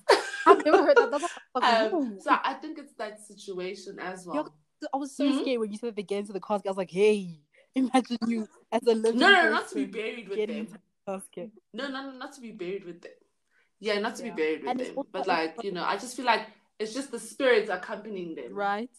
I've 0.47 0.65
never 0.65 0.85
heard 0.85 0.97
that. 0.97 1.11
That's 1.11 1.23
what 1.23 1.33
I 1.55 1.59
was 1.59 1.83
like, 1.83 1.93
um, 1.93 2.19
so 2.21 2.37
I 2.45 2.55
think 2.55 2.79
it's 2.79 2.95
that 2.95 3.21
situation 3.21 3.99
as 3.99 4.27
well. 4.27 4.53
I 4.95 4.97
was 4.97 5.15
so 5.15 5.25
Mhm. 5.25 5.41
scared 5.43 5.61
when 5.61 5.71
you 5.73 5.79
said 5.79 5.95
they 5.95 6.03
get 6.03 6.21
into 6.21 6.33
the 6.33 6.41
casket. 6.41 6.67
I 6.69 6.71
was 6.71 6.79
like, 6.79 6.91
hey, 6.91 7.41
imagine 7.75 8.19
you 8.27 8.49
as 8.73 8.83
a 8.87 8.95
living 8.95 9.21
No, 9.21 9.29
no, 9.31 9.43
no, 9.43 9.51
not 9.51 9.69
to 9.69 9.75
be 9.75 9.85
buried 9.87 10.29
with 10.29 10.47
them. 10.49 10.67
the 10.67 10.79
casket. 11.07 11.51
No, 11.75 11.89
no, 11.89 12.11
no, 12.11 12.13
not 12.17 12.33
to 12.35 12.41
be 12.41 12.53
buried 12.53 12.85
with 12.85 13.03
them. 13.03 13.13
Yeah, 13.79 13.99
not 13.99 14.17
to 14.17 14.25
Yeah. 14.25 14.31
be 14.35 14.43
buried 14.43 14.61
with 14.63 14.71
And 14.71 14.81
them. 14.81 15.05
But 15.13 15.27
like, 15.27 15.63
you 15.63 15.73
know, 15.73 15.85
I 15.85 15.97
just 15.97 16.17
feel 16.17 16.25
like 16.27 16.47
it's 16.79 16.95
just 16.95 17.11
the 17.11 17.19
spirits 17.19 17.69
accompanying 17.71 18.35
them. 18.35 18.55
Right. 18.55 18.91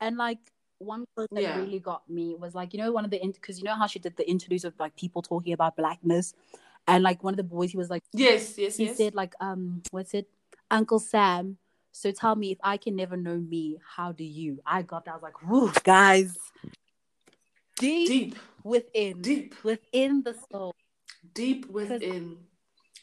And 0.00 0.16
like 0.16 0.38
one 0.78 1.04
quote 1.14 1.28
that 1.32 1.42
Yeah. 1.42 1.56
really 1.58 1.78
got 1.78 2.08
me 2.08 2.34
was 2.34 2.54
like, 2.54 2.72
you 2.74 2.78
know, 2.78 2.92
one 2.92 3.04
of 3.04 3.10
the 3.10 3.20
because 3.24 3.58
you 3.58 3.64
know 3.64 3.74
how 3.74 3.86
she 3.86 3.98
did 3.98 4.16
the 4.16 4.28
interviews 4.28 4.64
of 4.64 4.74
like 4.78 4.96
people 4.96 5.22
talking 5.22 5.52
about 5.52 5.76
blackness, 5.76 6.34
and 6.86 7.02
like 7.02 7.22
one 7.24 7.32
of 7.32 7.38
the 7.38 7.42
boys, 7.42 7.70
he 7.70 7.76
was 7.76 7.90
like, 7.90 8.02
Yes, 8.12 8.56
yes, 8.58 8.76
he 8.76 8.86
yes. 8.86 8.96
said 8.96 9.14
like, 9.14 9.34
um, 9.40 9.82
what's 9.90 10.14
it, 10.14 10.28
Uncle 10.70 10.98
Sam. 10.98 11.58
So 11.92 12.10
tell 12.10 12.36
me 12.36 12.52
if 12.52 12.58
I 12.62 12.76
can 12.76 12.94
never 12.94 13.16
know 13.16 13.38
me, 13.38 13.78
how 13.96 14.12
do 14.12 14.22
you? 14.22 14.60
I 14.66 14.82
got 14.82 15.06
that. 15.06 15.12
I 15.12 15.14
was 15.14 15.22
like, 15.22 15.42
whoo, 15.48 15.72
guys, 15.82 16.36
deep, 17.78 18.08
deep, 18.08 18.36
within, 18.62 19.22
deep, 19.22 19.54
within 19.64 20.22
the 20.22 20.34
soul. 20.52 20.74
deep 21.32 21.66
within. 21.70 22.36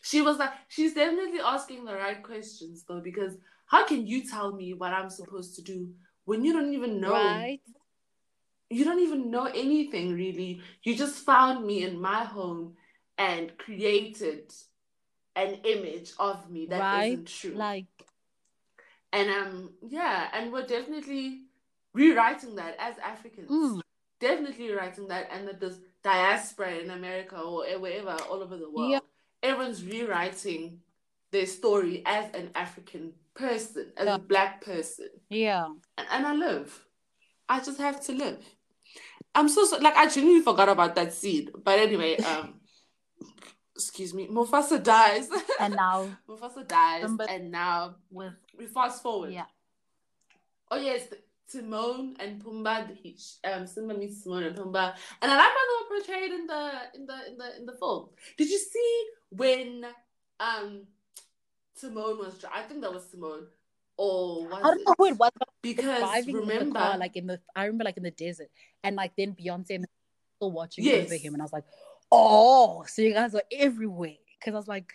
She 0.04 0.22
was 0.22 0.38
like, 0.38 0.52
she's 0.68 0.94
definitely 0.94 1.40
asking 1.40 1.86
the 1.86 1.96
right 1.96 2.22
questions 2.22 2.84
though, 2.88 3.00
because 3.00 3.36
how 3.66 3.84
can 3.86 4.06
you 4.06 4.28
tell 4.28 4.52
me 4.54 4.74
what 4.76 4.94
I'm 4.94 5.10
supposed 5.10 5.56
to 5.56 5.64
do 5.64 5.90
when 6.26 6.44
you 6.46 6.54
don't 6.54 6.74
even 6.74 7.00
know? 7.02 7.14
Right. 7.14 7.60
you 8.70 8.84
don't 8.86 9.00
even 9.02 9.30
know 9.30 9.46
anything 9.46 10.14
really. 10.16 10.62
You 10.84 10.96
just 10.96 11.24
found 11.24 11.66
me 11.66 11.84
in 11.84 12.02
my 12.02 12.24
home 12.24 12.76
and 13.18 13.56
created 13.58 14.52
an 15.36 15.60
image 15.64 16.12
of 16.18 16.50
me 16.50 16.66
that 16.68 16.80
Right. 16.80 17.18
not 17.18 17.28
true. 17.28 17.52
Like, 17.52 17.86
and 19.12 19.30
um 19.30 19.74
yeah, 19.88 20.30
and 20.34 20.52
we're 20.52 20.66
definitely 20.66 21.44
rewriting 21.94 22.56
that 22.56 22.76
as 22.80 22.98
Africans. 22.98 23.50
Mm. 23.50 23.82
Definitely 24.20 24.70
rewriting 24.72 25.08
that 25.10 25.30
and 25.32 25.48
that 25.48 25.60
this 25.60 25.78
diaspora 26.04 26.76
in 26.76 26.90
America 26.90 27.40
or 27.40 27.66
wherever 27.80 28.18
all 28.30 28.42
over 28.42 28.58
the 28.58 28.70
world. 28.70 28.92
Yeah. 28.92 29.00
Everyone's 29.44 29.84
rewriting 29.84 30.80
their 31.32 31.46
story 31.46 32.02
as 32.06 32.34
an 32.34 32.50
African 32.56 33.14
person, 33.36 33.92
as 33.98 34.06
Yeah. 34.06 34.16
a 34.16 34.20
black 34.20 34.62
person 34.64 35.10
yeah. 35.30 35.66
and, 35.98 36.08
and 36.12 36.26
I 36.28 36.34
live. 36.36 36.86
I 37.50 37.60
just 37.60 37.80
have 37.80 38.02
to 38.06 38.12
live. 38.14 38.44
I'm 39.36 39.50
so, 39.50 39.66
so 39.66 39.78
like 39.78 39.96
I 39.96 40.08
genuinely 40.08 40.44
forgot 40.44 40.70
about 40.70 40.96
that 40.96 41.14
scene. 41.14 41.50
But 41.64 41.80
anyway, 41.80 42.18
um 42.30 42.60
excuse 43.76 44.14
me, 44.14 44.28
Mufasa 44.28 44.82
dies. 44.82 45.30
And 45.60 45.76
now 45.76 46.08
Mufasa 46.30 46.68
dies, 46.68 47.10
and 47.30 47.52
now 47.52 47.96
with, 48.12 48.34
we 48.58 48.68
fast 48.68 49.02
forward. 49.02 49.34
yeah. 49.34 49.46
Oh 50.72 50.78
yes, 50.78 51.08
Timon 51.52 52.16
and 52.20 52.42
Pumbaa. 52.44 52.88
Um, 53.44 53.68
Simba 53.68 53.94
meets 53.98 54.24
Timon 54.24 54.44
and 54.44 54.56
Pumbaa, 54.56 54.94
and 55.22 55.32
I 55.32 55.36
like 55.36 55.46
how 55.46 55.66
they 55.68 55.78
were 55.80 55.90
portrayed 56.00 56.32
in 56.32 56.48
the 56.48 56.72
in 56.96 57.06
the 57.06 57.28
in 57.32 57.38
the 57.38 57.58
in 57.58 57.66
the 57.66 57.74
film. 57.74 58.10
Did 58.38 58.50
you 58.50 58.58
see 58.58 59.06
when 59.30 59.86
um 60.40 60.86
Timon 61.80 62.18
was? 62.20 62.38
dri- 62.40 62.50
I 62.54 62.64
think 62.64 62.82
that 62.82 62.94
was 62.94 63.06
Timon. 63.08 63.48
Or 63.98 64.48
was 64.48 64.54
I 64.54 64.62
don't 64.64 64.82
know 64.88 64.96
who 64.98 65.06
it 65.06 65.18
was, 65.18 65.30
Because 65.62 66.00
driving 66.00 66.38
in 66.38 66.42
the 66.42 66.54
remember, 66.54 66.80
car, 66.80 66.98
like 66.98 67.16
in 67.16 67.28
the 67.28 67.40
I 67.56 67.66
remember 67.66 67.84
like 67.84 67.98
in 67.98 68.04
the 68.04 68.12
desert, 68.12 68.50
and 68.84 68.96
like 68.96 69.16
then 69.16 69.36
Beyonce 69.36 69.76
and 69.76 69.86
still 70.38 70.52
watching 70.52 70.86
Yes. 70.86 71.06
over 71.06 71.16
him, 71.16 71.34
and 71.34 71.42
I 71.42 71.46
was 71.46 71.54
like, 71.54 71.66
oh, 72.12 72.84
so 72.88 73.02
you 73.02 73.14
guys 73.14 73.36
are 73.36 73.44
everywhere. 73.52 74.16
Because 74.40 74.56
I 74.56 74.58
was 74.58 74.68
like, 74.68 74.92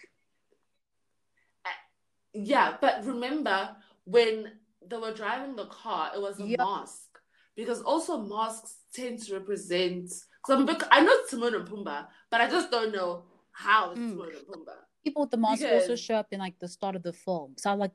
Yeah, 2.35 2.77
but 2.81 3.05
remember 3.05 3.75
when 4.05 4.53
they 4.87 4.97
were 4.97 5.13
driving 5.15 5.57
the 5.57 5.67
car, 5.67 6.13
it 6.15 6.21
was 6.21 6.39
a 6.41 6.45
Yeah. 6.45 6.57
mask 6.59 7.19
because 7.57 7.81
also 7.83 8.19
masks 8.19 8.77
tend 8.93 9.21
to 9.25 9.35
represent. 9.35 10.11
Because 10.47 10.69
I'm 10.69 10.69
I 10.91 11.01
know 11.05 11.17
Timon 11.31 11.55
and 11.55 11.69
Pumbaa, 11.69 12.07
but 12.31 12.41
I 12.41 12.49
just 12.49 12.71
don't 12.71 12.93
know 12.93 13.25
how 13.53 13.93
it's 13.93 14.01
Mm. 14.01 14.11
Timon 14.11 14.29
and 14.37 14.47
Pumbaa. 14.47 14.88
People 15.05 15.23
with 15.23 15.31
the 15.31 15.37
mask 15.37 15.65
also 15.65 15.97
show 15.97 16.17
up 16.17 16.29
in 16.33 16.41
like 16.41 16.59
the 16.61 16.69
start 16.69 16.97
of 16.97 17.03
the 17.03 17.13
film. 17.13 17.55
So 17.57 17.71
I'm 17.71 17.79
like, 17.79 17.93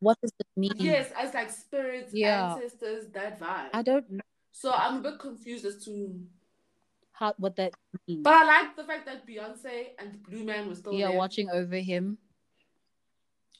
what 0.00 0.20
does 0.20 0.32
this 0.38 0.48
mean? 0.56 0.72
Yes, 0.76 1.10
as 1.18 1.32
like 1.34 1.50
spirits, 1.50 2.12
Yeah. 2.12 2.54
ancestors, 2.54 3.06
that 3.12 3.40
vibe. 3.40 3.70
I 3.72 3.82
don't 3.82 4.10
know 4.10 4.20
So 4.52 4.72
I'm 4.72 4.98
a 4.98 5.00
bit 5.10 5.18
confused 5.18 5.64
as 5.64 5.84
to. 5.84 6.20
how 7.12 7.32
what 7.38 7.56
that 7.56 7.72
means. 8.08 8.22
But 8.22 8.34
I 8.34 8.44
like 8.44 8.76
the 8.76 8.84
fact 8.84 9.06
that 9.06 9.26
Beyonce 9.26 9.90
and 9.98 10.22
Blue 10.22 10.44
Man 10.44 10.68
were 10.68 10.74
still 10.74 10.92
yeah, 10.92 11.08
there, 11.08 11.16
watching 11.16 11.48
over 11.50 11.76
him. 11.76 12.18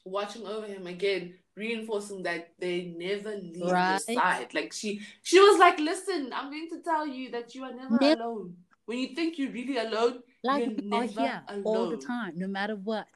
watching 0.03 0.45
over 0.45 0.67
him 0.67 0.85
again, 0.87 1.33
reinforcing 1.55 2.21
that 2.23 2.53
they 2.59 2.93
never 2.97 3.31
leave 3.35 3.57
your 3.57 3.71
Right. 3.71 3.99
side. 4.01 4.53
Like 4.53 4.71
she, 4.73 5.01
she 5.23 5.39
was 5.39 5.57
like, 5.57 5.79
"Listen, 5.79 6.31
I'm 6.33 6.51
going 6.51 6.69
to 6.69 6.79
tell 6.81 7.07
you 7.07 7.31
that 7.31 7.55
you 7.55 7.63
are 7.63 7.73
never 7.73 7.97
Never- 7.99 8.21
alone. 8.21 8.57
When 8.85 8.99
you 8.99 9.15
think 9.15 9.39
you're 9.39 9.49
really 9.51 9.77
alone, 9.77 10.21
Like 10.45 10.67
we 10.81 10.91
are 10.91 11.03
here 11.03 11.41
all 11.63 11.89
the 11.89 11.97
time, 11.97 12.33
no 12.37 12.47
matter 12.47 12.75
what. 12.75 13.07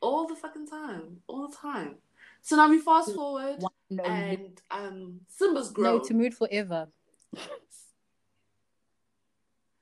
all 0.00 0.26
the 0.28 0.36
fucking 0.36 0.66
time, 0.68 1.22
all 1.26 1.48
the 1.48 1.56
time." 1.56 1.96
So 2.42 2.56
now 2.56 2.68
we 2.68 2.78
fast 2.78 3.14
forward, 3.14 3.56
One 3.60 4.00
and 4.04 4.60
um, 4.70 5.20
Simba's 5.28 5.72
No, 5.76 5.98
to 5.98 6.14
mood 6.14 6.34
forever. 6.34 6.88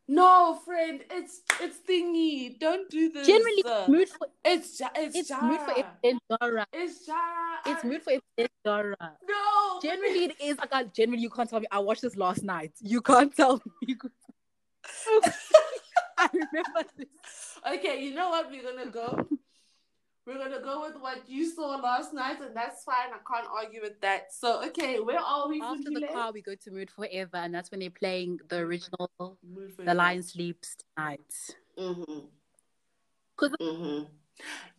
No, 0.08 0.60
friend, 0.64 1.00
it's 1.10 1.40
it's 1.60 1.78
thingy. 1.88 2.58
Don't 2.60 2.88
do 2.88 3.10
this. 3.10 3.26
Generally, 3.26 3.62
mood 3.88 4.08
for 4.08 4.28
it's 4.44 4.78
Ja- 4.78 4.94
it's, 4.94 5.16
it's 5.16 5.28
Jara. 5.28 5.42
mood 5.48 5.60
forever. 5.66 5.88
it's 6.02 6.20
Dara. 6.30 6.66
It's 6.72 7.06
Jara. 7.06 7.58
It's 7.66 7.84
mood 7.84 8.02
forever. 8.02 8.22
Then 8.36 8.48
Dara. 8.64 8.96
No. 9.28 9.80
Generally, 9.82 10.24
it 10.26 10.36
is. 10.40 10.56
I 10.60 10.66
can't. 10.66 10.94
Generally, 10.94 11.22
you 11.22 11.30
can't 11.30 11.50
tell 11.50 11.58
me. 11.60 11.66
I 11.72 11.80
watched 11.80 12.02
this 12.02 12.16
last 12.16 12.44
night. 12.44 12.72
You 12.80 13.00
can't 13.02 13.34
tell 13.34 13.60
me. 13.82 13.96
Remember 16.52 16.84
this. 16.96 17.06
Okay, 17.66 18.04
you 18.04 18.14
know 18.14 18.30
what? 18.30 18.50
We're 18.50 18.62
gonna 18.62 18.90
go. 18.90 19.26
We're 20.26 20.38
gonna 20.38 20.60
go 20.60 20.80
with 20.82 21.00
what 21.00 21.28
you 21.28 21.48
saw 21.48 21.76
last 21.76 22.12
night, 22.12 22.40
and 22.40 22.54
that's 22.54 22.82
fine. 22.84 23.10
I 23.14 23.18
can't 23.32 23.48
argue 23.52 23.80
with 23.80 24.00
that. 24.00 24.32
So, 24.32 24.64
okay, 24.68 24.98
where 24.98 25.20
are 25.20 25.48
we? 25.48 25.60
After 25.60 25.90
the 25.90 26.06
car, 26.12 26.32
we 26.32 26.42
go 26.42 26.54
to 26.54 26.70
Mood 26.70 26.90
Forever, 26.90 27.36
and 27.36 27.54
that's 27.54 27.70
when 27.70 27.80
they're 27.80 27.90
playing 27.90 28.40
the 28.48 28.58
original 28.58 29.10
The 29.78 29.94
Lion 29.94 30.22
Sleeps 30.22 30.76
Tonight. 30.96 31.32
Mm-hmm. 31.78 32.26
Mm-hmm. 33.60 34.04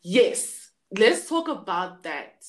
Yes, 0.01 0.71
let's 0.97 1.27
talk 1.29 1.47
about 1.47 2.03
that. 2.03 2.45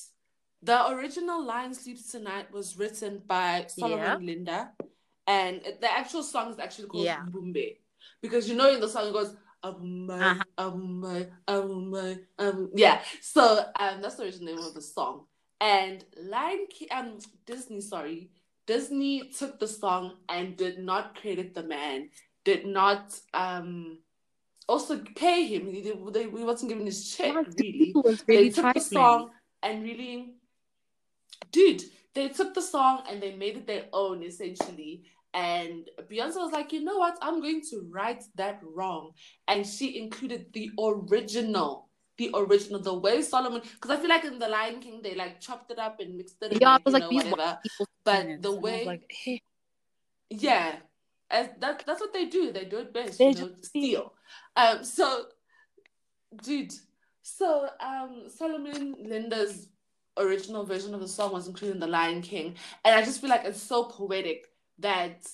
The 0.61 0.89
original 0.89 1.45
Lion 1.45 1.73
Sleeps 1.73 2.11
Tonight 2.11 2.51
was 2.51 2.77
written 2.77 3.21
by 3.25 3.65
Solomon 3.69 3.99
Yeah. 3.99 4.15
Linda, 4.17 4.71
and 5.25 5.61
the 5.79 5.91
actual 5.91 6.23
song 6.23 6.51
is 6.51 6.59
actually 6.59 6.87
called 6.89 7.05
Yeah. 7.05 7.23
Mbube. 7.31 7.77
Because 8.21 8.49
you 8.49 8.55
know 8.55 8.71
in 8.73 8.79
the 8.79 8.87
song 8.89 9.07
it 9.07 9.13
goes 9.13 9.35
my, 9.81 10.15
Uh-huh. 10.31 10.43
Abumai, 10.57 11.29
my 11.47 12.17
um 12.37 12.69
Yeah. 12.75 13.01
So 13.21 13.65
um 13.79 14.01
that's 14.01 14.15
the 14.15 14.23
original 14.23 14.55
name 14.55 14.63
of 14.65 14.73
the 14.73 14.81
song. 14.81 15.25
And 15.61 16.03
Lion 16.17 16.67
King, 16.69 16.87
um 16.91 17.17
Disney, 17.45 17.81
sorry, 17.81 18.29
Disney 18.67 19.29
took 19.29 19.59
the 19.59 19.67
song 19.67 20.17
and 20.29 20.55
did 20.55 20.79
not 20.79 21.15
credit 21.19 21.53
the 21.53 21.63
man, 21.63 22.09
did 22.45 22.65
not 22.65 23.19
um 23.33 23.99
also 24.67 24.99
pay 25.15 25.45
him. 25.47 25.65
He, 25.71 25.81
did- 25.81 26.13
they, 26.13 26.23
he 26.23 26.43
wasn't 26.43 26.69
given 26.69 26.85
his 26.85 27.15
check, 27.15 27.35
Like, 27.35 27.47
really 27.57 27.91
was 27.95 28.23
they 28.27 28.49
took 28.49 28.73
the 28.73 28.79
song 28.79 29.31
and 29.63 29.83
really 29.83 30.35
dude 31.51 31.83
they 32.13 32.29
took 32.29 32.53
the 32.53 32.61
song 32.61 33.03
and 33.09 33.21
they 33.21 33.35
made 33.35 33.57
it 33.57 33.67
their 33.67 33.85
own 33.93 34.23
essentially 34.23 35.03
and 35.33 35.89
beyonce 36.09 36.37
was 36.37 36.51
like 36.51 36.71
you 36.73 36.83
know 36.83 36.97
what 36.97 37.17
i'm 37.21 37.39
going 37.41 37.61
to 37.61 37.87
right 37.91 38.23
that 38.35 38.59
wrong 38.63 39.11
and 39.47 39.65
she 39.65 39.99
included 39.99 40.45
the 40.53 40.71
original 40.79 41.87
the 42.17 42.31
original 42.33 42.79
the 42.81 42.93
way 42.93 43.21
solomon 43.21 43.61
because 43.61 43.91
i 43.91 43.97
feel 43.97 44.09
like 44.09 44.25
in 44.25 44.39
the 44.39 44.47
lion 44.47 44.79
king 44.79 45.01
they 45.03 45.13
like 45.15 45.39
chopped 45.39 45.69
it 45.71 45.77
up 45.77 45.99
and 45.99 46.17
mixed 46.17 46.37
it 46.41 46.51
and 46.51 46.61
Yeah, 46.61 46.71
like, 46.71 46.79
it 46.81 46.85
was 46.85 46.93
like 46.93 47.03
know, 47.03 47.09
whatever 47.09 47.59
but 48.03 48.25
the 48.25 48.31
and 48.31 48.45
I 48.45 48.49
way- 48.49 48.85
like, 48.85 49.03
hey, 49.09 49.41
yeah, 50.31 50.75
as 51.29 51.49
that 51.59 51.83
that's 51.85 51.99
what 52.01 52.13
they 52.13 52.25
do. 52.25 52.51
They 52.51 52.65
do 52.65 52.77
it 52.79 52.93
best. 52.93 53.17
They 53.19 53.29
you 53.29 53.35
know, 53.35 53.47
just- 53.49 53.65
steal. 53.65 54.13
Um. 54.55 54.83
So, 54.83 55.25
dude. 56.43 56.73
So, 57.21 57.69
um, 57.79 58.23
Solomon 58.35 58.95
Linda's 58.99 59.67
original 60.17 60.65
version 60.65 60.93
of 60.93 61.01
the 61.01 61.07
song 61.07 61.31
was 61.33 61.47
included 61.47 61.75
in 61.75 61.79
The 61.79 61.87
Lion 61.87 62.21
King, 62.21 62.55
and 62.83 62.95
I 62.95 63.03
just 63.03 63.21
feel 63.21 63.29
like 63.29 63.45
it's 63.45 63.61
so 63.61 63.83
poetic 63.85 64.47
that 64.79 65.27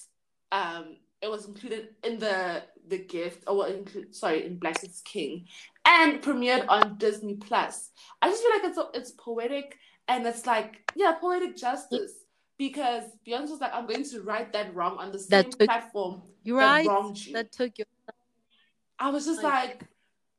um 0.52 0.98
it 1.22 1.30
was 1.30 1.46
included 1.46 1.90
in 2.04 2.20
the 2.20 2.64
the 2.88 2.98
gift 3.00 3.44
or 3.48 3.58
well, 3.58 3.68
include 3.68 4.14
sorry 4.16 4.46
in 4.46 4.58
Black's 4.58 5.02
King 5.04 5.48
and 5.86 6.22
premiered 6.22 6.66
on 6.70 6.98
Disney 6.98 7.36
Plus. 7.36 7.90
I 8.22 8.30
just 8.30 8.44
feel 8.44 8.52
like 8.52 8.64
it's 8.66 8.80
it's 8.94 9.12
poetic 9.12 9.78
and 10.08 10.26
it's 10.28 10.46
like 10.46 10.92
yeah 10.96 11.14
poetic 11.20 11.56
justice 11.58 12.12
because 12.58 13.04
Beyonce 13.28 13.50
was 13.52 13.62
like 13.62 13.74
I'm 13.74 13.88
going 13.88 14.04
to 14.06 14.22
right 14.22 14.52
that 14.54 14.76
wrong 14.76 14.98
on 14.98 15.12
the 15.12 15.20
same 15.20 15.30
That 15.30 15.52
took- 15.52 15.68
platform 15.68 16.22
you're 16.44 16.60
that 16.60 16.66
right. 16.66 16.88
wronged 16.88 17.18
you. 17.26 17.34
That 17.34 17.52
took 17.52 17.78
you. 17.80 17.86
I 19.00 19.10
was 19.10 19.26
just 19.26 19.42
Like- 19.44 19.54
like, 19.80 19.84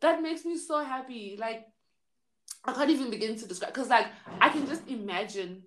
that 0.00 0.22
makes 0.22 0.44
me 0.44 0.56
so 0.56 0.82
happy. 0.84 1.36
Like, 1.38 1.66
I 2.64 2.72
can't 2.72 2.90
even 2.90 3.10
begin 3.10 3.36
to 3.36 3.46
describe 3.46 3.72
because, 3.74 3.88
like, 3.88 4.06
I 4.40 4.48
can 4.50 4.66
just 4.66 4.86
imagine 4.88 5.64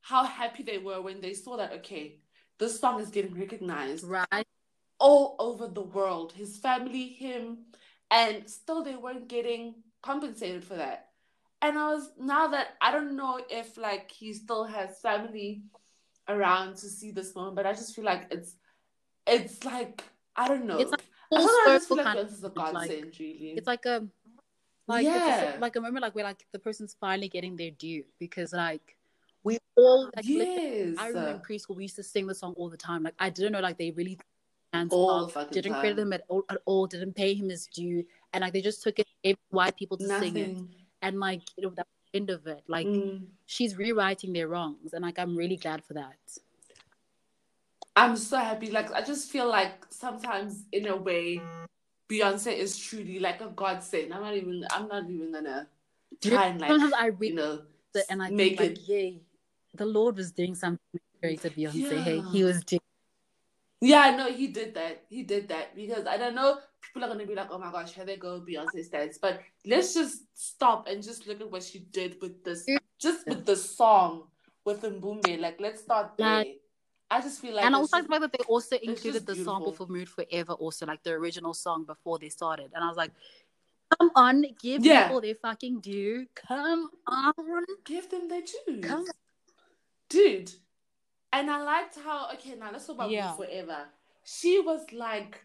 how 0.00 0.24
happy 0.24 0.62
they 0.62 0.78
were 0.78 1.00
when 1.02 1.20
they 1.20 1.34
saw 1.34 1.56
that. 1.58 1.72
Okay, 1.74 2.18
this 2.58 2.78
song 2.80 3.00
is 3.00 3.10
getting 3.10 3.34
recognized 3.38 4.04
Right. 4.04 4.46
all 4.98 5.36
over 5.38 5.66
the 5.68 5.82
world. 5.82 6.32
His 6.32 6.56
family, 6.58 7.08
him, 7.08 7.58
and 8.10 8.48
still 8.48 8.82
they 8.82 8.96
weren't 8.96 9.28
getting 9.28 9.82
compensated 10.02 10.64
for 10.64 10.74
that. 10.76 11.10
And 11.62 11.78
I 11.78 11.92
was 11.94 12.10
now 12.18 12.48
that 12.48 12.76
I 12.80 12.92
don't 12.92 13.16
know 13.16 13.40
if 13.50 13.76
like 13.76 14.10
he 14.10 14.32
still 14.32 14.64
has 14.64 15.00
family 15.00 15.62
around 16.28 16.76
to 16.76 16.86
see 16.88 17.10
this 17.10 17.34
moment, 17.34 17.56
but 17.56 17.66
I 17.66 17.72
just 17.72 17.94
feel 17.96 18.04
like 18.04 18.28
it's 18.30 18.54
it's 19.26 19.64
like 19.64 20.04
I 20.36 20.46
don't 20.48 20.66
know. 20.66 20.78
It's 20.78 20.90
like 20.90 21.02
I 21.32 21.36
don't 21.36 21.46
know, 21.46 21.72
I 21.72 21.76
just 21.76 21.88
feel 21.88 21.96
like 21.98 22.16
this 22.16 22.32
is 22.32 22.44
a 22.44 22.46
of 22.46 22.56
like- 22.56 22.72
godsend, 22.72 23.16
really. 23.20 23.54
It's 23.56 23.66
like 23.66 23.84
a 23.86 24.06
like 24.86 25.04
it's 25.06 25.14
Yeah. 25.14 25.58
a, 25.58 25.60
like 25.60 25.76
a 25.76 25.80
moment 25.80 26.02
like 26.02 26.14
where 26.14 26.24
like 26.24 26.44
the 26.52 26.58
person's 26.58 26.94
finally 26.98 27.28
getting 27.28 27.56
their 27.56 27.70
due 27.72 28.04
because 28.18 28.52
like 28.52 28.96
we 29.44 29.58
all 29.76 30.10
like 30.16 30.24
yes. 30.24 30.96
I 30.98 31.08
remember 31.08 31.30
in 31.30 31.38
preschool 31.38 31.76
we 31.76 31.84
used 31.84 31.96
to 31.96 32.02
sing 32.02 32.26
the 32.26 32.34
song 32.34 32.54
all 32.56 32.68
the 32.68 32.76
time. 32.76 33.02
Like 33.02 33.14
I 33.18 33.30
didn't 33.30 33.52
know 33.52 33.60
like 33.60 33.78
they 33.78 33.90
really 33.92 34.18
hands 34.72 34.92
All 34.92 35.24
off, 35.24 35.32
fucking 35.32 35.54
didn't 35.54 35.72
time. 35.72 35.80
credit 35.80 35.98
him 36.02 36.12
at 36.12 36.22
all, 36.28 36.44
at 36.50 36.58
all, 36.64 36.86
didn't 36.86 37.14
pay 37.14 37.34
him 37.34 37.48
his 37.48 37.66
due, 37.66 38.04
and 38.32 38.42
like 38.42 38.52
they 38.52 38.60
just 38.60 38.82
took 38.82 38.98
it 38.98 39.06
gave 39.22 39.36
white 39.50 39.76
people 39.76 39.96
to 39.96 40.08
sing 40.08 40.36
it, 40.36 40.56
and 41.02 41.18
like 41.20 41.40
you 41.56 41.64
know 41.64 41.72
that 41.76 41.86
the 42.12 42.18
end 42.18 42.30
of 42.30 42.46
it. 42.46 42.62
Like 42.68 42.86
Mm. 42.86 43.26
she's 43.46 43.76
rewriting 43.76 44.32
their 44.32 44.48
wrongs, 44.48 44.92
and 44.92 45.02
like 45.02 45.18
I'm 45.18 45.36
really 45.36 45.56
glad 45.56 45.84
for 45.84 45.94
that. 45.94 46.16
I'm 47.96 48.16
so 48.16 48.38
happy. 48.38 48.70
Like 48.70 48.92
I 48.92 49.02
just 49.02 49.30
feel 49.30 49.48
like 49.48 49.86
sometimes 49.90 50.64
in 50.72 50.86
a 50.86 50.96
way 50.96 51.40
Beyonce 52.08 52.56
is 52.56 52.78
truly 52.78 53.18
like 53.18 53.40
a 53.40 53.48
godsend. 53.48 54.14
I'm 54.14 54.22
not 54.22 54.34
even 54.36 54.64
I'm 54.70 54.88
not 54.88 55.08
even 55.10 55.32
gonna 55.32 55.68
try 56.22 56.46
and 56.46 56.60
like 56.60 56.70
Sometimes 56.70 56.92
I 56.94 57.10
you 57.20 57.34
know 57.34 57.62
and 58.08 58.22
I 58.22 58.30
make 58.30 58.58
think 58.58 58.60
like, 58.60 58.78
it 58.78 58.88
yay, 58.88 59.20
the 59.78 59.86
Lord 59.86 60.16
was 60.16 60.32
doing 60.32 60.54
something 60.54 61.00
great 61.20 61.40
to 61.42 61.50
Beyonce. 61.50 62.02
Hey, 62.02 62.16
Yeah. 62.16 62.30
he 62.32 62.44
was 62.44 62.62
doing. 62.64 62.80
Yeah, 63.80 64.16
no, 64.16 64.26
he 64.30 64.48
did 64.48 64.74
that. 64.74 65.04
He 65.08 65.22
did 65.22 65.48
that 65.48 65.74
because 65.76 66.06
I 66.06 66.16
don't 66.16 66.34
know. 66.34 66.58
People 66.82 67.04
are 67.04 67.08
gonna 67.08 67.26
be 67.26 67.34
like, 67.34 67.48
"Oh 67.50 67.58
my 67.58 67.70
gosh, 67.70 67.92
here 67.92 68.04
they 68.04 68.16
go, 68.16 68.40
Beyonce 68.40 68.84
stands." 68.84 69.18
But 69.18 69.40
let's 69.64 69.94
just 69.94 70.22
stop 70.34 70.88
and 70.88 71.02
just 71.02 71.26
look 71.28 71.40
at 71.40 71.50
what 71.50 71.62
she 71.62 71.78
did 71.78 72.20
with 72.20 72.42
this, 72.44 72.66
just 72.98 73.26
with 73.26 73.46
the 73.46 73.54
song 73.56 74.24
with 74.64 74.82
Mbube. 74.82 75.38
Like, 75.40 75.60
let's 75.60 75.82
start 75.82 76.16
there. 76.16 76.38
Like- 76.38 76.60
I 77.10 77.22
just 77.22 77.40
feel 77.40 77.54
like, 77.54 77.64
and 77.64 77.74
also 77.74 77.96
just- 77.96 78.08
the 78.08 78.12
fact 78.12 78.20
that 78.22 78.32
they 78.38 78.44
also 78.48 78.76
included 78.76 79.24
the 79.26 79.34
sample 79.34 79.72
for 79.72 79.86
Mood 79.86 80.08
Forever, 80.10 80.52
also 80.52 80.84
like 80.84 81.02
the 81.04 81.12
original 81.12 81.54
song 81.54 81.84
before 81.84 82.18
they 82.18 82.28
started. 82.28 82.70
And 82.74 82.84
I 82.84 82.88
was 82.88 82.98
like, 82.98 83.12
come 83.98 84.10
on, 84.14 84.44
give 84.60 84.84
Yeah. 84.84 85.04
people 85.06 85.20
their 85.22 85.34
fucking 85.36 85.80
due. 85.80 86.26
Come 86.34 86.90
on. 87.06 87.64
give 87.84 88.10
them 88.10 88.28
their 88.28 88.42
dues, 88.42 88.84
Come 88.84 89.06
dude. 90.08 90.50
And 91.32 91.50
I 91.50 91.62
liked 91.62 91.96
how 92.04 92.30
okay, 92.34 92.54
now 92.54 92.70
let's 92.72 92.86
talk 92.86 92.96
about 92.96 93.10
Yeah. 93.10 93.32
Forever. 93.34 93.86
She 94.24 94.60
was 94.60 94.82
like 94.92 95.42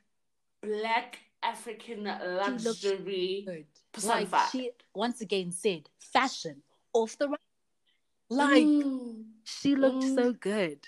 black 0.62 1.20
African 1.42 2.04
luxury 2.06 3.66
personified. 3.92 4.32
Like 4.32 4.52
she 4.52 4.72
once 4.96 5.22
again 5.22 5.52
said, 5.52 5.90
fashion 6.00 6.64
off 6.94 7.18
the 7.18 7.28
right. 7.30 7.40
Like 8.30 8.64
Mm. 8.64 9.26
she 9.44 9.76
looked 9.76 10.04
Mm. 10.06 10.16
so 10.16 10.34
good. 10.34 10.88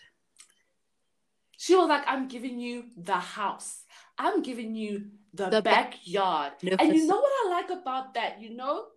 She 1.57 1.75
was 1.75 1.87
like, 1.89 2.03
I'm 2.07 2.27
giving 2.27 2.59
you 2.59 2.85
the 2.97 3.15
house. 3.17 3.83
I'm 4.17 4.41
giving 4.41 4.75
you 4.75 5.09
the, 5.33 5.49
The 5.49 5.61
back- 5.61 5.91
backyard. 5.91 6.53
And 6.79 6.95
you 6.95 7.07
know 7.07 7.19
what 7.19 7.33
I 7.45 7.49
like 7.49 7.69
about 7.69 8.13
that? 8.13 8.41
You 8.41 8.51
know, 8.55 8.87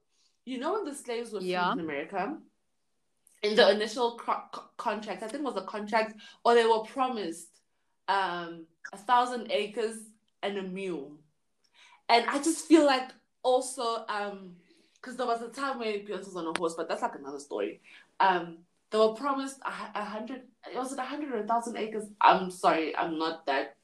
you 0.45 0.59
know 0.59 0.74
when 0.74 0.85
the 0.85 0.95
slaves 0.95 1.33
were 1.33 1.41
freed 1.41 1.51
Yeah. 1.51 1.72
in 1.72 1.81
America, 1.81 2.39
in 3.43 3.55
the 3.57 3.70
initial 3.70 4.18
co- 4.18 4.43
co- 4.53 4.64
contract, 4.76 5.22
I 5.22 5.28
think 5.28 5.45
was 5.45 5.57
a 5.57 5.62
contract, 5.62 6.14
or 6.45 6.55
they 6.55 6.66
were 6.66 6.80
promised 6.84 7.49
um 8.09 8.66
a 8.93 8.97
thousand 8.97 9.53
acres 9.53 9.97
and 10.43 10.57
a 10.59 10.62
mule. 10.62 11.12
And 12.09 12.24
I 12.28 12.39
just 12.43 12.66
feel 12.66 12.86
like 12.86 13.11
also 13.43 14.05
um 14.09 14.57
because 14.95 15.16
there 15.16 15.26
was 15.26 15.43
a 15.43 15.49
time 15.49 15.78
where 15.78 15.93
Beyonce 15.93 16.26
was 16.26 16.36
on 16.36 16.47
a 16.47 16.59
horse, 16.59 16.74
but 16.76 16.89
that's 16.89 17.03
like 17.03 17.14
another 17.14 17.39
story. 17.39 17.80
Um, 18.18 18.59
they 18.91 18.99
were 18.99 19.14
promised 19.14 19.61
a, 19.64 20.01
a 20.01 20.05
hundred. 20.05 20.43
Was 20.74 20.93
it 20.93 20.99
a 20.99 21.03
hundred 21.03 21.32
or 21.32 21.45
a 21.45 21.47
thousand 21.47 21.76
acres? 21.76 22.05
I'm 22.20 22.51
sorry, 22.51 22.97
I'm 22.97 23.18
not 23.18 23.47
that. 23.47 23.76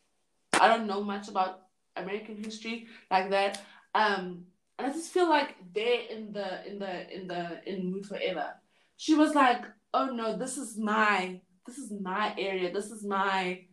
I 0.60 0.68
don't 0.68 0.86
know 0.86 1.02
much 1.02 1.28
about 1.28 1.62
American 1.96 2.42
history 2.42 2.86
like 3.10 3.30
that. 3.30 3.62
Um, 3.94 4.46
and 4.78 4.88
I 4.88 4.92
just 4.92 5.12
feel 5.12 5.28
like 5.28 5.54
they're 5.72 6.00
in 6.10 6.32
the 6.32 6.66
in 6.68 6.78
the 6.78 7.14
in 7.14 7.28
the 7.28 7.60
in 7.66 7.92
Mood 7.92 8.06
Forever. 8.06 8.54
She 8.96 9.14
was 9.14 9.34
like, 9.34 9.64
"Oh 9.92 10.06
no, 10.06 10.36
this 10.36 10.56
is 10.56 10.78
my 10.78 11.40
this 11.66 11.78
is 11.78 11.92
my 12.00 12.34
area. 12.38 12.72
This 12.72 12.90
is 12.90 13.04
my 13.04 13.64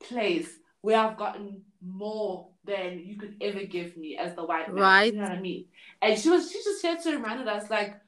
place 0.00 0.50
where 0.80 0.98
I've 0.98 1.16
gotten 1.16 1.62
more 1.84 2.48
than 2.64 3.02
you 3.04 3.16
could 3.16 3.36
ever 3.40 3.64
give 3.64 3.96
me 3.96 4.16
as 4.16 4.34
the 4.34 4.44
white 4.44 4.68
man." 4.68 4.82
Right. 4.82 5.12
You 5.12 5.20
know 5.20 5.28
what 5.28 5.38
I 5.38 5.40
mean? 5.40 5.66
And 6.02 6.18
she 6.18 6.30
was 6.30 6.50
she 6.50 6.62
just 6.62 6.82
here 6.82 6.96
to 6.96 7.12
remind 7.12 7.48
us 7.48 7.70
like 7.70 8.00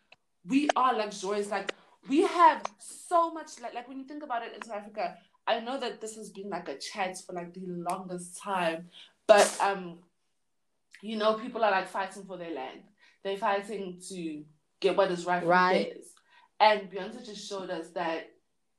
we 0.46 0.68
are 0.76 0.94
luxurious. 0.94 1.50
Like 1.50 1.72
we 2.08 2.22
have 2.22 2.62
so 2.78 3.32
much 3.32 3.60
like 3.60 3.74
like 3.74 3.88
when 3.88 3.98
you 3.98 4.04
think 4.04 4.22
about 4.22 4.42
it 4.42 4.54
in 4.54 4.62
South 4.62 4.76
Africa, 4.78 5.16
I 5.46 5.60
know 5.60 5.78
that 5.80 6.00
this 6.00 6.16
has 6.16 6.30
been 6.30 6.48
like 6.50 6.68
a 6.68 6.78
chat 6.78 7.18
for 7.26 7.32
like 7.32 7.52
the 7.52 7.66
longest 7.66 8.40
time, 8.40 8.88
but 9.26 9.56
um, 9.60 9.98
you 11.02 11.16
know, 11.16 11.34
people 11.34 11.64
are 11.64 11.70
like 11.70 11.88
fighting 11.88 12.24
for 12.24 12.36
their 12.36 12.52
land. 12.54 12.80
They're 13.24 13.36
fighting 13.36 14.00
to 14.08 14.44
get 14.80 14.96
what 14.96 15.10
is 15.10 15.26
rightfully 15.26 15.50
Right. 15.50 15.92
theirs. 15.92 16.09
And 16.60 16.90
Beyonce 16.90 17.24
just 17.24 17.48
showed 17.48 17.70
us 17.70 17.88
that 17.90 18.30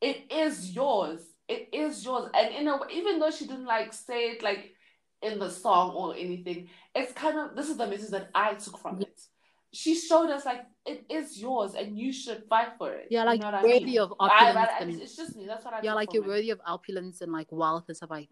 it 0.01 0.31
is 0.31 0.75
yours. 0.75 1.21
It 1.47 1.69
is 1.73 2.05
yours. 2.05 2.29
And 2.33 2.53
in 2.53 2.67
a 2.67 2.77
way, 2.77 2.87
even 2.93 3.19
though 3.19 3.31
she 3.31 3.45
didn't 3.47 3.65
like 3.65 3.91
say 3.93 4.31
it 4.31 4.43
like 4.43 4.73
in 5.21 5.39
the 5.39 5.49
song 5.49 5.95
or 5.95 6.15
anything, 6.15 6.69
it's 6.95 7.11
kind 7.13 7.37
of 7.37 7.55
this 7.55 7.69
is 7.69 7.77
the 7.77 7.87
message 7.87 8.11
that 8.11 8.29
I 8.35 8.53
took 8.53 8.77
from 8.77 9.01
it. 9.01 9.19
She 9.73 9.95
showed 9.95 10.29
us 10.29 10.45
like 10.45 10.65
it 10.85 11.05
is 11.09 11.39
yours 11.41 11.73
and 11.75 11.97
you 11.97 12.11
should 12.13 12.43
fight 12.49 12.73
for 12.77 12.93
it. 12.93 13.07
Yeah, 13.09 13.21
You 13.21 13.25
like 13.27 13.39
know 13.41 13.45
what 13.47 13.55
I 13.55 13.63
worthy 13.63 13.85
mean? 13.85 13.99
of 13.99 14.13
I, 14.19 14.25
opulence 14.27 14.69
I- 14.79 14.81
and 14.83 15.01
it's 15.01 15.15
just 15.15 15.35
me. 15.35 15.45
That's 15.47 15.65
what 15.65 15.73
I 15.73 15.81
yeah, 15.81 15.93
like 15.93 16.13
you're 16.13 16.23
it. 16.23 16.27
worthy 16.27 16.49
of 16.51 16.61
opulence 16.65 17.21
and 17.21 17.31
like 17.31 17.51
wealth 17.51 17.85
and 17.87 17.97
stuff 17.97 18.09
like 18.11 18.29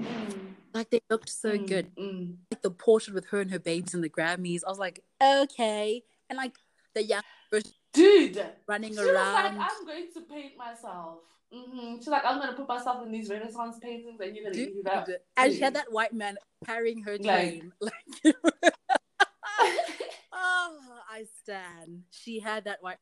Mm, 0.00 0.54
Like 0.74 0.90
they 0.90 1.00
looked 1.10 1.28
so 1.28 1.56
mm, 1.56 1.66
good. 1.66 1.86
mm. 1.96 2.36
Like 2.52 2.62
the 2.62 2.70
portrait 2.70 3.14
with 3.14 3.26
her 3.26 3.40
and 3.40 3.50
her 3.50 3.58
babies 3.58 3.94
and 3.94 4.02
the 4.04 4.08
Grammys. 4.08 4.62
I 4.66 4.70
was 4.70 4.78
like, 4.78 5.00
okay. 5.22 6.02
And 6.30 6.36
like 6.36 6.54
the 6.94 7.02
young 7.02 7.22
version 7.50 7.72
Dude, 7.94 8.44
running 8.66 8.92
she 8.92 8.98
was 8.98 9.06
like, 9.06 9.16
around. 9.16 9.58
I'm 9.60 9.86
going 9.86 10.06
to 10.14 10.20
paint 10.22 10.56
myself. 10.56 11.18
hmm 11.52 11.96
She's 11.96 12.08
like, 12.08 12.22
I'm 12.24 12.38
gonna 12.38 12.52
put 12.52 12.68
myself 12.68 13.04
in 13.04 13.10
these 13.12 13.28
Renaissance 13.30 13.78
paintings, 13.80 14.20
and 14.20 14.34
you're 14.36 14.44
gonna 14.44 14.54
Dude, 14.54 14.76
it 14.76 14.86
up. 14.86 15.08
and 15.36 15.52
she 15.52 15.60
had 15.60 15.74
that 15.74 15.90
white 15.90 16.12
man 16.12 16.36
carrying 16.66 17.02
her 17.02 17.16
Like- 17.18 17.60
train. 17.60 17.72
Like, 17.80 18.34
oh, 20.32 20.78
I 21.10 21.24
stand. 21.42 22.02
She 22.10 22.38
had 22.40 22.64
that 22.64 22.78
white. 22.82 22.98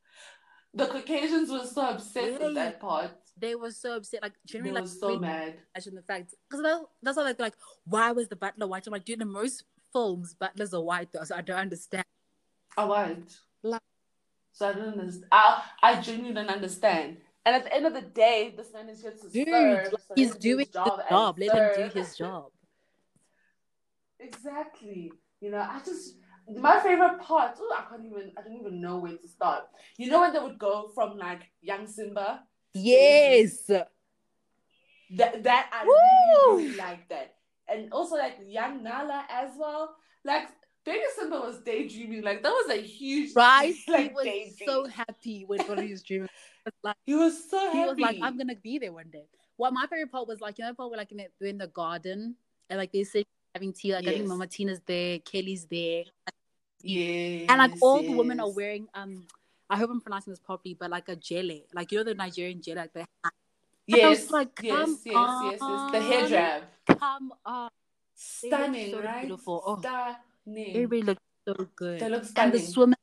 the 0.73 0.85
Caucasians 0.87 1.49
were 1.51 1.65
so 1.65 1.81
upset 1.81 2.31
Yeah. 2.39 2.45
with 2.47 2.55
that 2.55 2.79
part. 2.79 3.11
They 3.39 3.55
were 3.55 3.71
so 3.71 3.97
upset. 3.97 4.21
Like, 4.23 4.33
They 4.45 4.53
generally, 4.53 4.71
were 4.71 4.79
like, 4.79 4.89
so 4.89 5.07
really 5.07 5.19
mad. 5.19 5.55
imagine 5.75 5.95
the 5.95 6.01
fact 6.01 6.33
because 6.49 6.65
that's 7.03 7.17
why 7.17 7.23
like, 7.23 7.37
they're 7.37 7.45
like, 7.47 7.55
why 7.85 8.11
was 8.11 8.27
the 8.27 8.35
butler 8.35 8.67
white? 8.67 8.87
I'm 8.87 8.91
like, 8.93 9.05
dude, 9.05 9.21
in 9.21 9.29
most 9.31 9.63
films, 9.93 10.33
butlers 10.33 10.73
are 10.73 10.81
white 10.81 11.09
though, 11.13 11.23
so 11.23 11.35
I 11.35 11.41
don't 11.41 11.57
understand. 11.59 12.05
I 12.77 12.85
white. 12.85 13.35
Like- 13.63 13.81
So 14.57 14.67
I 14.67 14.73
don't 14.73 14.99
understand. 14.99 15.25
I, 15.31 15.63
I 15.83 16.01
genuinely 16.01 16.33
don't 16.33 16.49
understand. 16.49 17.17
And 17.45 17.55
at 17.55 17.63
the 17.63 17.73
end 17.75 17.85
of 17.85 17.93
the 17.93 18.01
day, 18.01 18.55
this 18.57 18.73
man 18.73 18.89
is 18.89 19.01
here 19.03 19.11
to 19.11 19.29
Dude, 19.29 19.47
serve. 19.47 19.93
so 20.07 20.13
he's 20.15 20.35
doing 20.35 20.59
his 20.59 20.67
his 20.67 20.73
job 20.73 21.01
job. 21.07 21.37
Let 21.39 21.53
him 21.55 21.69
do 21.93 21.99
his 21.99 22.17
job. 22.17 22.45
Exactly. 24.19 25.11
You 25.39 25.51
know, 25.51 25.59
I 25.59 25.79
just 25.85 26.15
my 26.59 26.79
favorite 26.79 27.19
part. 27.21 27.55
Ooh, 27.61 27.71
I 27.71 27.83
can't 27.87 28.03
even. 28.03 28.31
I 28.35 28.41
don't 28.41 28.57
even 28.59 28.81
know 28.81 28.97
where 28.97 29.15
to 29.15 29.27
start. 29.27 29.65
You 29.95 30.09
know 30.09 30.21
when 30.21 30.33
they 30.33 30.39
would 30.39 30.57
go 30.57 30.89
from 30.95 31.19
like 31.19 31.43
young 31.61 31.85
Simba. 31.85 32.41
Yes. 32.73 33.67
That 33.67 35.43
that 35.43 35.69
I 35.71 35.85
Woo! 35.85 36.55
really, 36.55 36.63
really 36.65 36.77
like 36.77 37.07
that, 37.09 37.35
and 37.67 37.93
also 37.93 38.15
like 38.15 38.39
young 38.43 38.81
Nala 38.83 39.23
as 39.29 39.51
well. 39.55 39.95
Like 40.25 40.47
baby 40.87 41.03
Simba 41.15 41.39
was 41.39 41.59
daydreaming. 41.59 42.21
Like 42.23 42.41
that 42.41 42.49
was 42.49 42.69
a 42.77 42.81
huge 42.81 43.35
Right? 43.35 43.75
Like 43.87 44.09
he 44.09 44.15
was 44.15 44.25
daydream. 44.25 44.53
so 44.65 44.85
happy 44.87 45.43
when 45.45 45.59
he 45.83 45.91
was 45.91 46.01
dreaming. 46.01 46.29
Like 46.83 46.95
He 47.05 47.15
was 47.15 47.49
so 47.49 47.71
he 47.71 47.77
happy. 47.77 47.89
was 47.89 47.99
like, 47.99 48.17
I'm 48.21 48.37
gonna 48.37 48.55
be 48.55 48.77
there 48.79 48.91
one 48.91 49.09
day. 49.11 49.25
What 49.57 49.73
my 49.73 49.85
favorite 49.87 50.11
part 50.11 50.27
was 50.27 50.41
like, 50.41 50.57
you 50.57 50.65
know, 50.65 50.73
part 50.73 50.89
where 50.89 50.97
like 50.97 51.11
in 51.11 51.17
the, 51.17 51.27
they're 51.39 51.49
in 51.49 51.57
the 51.57 51.67
garden 51.67 52.35
and 52.69 52.77
like 52.79 52.91
they 52.91 53.03
sit 53.03 53.25
having 53.55 53.73
tea. 53.73 53.93
Like 53.93 54.05
I 54.07 54.11
think 54.11 54.21
Yes. 54.23 54.29
Mama 54.29 54.47
Tina's 54.47 54.81
there, 54.85 55.19
Kelly's 55.19 55.65
there, 55.65 56.03
Yeah. 56.81 57.45
and 57.49 57.59
like 57.59 57.71
all 57.81 58.03
the 58.03 58.11
women 58.11 58.39
are 58.39 58.49
wearing 58.51 58.87
um. 58.93 59.27
I 59.69 59.75
hope 59.75 59.89
I'm 59.89 59.99
pronouncing 59.99 60.31
this 60.31 60.39
properly, 60.39 60.77
but 60.79 60.89
like 60.89 61.09
a 61.09 61.15
gele, 61.17 61.63
like 61.73 61.91
you 61.91 61.97
know 61.97 62.05
the 62.05 62.15
Nigerian 62.15 62.61
gele, 62.61 62.77
like 62.77 62.93
the 62.93 63.01
hat. 63.01 63.33
And 63.91 64.01
I 64.01 64.09
was 64.09 64.19
Yes, 64.19 64.31
like, 64.31 64.49
yes, 64.63 64.89
yes, 65.05 65.29
yes, 65.43 65.61
yes. 65.61 65.91
The 65.91 66.01
hair 66.01 66.23
on. 66.23 66.29
drab. 66.29 66.63
Come 66.99 67.33
on, 67.45 67.69
Stunning, 68.15 68.95
right? 68.95 69.21
beautiful. 69.21 69.61
Oh. 69.65 69.81
Stunning. 70.47 70.75
everybody 70.75 71.01
looked 71.01 71.21
so 71.45 71.67
good. 71.75 71.99
They 71.99 72.09
look 72.09 72.23
and 72.37 72.53
the 72.53 72.59
swim, 72.59 72.93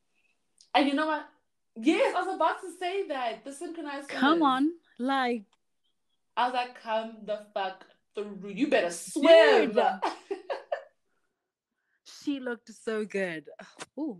And 0.74 0.88
you 0.88 0.94
know 0.94 1.06
what? 1.06 1.28
Yes, 1.76 2.14
I 2.16 2.22
was 2.22 2.34
about 2.36 2.60
to 2.62 2.70
say 2.78 3.08
that. 3.08 3.44
The 3.44 3.52
synchronized 3.52 4.08
come 4.08 4.38
swimmers. 4.38 4.42
on, 4.42 4.72
like 4.98 5.44
I 6.36 6.46
was 6.46 6.54
like, 6.54 6.80
come 6.80 7.16
the 7.24 7.46
fuck 7.52 7.84
through. 8.14 8.50
You 8.54 8.68
better 8.68 8.90
swim. 8.90 9.78
She 12.24 12.40
looked 12.40 12.72
so 12.72 13.04
good. 13.04 13.50
Ooh, 13.98 14.18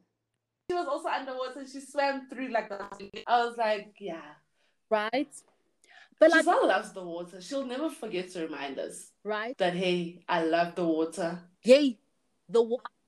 she 0.69 0.75
was 0.75 0.87
also 0.87 1.09
underwater. 1.09 1.67
She 1.67 1.81
swam 1.81 2.29
through 2.29 2.49
like 2.49 2.69
the. 2.69 2.85
I 3.27 3.45
was 3.47 3.57
like, 3.57 3.95
yeah. 3.99 4.21
right? 4.91 5.33
But 6.21 6.31
like, 6.31 6.41
Giselle 6.41 6.69
loves 6.69 6.93
the 6.93 7.03
water. 7.03 7.41
She'll 7.41 7.67
never 7.67 7.89
forget 7.89 8.31
to 8.33 8.43
remind 8.43 8.79
us 8.79 9.11
right? 9.25 9.57
that 9.57 9.75
hey, 9.75 10.23
I 10.29 10.45
love 10.45 10.75
the 10.75 10.85
water. 10.85 11.41
Hey, 11.61 11.99
the 12.49 12.63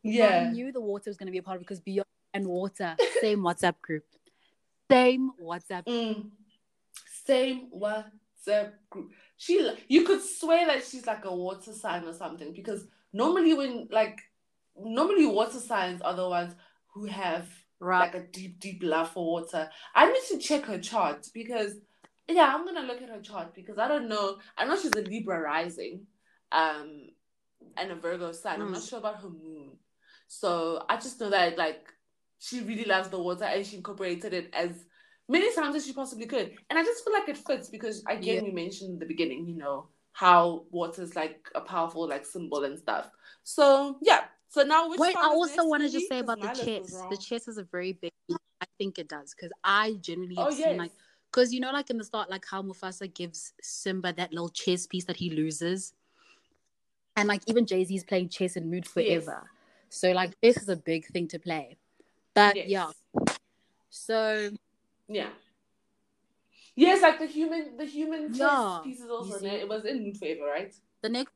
wa- 0.06 0.12
I 0.12 0.14
Yeah. 0.42 0.50
knew 0.50 0.72
the 0.72 0.80
water 0.80 1.10
was 1.10 1.16
going 1.16 1.26
to 1.26 1.32
be 1.32 1.38
a 1.38 1.42
part 1.42 1.56
of 1.56 1.62
it 1.62 1.64
because 1.66 1.80
Beyond 1.80 2.06
and 2.34 2.46
Water, 2.46 2.96
same 3.20 3.40
WhatsApp 3.40 3.80
group, 3.82 4.04
same 4.90 5.32
WhatsApp. 5.42 5.84
Mm. 5.86 6.30
Same 7.24 7.70
WhatsApp 7.74 8.72
group. 8.90 9.12
She, 9.36 9.70
you 9.88 10.04
could 10.04 10.22
swear 10.22 10.66
that 10.66 10.84
she's 10.84 11.06
like 11.06 11.24
a 11.24 11.34
water 11.34 11.72
sign 11.72 12.04
or 12.04 12.12
something 12.14 12.52
because 12.52 12.86
normally 13.12 13.54
when 13.54 13.88
like 13.90 14.20
normally 14.78 15.26
water 15.26 15.58
signs 15.58 16.00
are 16.02 16.14
the 16.14 16.28
ones 16.28 16.54
who 16.94 17.04
have 17.06 17.48
Right. 17.78 18.00
like 18.00 18.14
a 18.14 18.26
deep, 18.28 18.58
deep 18.58 18.82
love 18.82 19.10
for 19.10 19.24
water. 19.32 19.68
I 19.94 20.10
need 20.10 20.22
to 20.30 20.38
check 20.38 20.64
her 20.64 20.78
chart 20.78 21.28
because 21.34 21.74
yeah, 22.26 22.52
I'm 22.54 22.64
gonna 22.64 22.80
look 22.86 23.02
at 23.02 23.10
her 23.10 23.20
chart 23.20 23.54
because 23.54 23.76
I 23.78 23.86
don't 23.86 24.08
know. 24.08 24.38
I 24.56 24.64
know 24.64 24.76
she's 24.80 24.92
a 24.96 25.02
Libra 25.02 25.38
rising, 25.40 26.06
um, 26.52 27.08
and 27.76 27.90
a 27.92 27.94
Virgo 27.96 28.32
sun. 28.32 28.62
I'm 28.62 28.72
not 28.72 28.80
Mm. 28.80 28.88
sure 28.88 28.98
about 28.98 29.20
her 29.20 29.28
moon. 29.28 29.72
So 30.28 30.84
I 30.88 30.96
just 30.96 31.20
know 31.20 31.30
that 31.30 31.56
like 31.58 31.88
she 32.38 32.60
really 32.62 32.84
loves 32.84 33.08
the 33.08 33.18
water 33.18 33.44
and 33.44 33.64
she 33.66 33.76
incorporated 33.76 34.32
it 34.34 34.50
as 34.52 34.70
many 35.28 35.52
times 35.54 35.74
as 35.76 35.86
she 35.86 35.92
possibly 35.92 36.26
could. 36.26 36.52
And 36.70 36.78
I 36.78 36.84
just 36.84 37.04
feel 37.04 37.12
like 37.12 37.28
it 37.28 37.36
fits 37.36 37.68
because 37.68 38.02
again 38.08 38.36
Yeah. 38.36 38.42
we 38.42 38.50
mentioned 38.52 38.94
in 38.94 38.98
the 38.98 39.06
beginning, 39.06 39.46
you 39.46 39.56
know, 39.56 39.88
how 40.12 40.64
water 40.70 41.02
is 41.02 41.14
like 41.14 41.46
a 41.54 41.60
powerful 41.60 42.08
like 42.08 42.24
symbol 42.26 42.64
and 42.64 42.78
stuff. 42.78 43.10
So 43.44 43.98
yeah. 44.02 44.24
So 44.48 44.62
now 44.62 44.88
which 44.88 45.00
Wait, 45.00 45.16
I 45.16 45.26
also 45.28 45.66
want 45.66 45.82
to 45.82 45.90
just 45.90 46.08
say 46.08 46.20
about 46.20 46.40
the 46.40 46.46
my 46.46 46.54
list 46.54 46.66
was 46.80 46.90
chess. 46.90 47.04
The 47.10 47.16
chess 47.16 47.48
is 47.48 47.58
a 47.58 47.64
very 47.64 47.92
big. 47.92 48.12
I 48.60 48.66
think 48.78 48.98
it 48.98 49.08
does 49.08 49.34
because 49.34 49.52
I 49.64 49.94
genuinely 50.00 50.36
have 50.36 50.46
Oh 50.46 50.50
seen 50.50 50.60
yes. 50.60 50.78
like 50.78 50.92
because 51.30 51.52
you 51.52 51.60
know 51.60 51.72
like 51.72 51.90
in 51.90 51.98
the 51.98 52.04
start 52.04 52.30
like 52.30 52.44
how 52.50 52.62
Mufasa 52.62 53.12
gives 53.12 53.52
Simba 53.60 54.12
that 54.14 54.32
little 54.32 54.48
chess 54.48 54.86
piece 54.86 55.04
that 55.04 55.16
he 55.16 55.30
loses, 55.30 55.92
and 57.16 57.28
like 57.28 57.42
even 57.46 57.66
Jay 57.66 57.84
Z 57.84 57.94
is 57.94 58.04
playing 58.04 58.28
chess 58.30 58.56
in 58.56 58.70
Mood 58.70 58.86
Yes. 58.96 59.28
So 59.88 60.12
like 60.12 60.38
this 60.40 60.56
is 60.56 60.68
a 60.68 60.76
big 60.76 61.06
thing 61.06 61.28
to 61.28 61.38
play, 61.38 61.76
but 62.34 62.56
Yes. 62.56 62.68
yeah. 62.68 62.90
So 63.90 64.50
Yeah. 65.08 65.30
Yes, 66.74 67.02
like 67.02 67.18
the 67.18 67.26
human, 67.26 67.76
the 67.76 67.86
human 67.86 68.28
chess 68.28 68.38
Yeah, 68.38 68.78
pieces 68.84 69.10
also. 69.10 69.38
there. 69.40 69.58
It 69.58 69.68
was 69.68 69.84
in 69.84 70.14
Favor, 70.14 70.44
right? 70.44 70.74
the 71.02 71.08
next 71.08 71.32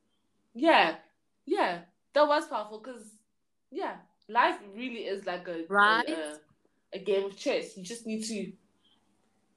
Yeah, 0.53 0.95
yeah, 1.45 1.79
that 2.13 2.27
was 2.27 2.47
powerful 2.47 2.79
because 2.79 3.03
yeah, 3.71 3.95
life 4.27 4.57
really 4.75 5.05
is 5.07 5.25
like 5.25 5.47
a, 5.47 5.65
Right. 5.69 6.07
a 6.09 6.37
a 6.93 6.99
game 6.99 7.25
of 7.25 7.37
chess. 7.37 7.77
You 7.77 7.83
just 7.83 8.05
need 8.05 8.23
to 8.25 8.51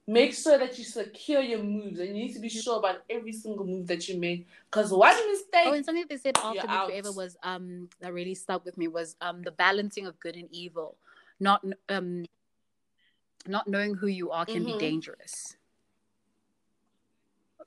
make 0.06 0.34
sure 0.34 0.58
that 0.58 0.78
you 0.78 0.84
secure 0.84 1.40
your 1.40 1.62
moves, 1.62 1.98
and 1.98 2.08
you 2.08 2.14
need 2.14 2.32
to 2.34 2.40
be 2.40 2.48
sure 2.48 2.78
about 2.78 2.98
every 3.08 3.32
single 3.32 3.66
move 3.66 3.86
that 3.86 4.08
you 4.08 4.18
make. 4.18 4.46
Because 4.70 4.92
one 4.92 5.16
mistake, 5.30 5.66
Oh, 5.66 5.72
and 5.72 5.84
something 5.84 6.04
they 6.08 6.16
said 6.16 6.36
after 6.36 6.54
You're 6.54 6.62
Mood 6.68 6.70
out. 6.70 6.86
Forever 6.90 7.12
was 7.12 7.36
um 7.42 7.88
that 8.00 8.12
really 8.12 8.34
stuck 8.34 8.64
with 8.64 8.76
me 8.76 8.88
was 8.88 9.16
um 9.20 9.42
the 9.42 9.52
balancing 9.52 10.06
of 10.06 10.18
good 10.20 10.36
and 10.36 10.48
evil, 10.50 10.96
not 11.40 11.64
um 11.88 12.24
not 13.46 13.68
knowing 13.68 13.94
who 13.94 14.06
you 14.06 14.30
are 14.30 14.46
can 14.46 14.62
Mhm. 14.62 14.66
be 14.66 14.72
dangerous. 14.78 15.56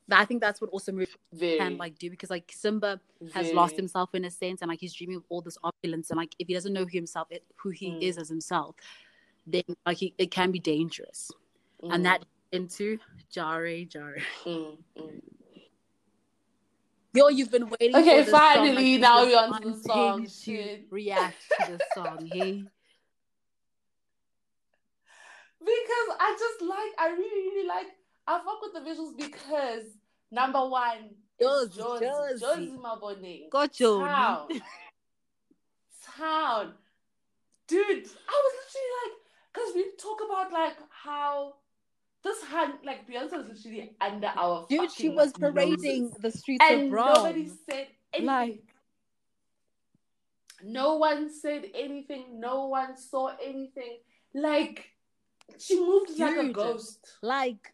I 0.09 0.25
think 0.25 0.41
that's 0.41 0.61
what 0.61 0.69
also 0.69 0.93
very, 1.33 1.57
can 1.57 1.77
like 1.77 1.97
do 1.97 2.09
because 2.09 2.29
like 2.29 2.51
Simba 2.55 3.01
has 3.33 3.53
lost 3.53 3.75
himself 3.75 4.15
in 4.15 4.23
a 4.25 4.31
sense 4.31 4.61
and 4.61 4.69
like 4.69 4.79
he's 4.79 4.93
dreaming 4.93 5.17
of 5.17 5.23
all 5.29 5.41
this 5.41 5.57
opulence 5.63 6.09
and 6.11 6.17
like 6.17 6.33
if 6.39 6.47
he 6.47 6.53
doesn't 6.53 6.71
know 6.71 6.85
who 6.85 6.97
himself 6.97 7.27
who 7.57 7.69
he 7.71 7.91
Mm. 7.91 8.01
is 8.01 8.17
as 8.17 8.29
himself, 8.29 8.75
then 9.45 9.63
like 9.85 9.97
he, 9.97 10.13
it 10.17 10.31
can 10.31 10.51
be 10.51 10.59
dangerous. 10.59 11.29
Mm, 11.83 11.93
And 11.93 12.05
that 12.05 12.25
into 12.51 12.97
Jare 13.31 13.85
Jare. 13.85 14.21
mm, 14.45 14.77
mm. 14.97 15.21
Yo, 17.13 17.27
you've 17.29 17.51
been 17.51 17.69
waiting. 17.69 17.95
Okay, 17.95 18.19
for 18.19 18.25
this 18.25 18.31
song, 18.31 18.39
finally, 18.53 18.97
now 18.97 19.23
we're 19.23 19.37
onto 19.37 19.71
the 19.71 19.79
song, 19.79 20.27
to 20.43 20.79
react 20.91 21.35
to 21.49 21.71
the 21.71 21.83
song. 21.95 22.25
Hey, 22.25 22.51
because 25.59 26.17
I 26.19 26.35
just 26.37 26.61
like, 26.61 26.93
I 26.99 27.09
really, 27.09 27.49
really 27.49 27.67
like, 27.67 27.87
I 28.27 28.39
fuck 28.39 28.61
with 28.61 28.73
the 28.73 28.81
visuals 28.87 29.17
because 29.17 29.85
number 30.31 30.59
one, 30.67 31.15
Jozi, 31.41 32.77
Mabone. 32.77 33.49
got 33.49 33.79
you. 33.79 33.99
Town. 33.99 34.47
Town. 36.17 36.73
Dude, 37.67 37.81
I 37.87 38.43
was 38.43 38.53
literally 38.61 38.91
like, 39.01 39.15
because 39.53 39.75
we 39.75 39.85
talk 39.97 40.19
about 40.25 40.51
like 40.53 40.77
how 40.89 41.55
this 42.27 42.43
hand, 42.43 42.73
like 42.83 43.07
Beyonce 43.07 43.31
was 43.37 43.47
literally 43.47 43.95
under 44.01 44.27
our 44.35 44.65
Dude, 44.69 44.91
she 44.91 45.09
was 45.09 45.31
parading 45.33 46.03
noses. 46.03 46.17
the 46.21 46.31
streets 46.31 46.63
and 46.69 46.87
of 46.87 46.91
Rome. 46.91 47.13
nobody 47.13 47.49
said 47.69 47.87
anything. 48.13 48.25
Like- 48.27 48.63
no 50.63 50.97
one 50.97 51.29
said 51.29 51.65
anything. 51.75 52.39
No 52.39 52.65
one 52.67 52.97
saw 52.97 53.27
anything. 53.43 53.99
Like 54.33 54.89
she 55.59 55.79
moved 55.79 56.17
like 56.17 56.37
a 56.37 56.49
ghost. 56.51 56.99
like, 57.21 57.73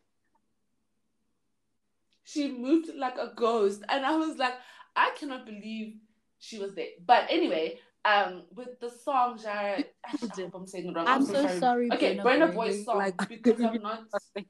She 2.23 2.51
moved 2.51 2.89
like 2.95 3.17
a 3.17 3.31
ghost, 3.35 3.83
and 3.89 4.05
I 4.05 4.15
was 4.15 4.37
like, 4.37 4.53
I 4.95 5.11
cannot 5.17 5.45
believe 5.45 5.95
she 6.39 6.57
was 6.59 6.73
there. 6.75 6.87
But 7.05 7.25
anyway, 7.29 7.79
um, 8.05 8.43
with 8.53 8.79
the 8.79 8.89
song, 8.89 9.37
hope 9.37 10.55
I'm 10.55 10.67
saying 10.67 10.89
it 10.89 10.95
wrong. 10.95 11.07
I'm 11.07 11.25
so 11.25 11.47
sorry, 11.59 11.89
Okay, 11.91 12.17
Burna 12.17 12.23
Burna 12.23 12.47
Boy. 12.47 12.53
Boy's 12.67 12.85
song 12.85 12.97
Like, 12.97 13.29
because 13.29 13.61
I'm 13.61 13.81
not. 13.81 14.03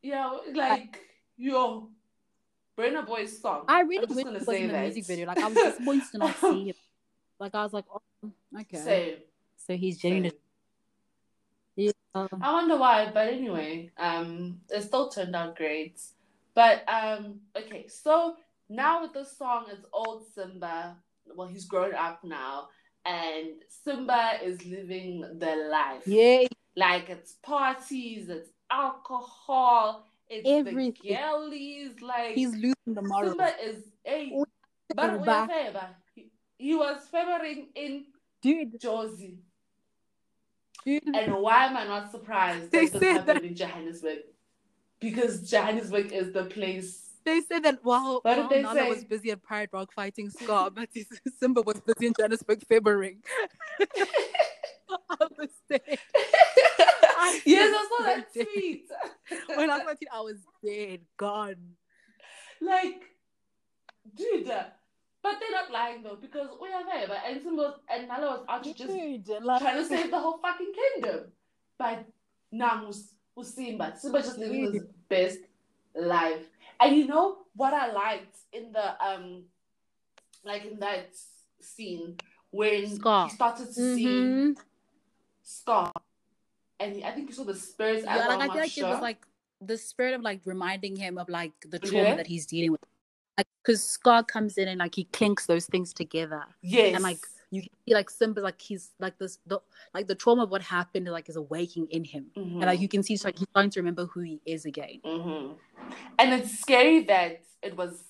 Yeah, 0.00 0.38
like 0.54 1.00
yo, 1.36 1.90
Burna 2.78 3.04
Boy's 3.04 3.40
song. 3.40 3.64
I 3.66 3.80
really 3.80 3.98
I'm 3.98 4.02
just 4.04 4.14
wish 4.16 4.24
gonna 4.24 4.36
it 4.36 4.46
was 4.46 4.56
say 4.56 4.60
in 4.62 4.66
the 4.68 4.72
that. 4.74 4.82
music 4.84 5.06
video. 5.06 5.26
Like 5.26 5.38
I 5.38 5.46
was 5.48 5.54
disappointed 5.56 6.04
to 6.12 6.18
not 6.18 6.36
see 6.38 6.68
him. 6.68 6.74
Like 7.40 7.54
I 7.54 7.62
was 7.62 7.72
like, 7.72 7.84
oh, 7.92 8.30
okay. 8.62 8.76
Same. 8.78 9.14
so 9.64 9.76
he's 9.76 9.96
genuine. 9.98 10.32
Yeah. 11.76 11.92
I 12.16 12.52
wonder 12.52 12.76
why, 12.76 13.10
but 13.14 13.28
anyway, 13.28 13.92
um, 13.96 14.60
it 14.70 14.82
still 14.82 15.08
turned 15.08 15.36
out 15.36 15.54
great. 15.56 16.00
But 16.54 16.82
um, 16.88 17.38
okay, 17.56 17.86
so 17.86 18.34
now 18.68 19.02
with 19.02 19.12
this 19.12 19.36
song, 19.36 19.66
it's 19.70 19.86
old 19.92 20.24
Simba. 20.34 20.96
Well, 21.34 21.48
he's 21.48 21.64
grown 21.64 21.94
up 21.94 22.22
now, 22.24 22.68
and 23.04 23.48
Simba 23.84 24.32
is 24.42 24.64
living 24.66 25.20
the 25.38 25.68
life. 25.70 26.02
Yeah. 26.06 26.46
Like 26.76 27.08
it's 27.10 27.34
parties, 27.42 28.28
it's 28.28 28.50
alcohol, 28.70 30.06
it's 30.28 30.48
Everything. 30.48 30.94
the 31.02 31.16
girlies. 31.16 32.00
Like 32.00 32.34
He's 32.34 32.52
losing 32.52 32.74
the 32.86 33.02
moral. 33.02 33.30
Simba 33.30 33.52
is 33.64 33.84
a. 34.06 34.42
But 34.94 35.24
favor. 35.48 35.88
He, 36.14 36.30
he 36.56 36.74
was 36.74 37.02
favoring 37.10 37.68
in 37.74 38.04
Dude, 38.40 38.80
Jozi. 38.80 39.36
dude. 40.84 41.02
And 41.14 41.34
why 41.42 41.66
am 41.66 41.76
I 41.76 41.84
not 41.84 42.10
surprised 42.10 42.70
They 42.70 42.86
that 42.86 43.00
this 43.00 43.16
happened 43.16 43.44
in 43.44 43.54
Johannesburg? 43.54 44.18
Because 45.00 45.48
Johannesburg 45.50 46.12
is 46.12 46.32
the 46.32 46.44
place. 46.44 47.07
They 47.28 47.40
said 47.42 47.62
that 47.64 47.78
while, 47.82 48.20
What 48.22 48.34
did 48.36 48.48
they 48.48 48.62
Nala 48.62 48.74
say? 48.80 48.88
was 48.88 49.04
busy 49.04 49.30
at 49.32 49.42
Pride 49.42 49.68
Rock 49.72 49.92
fighting 49.92 50.30
Scar, 50.30 50.70
but 50.70 50.88
Simba 51.38 51.60
was 51.60 51.78
busy 51.80 52.06
in 52.06 52.12
Johannesburg 52.18 52.62
favoring. 52.66 53.18
I 53.80 55.26
was 55.38 55.50
dead. 55.68 55.82
yes, 57.44 57.74
I 57.76 57.88
saw 57.90 58.04
that 58.04 58.32
did. 58.32 58.46
tweet. 58.52 58.88
When 59.58 59.70
I 59.70 59.78
saw 59.82 59.90
it, 59.90 60.08
I 60.10 60.20
was 60.20 60.38
dead, 60.64 61.00
gone. 61.18 61.56
like, 62.62 63.02
dude, 64.14 64.46
but 65.22 65.34
they're 65.40 65.50
not 65.50 65.70
lying 65.70 66.02
though 66.02 66.16
because 66.16 66.48
we 66.60 66.68
are 66.72 66.84
there. 66.84 67.06
But 67.08 67.18
and 67.26 67.42
Simba 67.42 67.74
and 67.92 68.08
Nala 68.08 68.38
was 68.38 68.46
actually 68.48 69.18
just 69.18 69.28
Dude, 69.28 69.44
like, 69.44 69.60
trying 69.60 69.76
to 69.76 69.84
save 69.84 70.10
the 70.10 70.18
whole 70.18 70.38
fucking 70.38 70.72
kingdom. 70.80 71.26
But 71.78 72.06
now 72.50 72.86
was 72.86 73.12
Simba? 73.54 73.94
Simba 73.98 74.22
just 74.22 74.38
living 74.38 74.72
his 74.72 74.84
best 75.10 75.38
life. 75.94 76.46
And 76.80 76.96
you 76.96 77.06
know 77.06 77.38
what 77.54 77.74
I 77.74 77.92
liked 77.92 78.36
in 78.52 78.72
the 78.72 79.04
um 79.04 79.44
like 80.44 80.64
in 80.64 80.78
that 80.80 81.10
scene 81.60 82.16
when 82.50 82.86
Scar. 82.96 83.28
he 83.28 83.34
started 83.34 83.66
to 83.66 83.72
see 83.72 84.04
Mhm. 84.06 84.56
Scar. 85.42 85.92
And 86.80 86.96
he- 86.96 87.04
I 87.04 87.12
think 87.12 87.28
you 87.28 87.34
saw 87.34 87.44
the 87.44 87.54
spirits 87.54 88.04
Yeah, 88.04 88.28
like 88.28 88.40
I 88.40 88.46
feel 88.48 88.56
like 88.62 88.78
it 88.78 88.84
was 88.84 89.00
like 89.00 89.26
the 89.60 89.76
spirit 89.76 90.14
of 90.14 90.22
like 90.22 90.40
reminding 90.44 90.94
him 90.96 91.18
of 91.18 91.28
like 91.28 91.52
the 91.68 91.78
trauma 91.80 92.10
Yeah. 92.10 92.14
that 92.16 92.26
he's 92.28 92.46
dealing 92.46 92.72
with. 92.72 92.80
Like, 93.36 93.48
because 93.62 93.82
Scar 93.82 94.22
comes 94.22 94.56
in 94.58 94.68
and 94.68 94.78
like 94.78 94.94
he 94.94 95.04
clinks 95.04 95.46
those 95.46 95.66
things 95.66 95.92
together, 95.92 96.44
yes. 96.62 96.94
and 96.94 97.02
like 97.02 97.18
you 97.50 97.62
can 97.62 97.70
see 97.86 97.94
like 97.94 98.10
Simba, 98.10 98.40
like 98.40 98.60
he's 98.60 98.90
like 98.98 99.18
this, 99.18 99.38
the 99.46 99.60
like 99.94 100.06
the 100.06 100.14
trauma 100.14 100.42
of 100.44 100.50
what 100.50 100.62
happened, 100.62 101.06
like 101.08 101.28
is 101.28 101.36
awaking 101.36 101.86
in 101.90 102.04
him, 102.04 102.26
Mhm. 102.36 102.52
and 102.60 102.66
like 102.66 102.80
you 102.80 102.88
can 102.88 103.02
see, 103.02 103.14
it's 103.14 103.24
like 103.24 103.38
he's 103.38 103.48
starting 103.48 103.70
to 103.70 103.80
remember 103.80 104.06
who 104.06 104.20
he 104.20 104.40
is 104.44 104.64
again. 104.64 105.00
hmm 105.04 105.52
And 106.18 106.32
it's 106.34 106.58
scary 106.60 107.04
that 107.04 107.42
it 107.62 107.76
was 107.76 108.04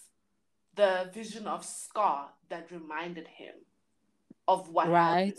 the 0.74 1.10
vision 1.12 1.46
of 1.46 1.64
Scar 1.64 2.30
that 2.48 2.70
reminded 2.70 3.26
him 3.28 3.54
of 4.46 4.68
what 4.70 4.88
Right. 4.88 5.26
happened. 5.28 5.38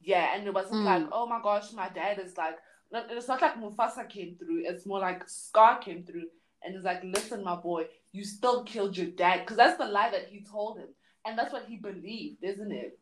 Yeah, 0.00 0.34
and 0.34 0.46
it 0.46 0.52
wasn't 0.54 0.82
Mm. 0.82 0.84
like, 0.84 1.08
oh 1.12 1.26
my 1.26 1.40
gosh, 1.40 1.72
my 1.72 1.88
dad 1.88 2.18
is 2.18 2.36
like, 2.36 2.58
it's 2.92 3.28
not 3.28 3.40
like 3.40 3.54
Mufasa 3.54 4.08
came 4.08 4.36
through. 4.36 4.64
It's 4.66 4.84
more 4.84 4.98
like 4.98 5.28
Scar 5.28 5.78
came 5.78 6.04
through 6.04 6.28
and 6.62 6.74
it's 6.74 6.84
like, 6.84 7.02
listen, 7.04 7.44
my 7.44 7.54
boy, 7.54 7.88
you 8.12 8.24
still 8.24 8.64
killed 8.64 8.96
your 8.96 9.08
dad. 9.08 9.40
Because 9.40 9.56
that's 9.56 9.78
the 9.78 9.86
lie 9.86 10.10
that 10.10 10.26
he 10.28 10.42
told 10.44 10.78
him. 10.78 10.88
And 11.24 11.38
that's 11.38 11.52
what 11.52 11.66
he 11.66 11.76
believed, 11.76 12.42
isn't 12.42 12.72
it? 12.72 12.98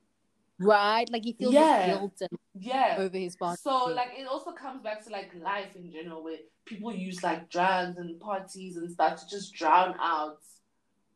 Right, 0.61 1.09
like 1.11 1.25
he 1.25 1.33
feels 1.33 1.55
Yeah. 1.55 1.87
guilt 1.87 2.21
and 2.21 2.39
Yeah. 2.55 2.97
over 2.99 3.17
his 3.17 3.35
past. 3.37 3.63
So 3.63 3.87
like 3.87 4.13
it 4.17 4.27
also 4.27 4.53
comes 4.53 4.83
back 4.83 5.03
to 5.05 5.11
like 5.11 5.35
life 5.35 5.75
in 5.75 5.91
general 5.91 6.23
where 6.23 6.39
people 6.67 6.93
use 6.93 7.23
like 7.23 7.49
drugs 7.51 7.97
and 7.97 8.21
parties 8.21 8.77
and 8.77 8.91
stuff 8.91 9.21
to 9.21 9.29
just 9.29 9.55
drown 9.55 9.97
out 9.99 10.39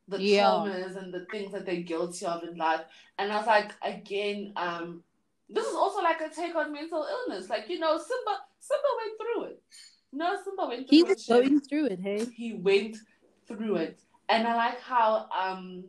the 0.08 0.18
Yeah. 0.18 0.44
traumas 0.44 0.96
and 0.96 1.12
the 1.12 1.26
things 1.26 1.52
that 1.52 1.66
they're 1.66 1.82
guilty 1.82 2.24
of 2.26 2.42
in 2.42 2.56
life. 2.56 2.82
And 3.18 3.30
I 3.32 3.36
was 3.36 3.46
like, 3.46 3.72
again, 3.82 4.52
um, 4.56 5.02
this 5.50 5.66
is 5.66 5.74
also 5.74 6.02
like 6.02 6.20
a 6.22 6.30
take 6.30 6.54
on 6.54 6.72
mental 6.72 7.04
illness. 7.04 7.50
Like, 7.50 7.68
you 7.68 7.78
know, 7.78 7.98
Simba 7.98 8.40
Simba 8.60 8.88
went 8.96 9.18
through 9.20 9.44
it. 9.44 9.62
No, 10.12 10.36
Simba 10.42 10.66
went 10.66 10.88
through 10.88 10.96
he 10.96 11.02
was 11.02 11.24
going 11.24 11.60
through 11.60 11.86
it. 11.86 12.00
Hey, 12.00 12.24
He 12.24 12.54
went 12.54 12.96
through 13.46 13.76
it. 13.76 14.00
And 14.30 14.46
I 14.48 14.54
like 14.56 14.80
how 14.80 15.28
um 15.38 15.84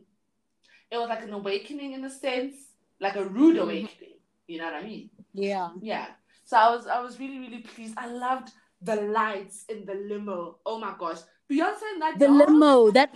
it 0.90 0.98
was 0.98 1.08
like 1.08 1.22
an 1.22 1.32
awakening 1.32 1.92
in 1.92 2.04
a 2.04 2.10
sense, 2.10 2.54
like 3.00 3.16
a 3.16 3.24
rude 3.24 3.56
Mhm. 3.56 3.62
awakening. 3.62 4.18
You 4.46 4.58
know 4.58 4.64
what 4.66 4.74
I 4.74 4.82
mean? 4.82 5.10
yeah, 5.32 5.70
Yeah. 5.80 6.06
So 6.44 6.56
I 6.56 6.70
was 6.74 6.86
I 6.86 7.00
was 7.00 7.18
really 7.18 7.38
really 7.40 7.62
pleased. 7.62 7.94
I 7.98 8.06
loved 8.06 8.52
the 8.80 8.96
lights 8.96 9.64
in 9.68 9.84
the 9.84 9.94
limo. 9.94 10.58
Oh 10.64 10.78
my 10.78 10.94
gosh, 10.98 11.18
Beyonce 11.50 11.82
and 11.92 12.02
that 12.02 12.18
the 12.18 12.26
dog? 12.26 12.36
limo 12.48 12.90
that, 12.92 13.10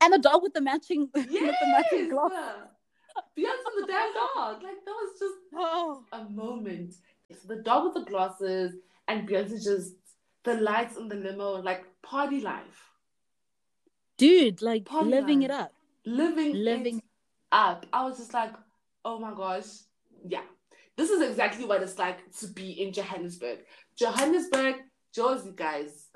and 0.00 0.12
the 0.12 0.18
dog 0.18 0.42
with 0.42 0.54
the 0.54 0.60
matching 0.60 1.10
with 1.14 1.30
Yes. 1.30 1.56
the 1.60 1.66
matching 1.66 2.08
glove. 2.10 2.32
Beyonce 3.36 3.66
and 3.70 3.82
the 3.82 3.86
damn 3.86 4.12
dog. 4.14 4.62
Like 4.62 4.84
that 4.84 4.96
was 5.02 5.18
just 5.18 5.38
Oh, 5.54 6.04
a 6.12 6.24
moment. 6.24 6.94
So 7.32 7.48
the 7.48 7.62
dog 7.62 7.84
with 7.84 7.94
the 7.94 8.10
glasses 8.10 8.76
and 9.08 9.28
Beyonce 9.28 9.62
just 9.62 9.94
the 10.44 10.54
lights 10.54 10.96
in 10.96 11.08
the 11.08 11.16
limo, 11.16 11.60
like 11.62 11.84
party 12.02 12.40
life, 12.40 12.90
dude, 14.16 14.62
like 14.62 14.84
Party 14.84 15.08
living 15.10 15.40
life. 15.40 15.50
it 15.50 15.54
up. 15.62 15.72
living 16.04 16.52
Living- 16.54 16.98
it 16.98 17.04
up. 17.52 17.86
I 17.92 18.04
was 18.04 18.18
just 18.18 18.34
like, 18.34 18.52
oh 19.04 19.18
my 19.18 19.32
gosh, 19.34 19.66
yeah. 20.26 20.42
This 20.96 21.10
is 21.10 21.22
exactly 21.22 21.64
what 21.64 21.82
it's 21.82 21.98
like 21.98 22.18
to 22.38 22.48
be 22.48 22.82
in 22.82 22.92
Johannesburg. 22.92 23.60
Johannesburg, 23.96 24.76
Jozi, 25.16 25.54
guys. 25.54 26.08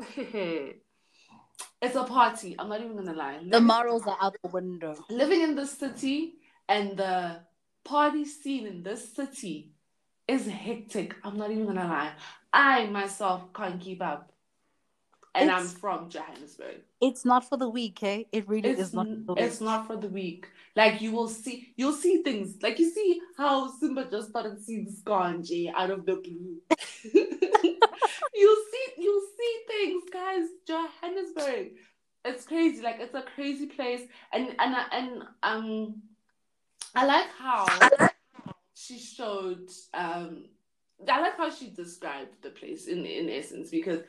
it's 1.81 1.97
a 1.97 2.05
party. 2.05 2.57
I'm 2.59 2.69
not 2.69 2.81
even 2.81 2.97
gonna 2.97 3.15
lie. 3.15 3.41
The 3.49 3.61
morals 3.61 4.07
are 4.07 4.19
out 4.21 4.37
the 4.43 4.51
window. 4.51 4.97
living 5.09 5.43
in 5.43 5.55
this 5.55 5.73
city 5.73 6.35
and 6.69 6.97
the 6.97 7.41
party 7.85 8.25
scene 8.25 8.67
in 8.67 8.83
this 8.83 9.15
city 9.15 9.73
is 10.29 10.47
hectic. 10.47 11.15
I'm 11.23 11.37
not 11.39 11.51
even 11.51 11.67
gonna 11.67 11.87
lie. 11.87 12.13
I 12.53 12.87
myself 12.87 13.53
can't 13.55 13.81
keep 13.81 14.03
up. 14.03 14.33
And 15.37 15.51
I'm 15.51 15.65
It's- 15.67 15.79
from 15.79 16.09
Johannesburg. 16.09 16.81
It's 17.01 17.25
not 17.25 17.47
for 17.49 17.57
the 17.59 17.69
weak, 17.69 18.03
eh? 18.03 18.25
It 18.33 18.49
really 18.49 18.71
It's 18.71 18.81
is 18.81 18.95
not. 18.95 19.07
For 19.27 19.35
the 19.35 19.45
it's 19.45 19.61
not 19.61 19.87
for 19.87 19.97
the 19.97 20.09
weak. 20.09 20.47
Like 20.75 21.01
you 21.03 21.13
will 21.13 21.29
see 21.29 21.73
you'll 21.77 21.93
see 21.93 22.23
things. 22.23 22.63
Like 22.63 22.79
you 22.79 22.89
see 22.91 23.21
how 23.37 23.71
Simba 23.79 24.07
just 24.11 24.31
started 24.31 24.63
seeing 24.65 24.87
Skanji 24.87 25.73
out 25.75 25.91
of 25.91 26.07
the 26.07 26.17
blue. 26.17 26.57
you'll 27.13 28.63
see 28.73 28.87
you'll 28.99 29.27
see 29.39 29.55
things, 29.69 30.03
guys. 30.13 30.47
Johannesburg. 30.67 31.73
It's 32.25 32.45
crazy. 32.45 32.83
Like 32.83 32.97
it's 33.01 33.15
a 33.15 33.23
crazy 33.23 33.67
place. 33.67 34.03
And 34.33 34.55
and 34.59 34.77
and 34.93 35.23
um 35.43 36.03
I 36.95 37.05
like 37.07 37.29
how 37.39 37.67
she 38.75 38.99
showed 38.99 39.69
um 39.95 40.47
I 41.09 41.21
like 41.21 41.37
how 41.37 41.51
she 41.51 41.71
described 41.71 42.31
the 42.43 42.51
place 42.51 42.87
in 42.87 43.05
in 43.05 43.29
essence 43.29 43.71
because 43.71 44.01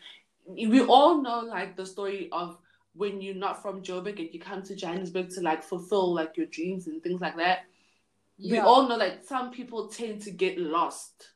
we 0.47 0.81
all 0.81 1.21
know 1.21 1.39
like 1.41 1.75
the 1.75 1.85
story 1.85 2.29
of 2.31 2.57
when 2.93 3.21
you're 3.21 3.35
not 3.35 3.61
from 3.61 3.81
Joburg 3.83 4.19
and 4.19 4.29
you 4.33 4.39
come 4.39 4.63
to 4.63 4.75
Johannesburg 4.75 5.29
to 5.31 5.41
like 5.41 5.61
fulfill 5.63 6.13
like 6.13 6.35
your 6.37 6.47
dreams 6.47 6.87
and 6.87 7.01
things 7.03 7.21
like 7.21 7.37
that. 7.37 7.59
We 8.39 8.59
all 8.59 8.87
know 8.87 8.97
that 8.99 9.25
some 9.25 9.51
people 9.51 9.87
tend 9.87 10.21
to 10.23 10.31
get 10.31 10.57
lost 10.57 11.29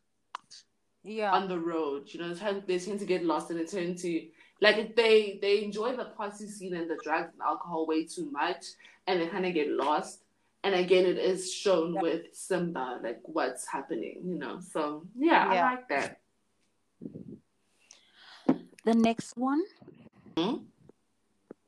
Yeah. 1.03 1.32
on 1.32 1.47
the 1.47 1.59
road. 1.59 2.14
You 2.14 2.20
know, 2.22 2.34
they 2.34 2.78
tend- 2.80 2.99
to 2.99 3.05
get 3.05 3.26
lost 3.26 3.49
and 3.49 3.59
they 3.59 3.66
tend 3.66 3.97
to 3.99 4.28
like 4.62 4.78
if 4.78 4.95
they 4.95 5.39
they 5.41 5.64
enjoy 5.64 5.95
the 5.95 6.05
party 6.05 6.47
scene 6.47 6.76
and 6.76 6.89
the 6.89 6.99
drugs 7.03 7.32
and 7.34 7.41
alcohol 7.41 7.88
way 7.88 8.05
too 8.05 8.30
much 8.32 8.66
and 9.07 9.20
they 9.20 9.28
kind 9.28 9.45
of 9.45 9.53
get 9.53 9.70
lost. 9.70 10.24
And 10.64 10.76
again, 10.76 11.05
it 11.05 11.18
is 11.18 11.51
shown 11.51 11.95
Yeah. 11.95 12.01
with 12.01 12.22
Simba 12.34 12.99
like 13.03 13.20
what's 13.24 13.66
happening. 13.68 14.22
You 14.24 14.36
know, 14.38 14.59
so 14.59 15.03
yeah, 15.18 15.51
Yeah. 15.53 15.68
I 15.68 15.72
like 15.76 15.88
that. 15.89 16.21
The 18.84 18.94
next 18.96 19.38
one 19.38 19.62
Hmm? 20.38 20.56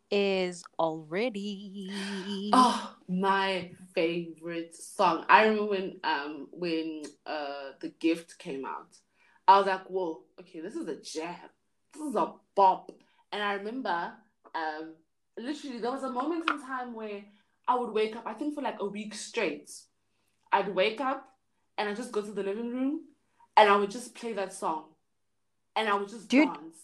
is 0.10 0.64
already. 0.80 2.50
Oh, 2.54 2.96
my 3.08 3.72
favorite 3.94 4.76
song. 4.76 5.26
I 5.30 5.44
remember 5.46 5.66
when 5.70 6.00
um 6.04 6.48
when 6.52 7.04
uh 7.26 7.72
the 7.82 7.90
gift 8.00 8.38
came 8.40 8.66
out. 8.66 8.96
I 9.48 9.58
was 9.58 9.68
like, 9.68 9.86
whoa, 9.90 10.22
okay, 10.40 10.62
this 10.62 10.76
is 10.76 10.88
a 10.88 10.96
jam. 11.02 11.36
This 11.94 12.04
is 12.04 12.16
a 12.16 12.34
bop. 12.56 12.92
And 13.32 13.44
I 13.44 13.54
remember 13.54 14.14
um 14.56 14.94
literally 15.38 15.80
there 15.80 15.92
was 15.92 16.04
a 16.04 16.12
moment 16.12 16.50
in 16.50 16.62
time 16.62 16.94
where 16.94 17.24
I 17.68 17.76
would 17.76 17.92
wake 17.92 18.16
up, 18.16 18.24
I 18.26 18.34
think 18.34 18.56
for 18.56 18.62
like 18.62 18.78
a 18.80 18.86
week 18.86 19.14
straight. 19.14 19.72
I'd 20.52 20.74
wake 20.74 21.02
up 21.02 21.28
and 21.78 21.90
I'd 21.90 21.96
just 21.96 22.12
go 22.12 22.22
to 22.22 22.32
the 22.32 22.44
living 22.44 22.70
room 22.70 23.02
and 23.58 23.70
I 23.70 23.76
would 23.78 23.92
just 23.92 24.16
play 24.16 24.34
that 24.34 24.54
song. 24.54 24.86
And 25.76 25.90
I 25.90 25.96
would 25.96 26.10
just 26.10 26.28
Dude. 26.28 26.48
dance 26.48 26.78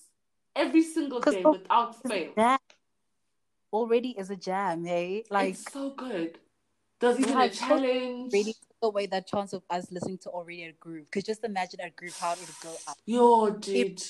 every 0.60 0.84
single 0.84 1.20
day 1.20 1.44
of- 1.44 1.54
without 1.54 2.02
fail. 2.04 2.34
that 2.36 2.62
already 3.72 4.12
is 4.18 4.30
a 4.30 4.36
jam, 4.36 4.86
hey? 4.86 5.24
Like 5.30 5.52
it's 5.52 5.72
so 5.72 5.92
good. 5.92 6.38
There's 7.00 7.20
even 7.20 7.40
a 7.40 7.50
challenge. 7.50 8.34
really 8.34 8.54
took 8.54 8.78
away 8.82 9.06
that 9.08 9.26
chance 9.26 9.54
of 9.54 9.64
us 9.70 9.90
listening 9.90 10.18
to 10.20 10.30
already 10.30 10.64
a 10.64 10.74
groove. 10.74 11.06
Because 11.06 11.24
just 11.24 11.44
imagine 11.46 11.80
a 11.82 11.90
groove 11.92 12.18
how 12.20 12.34
it 12.34 12.40
would 12.40 12.50
go 12.62 12.76
up. 12.88 12.98
Yo, 13.06 13.52
dude. 13.52 14.02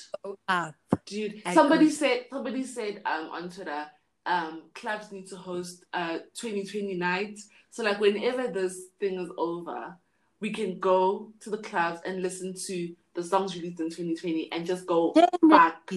Up. 0.48 0.74
Dude, 1.06 1.44
somebody 1.54 1.90
said 1.90 2.26
somebody 2.32 2.64
said 2.64 3.02
um 3.06 3.30
on 3.32 3.50
Twitter, 3.50 3.86
um, 4.26 4.64
clubs 4.74 5.12
need 5.12 5.28
to 5.28 5.36
host 5.36 5.86
uh 5.94 6.20
2020 6.34 6.96
nights. 6.96 7.48
So 7.70 7.84
like 7.84 8.00
whenever 8.00 8.48
this 8.48 8.88
thing 9.00 9.20
is 9.20 9.30
over, 9.38 9.96
we 10.40 10.52
can 10.52 10.80
go 10.80 11.32
to 11.42 11.50
the 11.52 11.58
clubs 11.60 12.02
and 12.06 12.24
listen 12.24 12.56
to 12.68 12.96
the 13.14 13.24
songs 13.24 13.56
released 13.56 13.80
in 13.80 13.90
2020 13.90 14.52
and 14.52 14.66
just 14.66 14.86
go 14.88 15.14
back. 15.44 15.92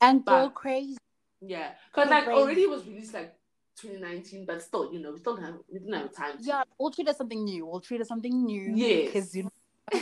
Definitely. 0.00 0.08
And 0.08 0.24
go 0.24 0.50
crazy. 0.50 0.96
Yeah. 1.40 1.70
Cause 1.92 2.08
like 2.08 2.24
crazy. 2.24 2.40
already 2.40 2.62
it 2.62 2.70
was 2.70 2.86
released 2.86 3.14
like 3.14 3.34
2019, 3.80 4.46
but 4.46 4.62
still, 4.62 4.92
you 4.92 5.00
know, 5.00 5.12
we 5.12 5.18
still 5.18 5.36
have 5.36 5.54
we 5.70 5.78
didn't 5.78 5.94
have 5.94 6.14
time 6.14 6.38
to 6.38 6.44
Yeah, 6.44 6.62
we'll 6.78 6.90
treat 6.90 7.06
it 7.06 7.10
as 7.10 7.16
something 7.16 7.44
new. 7.44 7.66
We'll 7.66 7.80
treat 7.80 7.98
it 7.98 8.02
as 8.02 8.08
something 8.08 8.44
new. 8.44 8.72
Yes. 8.74 9.06
Because 9.06 9.36
you 9.36 9.42
know, 9.92 10.00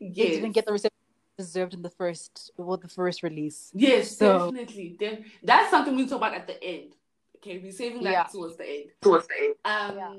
yes. 0.00 0.34
didn't 0.36 0.52
get 0.52 0.66
the 0.66 0.72
reception 0.72 0.94
deserved 1.36 1.74
in 1.74 1.82
the 1.82 1.90
first 1.90 2.50
well, 2.56 2.76
the 2.76 2.88
first 2.88 3.22
release. 3.22 3.70
Yes, 3.74 4.16
So- 4.16 4.50
definitely. 4.50 4.96
Def- 4.98 5.24
that's 5.42 5.70
something 5.70 5.94
we 5.94 6.06
talk 6.06 6.18
about 6.18 6.34
at 6.34 6.46
the 6.46 6.62
end. 6.62 6.94
Okay, 7.36 7.58
we're 7.58 7.70
saving 7.72 8.02
that 8.02 8.10
Yeah. 8.10 8.24
towards 8.24 8.56
the 8.56 8.68
end. 8.68 8.90
Towards 9.00 9.26
the 9.28 9.34
end. 9.40 9.54
Um, 9.64 9.96
Yeah. 9.96 10.14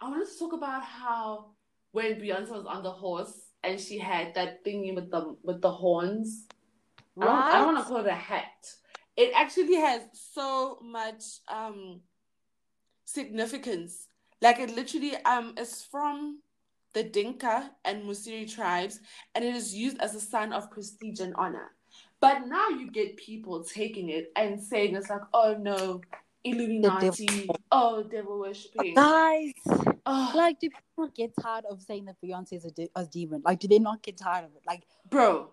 I 0.00 0.08
wanted 0.10 0.28
to 0.28 0.38
talk 0.38 0.52
about 0.52 0.82
how 0.82 1.46
when 1.92 2.20
Beyonce 2.20 2.50
was 2.50 2.66
on 2.66 2.82
the 2.82 2.90
horse 2.90 3.32
and 3.62 3.80
she 3.80 3.98
had 3.98 4.34
that 4.34 4.64
thingy 4.64 4.94
with 4.94 5.10
the 5.10 5.36
with 5.42 5.60
the 5.62 5.70
horns. 5.70 6.46
I 7.20 7.58
I 7.58 7.64
want 7.64 7.78
to 7.78 7.84
call 7.84 7.98
it 7.98 8.06
a 8.06 8.14
hat. 8.14 8.72
It 9.16 9.32
actually 9.34 9.74
has 9.76 10.02
so 10.12 10.78
much 10.82 11.24
um 11.48 12.00
significance. 13.04 14.06
Like 14.40 14.58
it 14.60 14.74
literally 14.74 15.16
um 15.24 15.54
is 15.58 15.82
from 15.90 16.40
the 16.94 17.02
Dinka 17.02 17.70
and 17.84 18.04
Musiri 18.04 18.50
tribes, 18.52 19.00
and 19.34 19.44
it 19.44 19.54
is 19.54 19.74
used 19.74 19.98
as 20.00 20.14
a 20.14 20.20
sign 20.20 20.52
of 20.52 20.70
prestige 20.70 21.20
and 21.20 21.34
honor. 21.34 21.72
But 22.20 22.46
now 22.46 22.68
you 22.68 22.90
get 22.90 23.16
people 23.16 23.62
taking 23.62 24.08
it 24.08 24.32
and 24.34 24.60
saying 24.60 24.96
it's 24.96 25.10
like, 25.10 25.20
oh 25.32 25.56
no, 25.60 26.00
Illuminati, 26.44 27.48
oh 27.70 28.02
devil 28.02 28.38
worshipping. 28.40 28.94
Guys, 28.94 29.52
Oh, 30.10 30.32
like, 30.34 30.58
do 30.58 30.70
people 30.70 31.12
get 31.14 31.32
tired 31.38 31.66
of 31.70 31.82
saying 31.82 32.06
that 32.06 32.16
Beyonce 32.24 32.54
is 32.54 32.64
a, 32.64 32.70
de- 32.70 32.88
a 32.96 33.04
demon? 33.04 33.42
Like, 33.44 33.58
do 33.60 33.68
they 33.68 33.78
not 33.78 34.02
get 34.02 34.16
tired 34.16 34.46
of 34.46 34.52
it? 34.56 34.62
Like, 34.66 34.84
bro, 35.10 35.50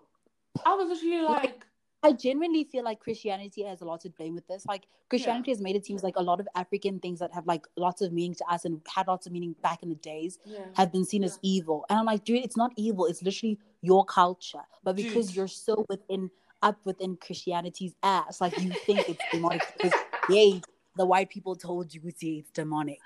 I 0.64 0.74
was 0.74 0.88
literally 0.88 1.24
like, 1.24 1.66
I 2.02 2.12
genuinely 2.12 2.64
feel 2.64 2.84
like 2.84 3.00
Christianity 3.00 3.62
has 3.64 3.80
a 3.80 3.84
lot 3.84 4.00
to 4.02 4.10
blame 4.10 4.34
with 4.34 4.46
this. 4.46 4.64
Like, 4.66 4.86
Christianity 5.08 5.50
has 5.50 5.60
made 5.60 5.76
it 5.76 5.86
seem 5.86 5.98
like 6.02 6.16
a 6.16 6.22
lot 6.22 6.40
of 6.40 6.48
African 6.54 6.98
things 7.00 7.20
that 7.20 7.32
have 7.32 7.46
like 7.46 7.66
lots 7.76 8.02
of 8.02 8.12
meaning 8.12 8.34
to 8.34 8.44
us 8.48 8.64
and 8.64 8.80
had 8.92 9.08
lots 9.08 9.26
of 9.26 9.32
meaning 9.32 9.54
back 9.62 9.82
in 9.82 9.88
the 9.88 9.94
days 9.96 10.38
yeah, 10.44 10.60
have 10.74 10.92
been 10.92 11.04
seen 11.04 11.24
as 11.24 11.38
evil. 11.42 11.84
And 11.88 11.98
I'm 11.98 12.04
like, 12.04 12.24
dude, 12.24 12.44
it's 12.44 12.56
not 12.56 12.72
evil. 12.76 13.06
It's 13.06 13.22
literally 13.22 13.58
your 13.82 14.04
culture. 14.04 14.62
But 14.84 14.96
because 14.96 15.28
Dude. 15.28 15.36
you're 15.36 15.48
so 15.48 15.84
within 15.88 16.30
up 16.62 16.78
within 16.84 17.16
Christianity's 17.16 17.94
ass, 18.02 18.40
like 18.40 18.58
you 18.60 18.70
think 18.70 19.08
it's 19.08 19.22
demonic 19.30 19.62
because 19.76 19.98
yay, 20.28 20.60
the 20.96 21.06
white 21.06 21.28
people 21.28 21.54
told 21.54 21.94
you 21.94 22.00
it's 22.04 22.22
it's 22.22 22.50
demonic. 22.50 22.98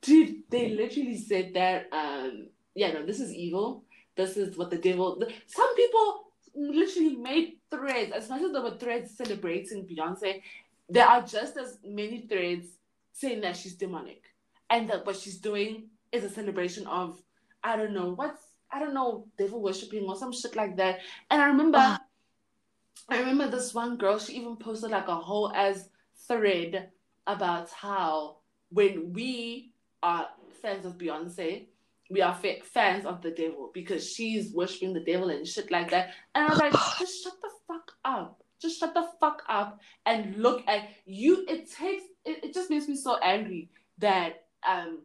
dude, 0.00 0.42
they 0.50 0.70
literally 0.70 1.18
said 1.18 1.54
that. 1.54 1.88
Um, 1.92 2.48
yeah, 2.74 2.92
no, 2.92 3.04
this 3.04 3.20
is 3.20 3.32
evil. 3.34 3.84
This 4.16 4.36
is 4.36 4.56
what 4.56 4.70
the 4.70 4.78
devil. 4.78 5.22
Some 5.46 5.74
people 5.74 6.24
literally 6.54 7.16
made 7.16 7.58
threads. 7.70 8.12
As 8.12 8.28
much 8.28 8.42
as 8.42 8.52
there 8.52 8.62
were 8.62 8.76
threads 8.78 9.16
celebrating 9.16 9.86
Beyonce, 9.86 10.42
there 10.88 11.06
are 11.06 11.22
just 11.22 11.56
as 11.56 11.78
many 11.84 12.26
threads 12.28 12.66
saying 13.12 13.40
that 13.42 13.56
she's 13.56 13.74
demonic 13.74 14.22
and 14.70 14.88
that 14.88 15.06
what 15.06 15.16
she's 15.16 15.38
doing 15.38 15.84
is 16.12 16.24
a 16.24 16.30
celebration 16.30 16.86
of 16.86 17.20
I 17.64 17.76
don't 17.76 17.92
know 17.92 18.12
what's 18.14 18.42
I 18.72 18.78
don't 18.78 18.94
know 18.94 19.26
devil 19.38 19.60
worshipping 19.60 20.04
or 20.04 20.16
some 20.16 20.32
shit 20.32 20.56
like 20.56 20.76
that. 20.76 21.00
And 21.30 21.40
I 21.42 21.46
remember, 21.46 21.78
Ah. 21.78 22.00
I 23.08 23.18
remember 23.18 23.50
this 23.50 23.74
one 23.74 23.96
girl. 23.96 24.18
She 24.18 24.34
even 24.34 24.56
posted 24.56 24.90
like 24.90 25.08
a 25.08 25.14
whole 25.14 25.52
as 25.52 25.90
thread 26.26 26.90
about 27.26 27.70
how 27.70 28.36
when 28.70 29.12
we 29.12 29.72
are 30.02 30.28
fans 30.62 30.86
of 30.86 30.96
Beyonce, 30.96 31.66
we 32.12 32.20
are 32.20 32.34
fa- 32.34 32.62
fans 32.62 33.06
of 33.06 33.22
the 33.22 33.30
devil 33.30 33.70
because 33.72 34.06
she's 34.12 34.52
worshiping 34.52 34.92
the 34.92 35.00
devil 35.00 35.30
and 35.30 35.46
shit 35.48 35.70
like 35.70 35.90
that. 35.90 36.10
And 36.34 36.46
I 36.46 36.50
was 36.50 36.58
like, 36.58 36.72
just 36.98 37.24
shut 37.24 37.32
the 37.42 37.50
fuck 37.66 37.92
up. 38.04 38.42
Just 38.60 38.78
shut 38.78 38.92
the 38.94 39.06
fuck 39.18 39.42
up 39.48 39.80
and 40.04 40.36
look 40.36 40.62
at 40.68 40.90
you. 41.06 41.44
It 41.48 41.70
takes. 41.72 42.04
It, 42.24 42.44
it 42.44 42.54
just 42.54 42.70
makes 42.70 42.86
me 42.86 42.96
so 42.96 43.16
angry 43.18 43.70
that 43.98 44.44
um. 44.68 45.00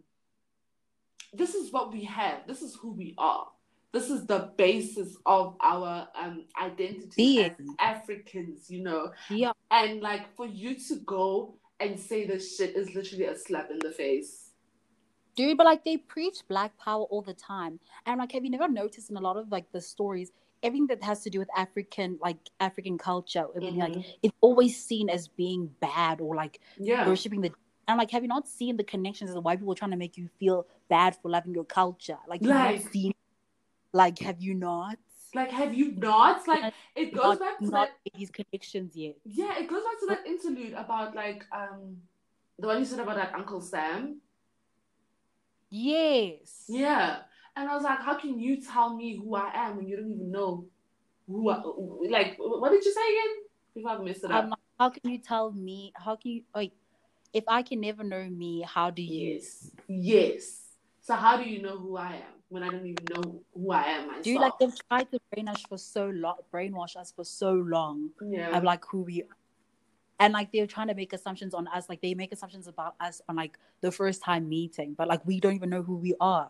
This 1.33 1.55
is 1.55 1.71
what 1.71 1.91
we 1.91 2.03
have. 2.05 2.45
This 2.47 2.61
is 2.61 2.75
who 2.75 2.91
we 2.93 3.13
are. 3.17 3.47
This 3.93 4.09
is 4.09 4.25
the 4.27 4.51
basis 4.57 5.15
of 5.25 5.55
our 5.61 6.07
um 6.19 6.45
identity 6.61 7.43
as 7.45 7.51
Africans. 7.79 8.69
You 8.69 8.83
know, 8.83 9.11
Yeah. 9.29 9.51
and 9.71 10.01
like 10.01 10.35
for 10.35 10.45
you 10.45 10.75
to 10.89 10.95
go 11.05 11.55
and 11.79 11.99
say 11.99 12.25
this 12.27 12.57
shit 12.57 12.75
is 12.75 12.93
literally 12.95 13.25
a 13.25 13.37
slap 13.37 13.69
in 13.71 13.79
the 13.79 13.91
face. 13.91 14.46
Dude, 15.37 15.55
but 15.55 15.65
like 15.65 15.85
they 15.85 15.97
preach 15.97 16.39
black 16.49 16.77
power 16.79 17.03
all 17.03 17.21
the 17.21 17.33
time. 17.35 17.79
And 18.07 18.19
like, 18.19 18.31
have 18.33 18.43
you 18.43 18.49
never 18.49 18.67
noticed 18.67 19.09
in 19.11 19.15
a 19.17 19.21
lot 19.21 19.37
of 19.37 19.51
like 19.51 19.71
the 19.71 19.79
stories, 19.79 20.31
everything 20.63 20.87
that 20.87 21.03
has 21.03 21.21
to 21.21 21.29
do 21.29 21.37
with 21.39 21.47
African, 21.55 22.17
like 22.19 22.37
African 22.59 22.97
culture, 22.97 23.45
everything 23.55 23.79
like 23.79 23.95
it's 24.23 24.35
always 24.41 24.83
seen 24.83 25.09
as 25.09 25.27
being 25.27 25.69
bad 25.79 26.19
or 26.21 26.35
like 26.35 26.59
Yeah. 26.79 27.07
worshipping 27.07 27.41
the 27.41 27.51
and 27.87 27.97
like, 27.97 28.11
have 28.11 28.23
you 28.23 28.27
not 28.27 28.49
seen 28.49 28.75
the 28.75 28.83
connections 28.83 29.31
of 29.33 29.45
why 29.45 29.55
people 29.55 29.71
are 29.71 29.75
trying 29.75 29.91
to 29.91 29.97
make 29.97 30.17
you 30.17 30.27
feel 30.39 30.67
bad 30.89 31.15
for 31.21 31.29
loving 31.29 31.53
your 31.53 31.63
culture? 31.63 32.17
Like, 32.27 32.41
Like- 32.41 32.81
not 32.83 32.91
seen, 32.91 33.13
like, 33.93 34.19
have 34.19 34.41
you 34.41 34.55
not? 34.55 34.97
Like, 35.33 35.51
have 35.51 35.73
you 35.73 35.91
not? 35.91 36.45
Like, 36.47 36.73
it 36.95 37.13
goes 37.13 37.23
not, 37.23 37.39
back 37.39 37.59
to 37.59 37.65
not 37.65 37.89
that. 38.03 38.13
these 38.17 38.31
connections 38.31 38.95
yet. 38.95 39.15
Yeah, 39.23 39.57
it 39.57 39.69
goes 39.69 39.83
back 39.83 39.99
to 39.99 40.05
that 40.07 40.25
interlude 40.25 40.73
about 40.73 41.15
like 41.15 41.45
um 41.51 41.97
the 42.59 42.67
one 42.67 42.79
you 42.79 42.85
said 42.85 42.99
about 42.99 43.15
that 43.15 43.35
Uncle 43.35 43.61
Sam. 43.61 44.19
Yes. 45.69 46.65
Yeah, 46.67 47.17
and 47.55 47.69
I 47.69 47.75
was 47.75 47.83
like, 47.83 47.99
how 47.99 48.17
can 48.17 48.39
you 48.39 48.61
tell 48.61 48.95
me 48.95 49.17
who 49.17 49.35
I 49.35 49.51
am 49.53 49.77
when 49.77 49.87
you 49.87 49.97
don't 49.97 50.11
even 50.11 50.31
know 50.31 50.65
who 51.27 51.49
I 51.49 51.61
like? 52.09 52.35
What 52.37 52.71
did 52.71 52.83
you 52.83 52.93
say 52.93 53.01
again? 53.01 53.35
Before 53.75 53.91
I 53.91 53.97
messed 54.03 54.23
it 54.23 54.31
up. 54.31 54.49
How 54.79 54.89
can 54.89 55.09
you 55.09 55.19
tell 55.19 55.51
me? 55.51 55.91
How 55.95 56.15
can 56.15 56.31
you 56.31 56.43
like? 56.53 56.71
If 57.33 57.43
I 57.47 57.61
can 57.61 57.81
never 57.81 58.03
know 58.03 58.29
me, 58.29 58.61
how 58.67 58.89
do 58.89 59.01
you? 59.01 59.35
yes, 59.35 59.71
yes. 59.87 60.63
So 61.01 61.15
how 61.15 61.37
do 61.37 61.43
you 61.43 61.61
know 61.61 61.77
who 61.77 61.97
I 61.97 62.15
am 62.15 62.33
when 62.49 62.63
I 62.63 62.69
don't 62.69 62.85
even 62.85 63.05
know 63.13 63.41
who 63.53 63.71
I 63.71 63.83
am 63.83 64.07
myself? 64.07 64.23
Do 64.23 64.31
you 64.31 64.39
like 64.39 64.59
they've 64.59 64.87
tried 64.89 65.11
to 65.11 65.19
brainwash 65.33 65.67
for 65.67 65.77
so 65.77 66.07
long, 66.07 66.37
brainwash 66.53 66.95
us 66.95 67.11
for 67.15 67.23
so 67.23 67.51
long 67.53 68.09
Yeah. 68.21 68.57
of 68.57 68.63
like 68.63 68.83
who 68.85 69.01
we 69.03 69.23
are. 69.23 69.37
And 70.19 70.33
like 70.33 70.51
they're 70.51 70.67
trying 70.67 70.87
to 70.87 70.95
make 70.95 71.13
assumptions 71.13 71.53
on 71.53 71.67
us, 71.67 71.87
like 71.89 72.01
they 72.01 72.13
make 72.13 72.31
assumptions 72.31 72.67
about 72.67 72.95
us 72.99 73.21
on 73.29 73.35
like 73.35 73.57
the 73.81 73.91
first 73.91 74.23
time 74.23 74.49
meeting, 74.49 74.95
but 74.97 75.07
like 75.07 75.25
we 75.25 75.39
don't 75.39 75.53
even 75.55 75.69
know 75.69 75.83
who 75.83 75.95
we 75.95 76.15
are. 76.19 76.49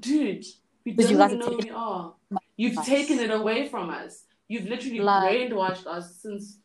Dude, 0.00 0.44
we 0.84 0.92
don't 0.92 1.10
you 1.10 1.22
even 1.22 1.38
know 1.38 1.46
who 1.50 1.58
we 1.58 1.70
are 1.70 2.14
you've 2.56 2.78
Us. 2.78 2.86
taken 2.86 3.18
it 3.18 3.30
away 3.30 3.68
from 3.68 3.90
us. 3.90 4.24
You've 4.48 4.66
literally 4.68 5.00
Like- 5.00 5.32
brainwashed 5.50 5.86
us 5.86 6.16
since 6.16 6.58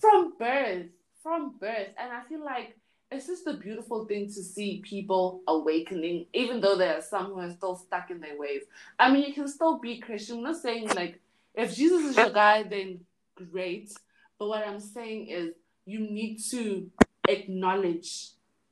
from 0.00 0.34
birth. 0.38 0.86
From 1.22 1.56
birth. 1.58 1.88
And 1.98 2.12
I 2.12 2.22
feel 2.22 2.44
like 2.44 2.76
it's 3.10 3.26
just 3.26 3.46
a 3.46 3.54
beautiful 3.54 4.04
thing 4.04 4.26
to 4.26 4.42
see 4.42 4.80
people 4.80 5.42
awakening, 5.46 6.26
even 6.32 6.60
though 6.60 6.76
there 6.76 6.96
are 6.96 7.02
some 7.02 7.26
who 7.26 7.38
are 7.40 7.50
still 7.50 7.76
stuck 7.76 8.10
in 8.10 8.20
their 8.20 8.38
ways. 8.38 8.62
I 8.98 9.12
mean, 9.12 9.24
you 9.24 9.32
can 9.34 9.48
still 9.48 9.78
be 9.78 9.98
Christian. 9.98 10.38
I'm 10.38 10.42
not 10.44 10.56
saying 10.56 10.88
like 10.88 11.20
if 11.54 11.74
Jesus 11.74 12.04
is 12.04 12.16
your 12.16 12.30
guy, 12.30 12.62
then 12.62 13.04
great. 13.34 13.92
But 14.38 14.48
what 14.48 14.66
I'm 14.66 14.80
saying 14.80 15.28
is 15.28 15.54
you 15.86 16.00
need 16.00 16.38
to 16.50 16.90
acknowledge 17.28 18.30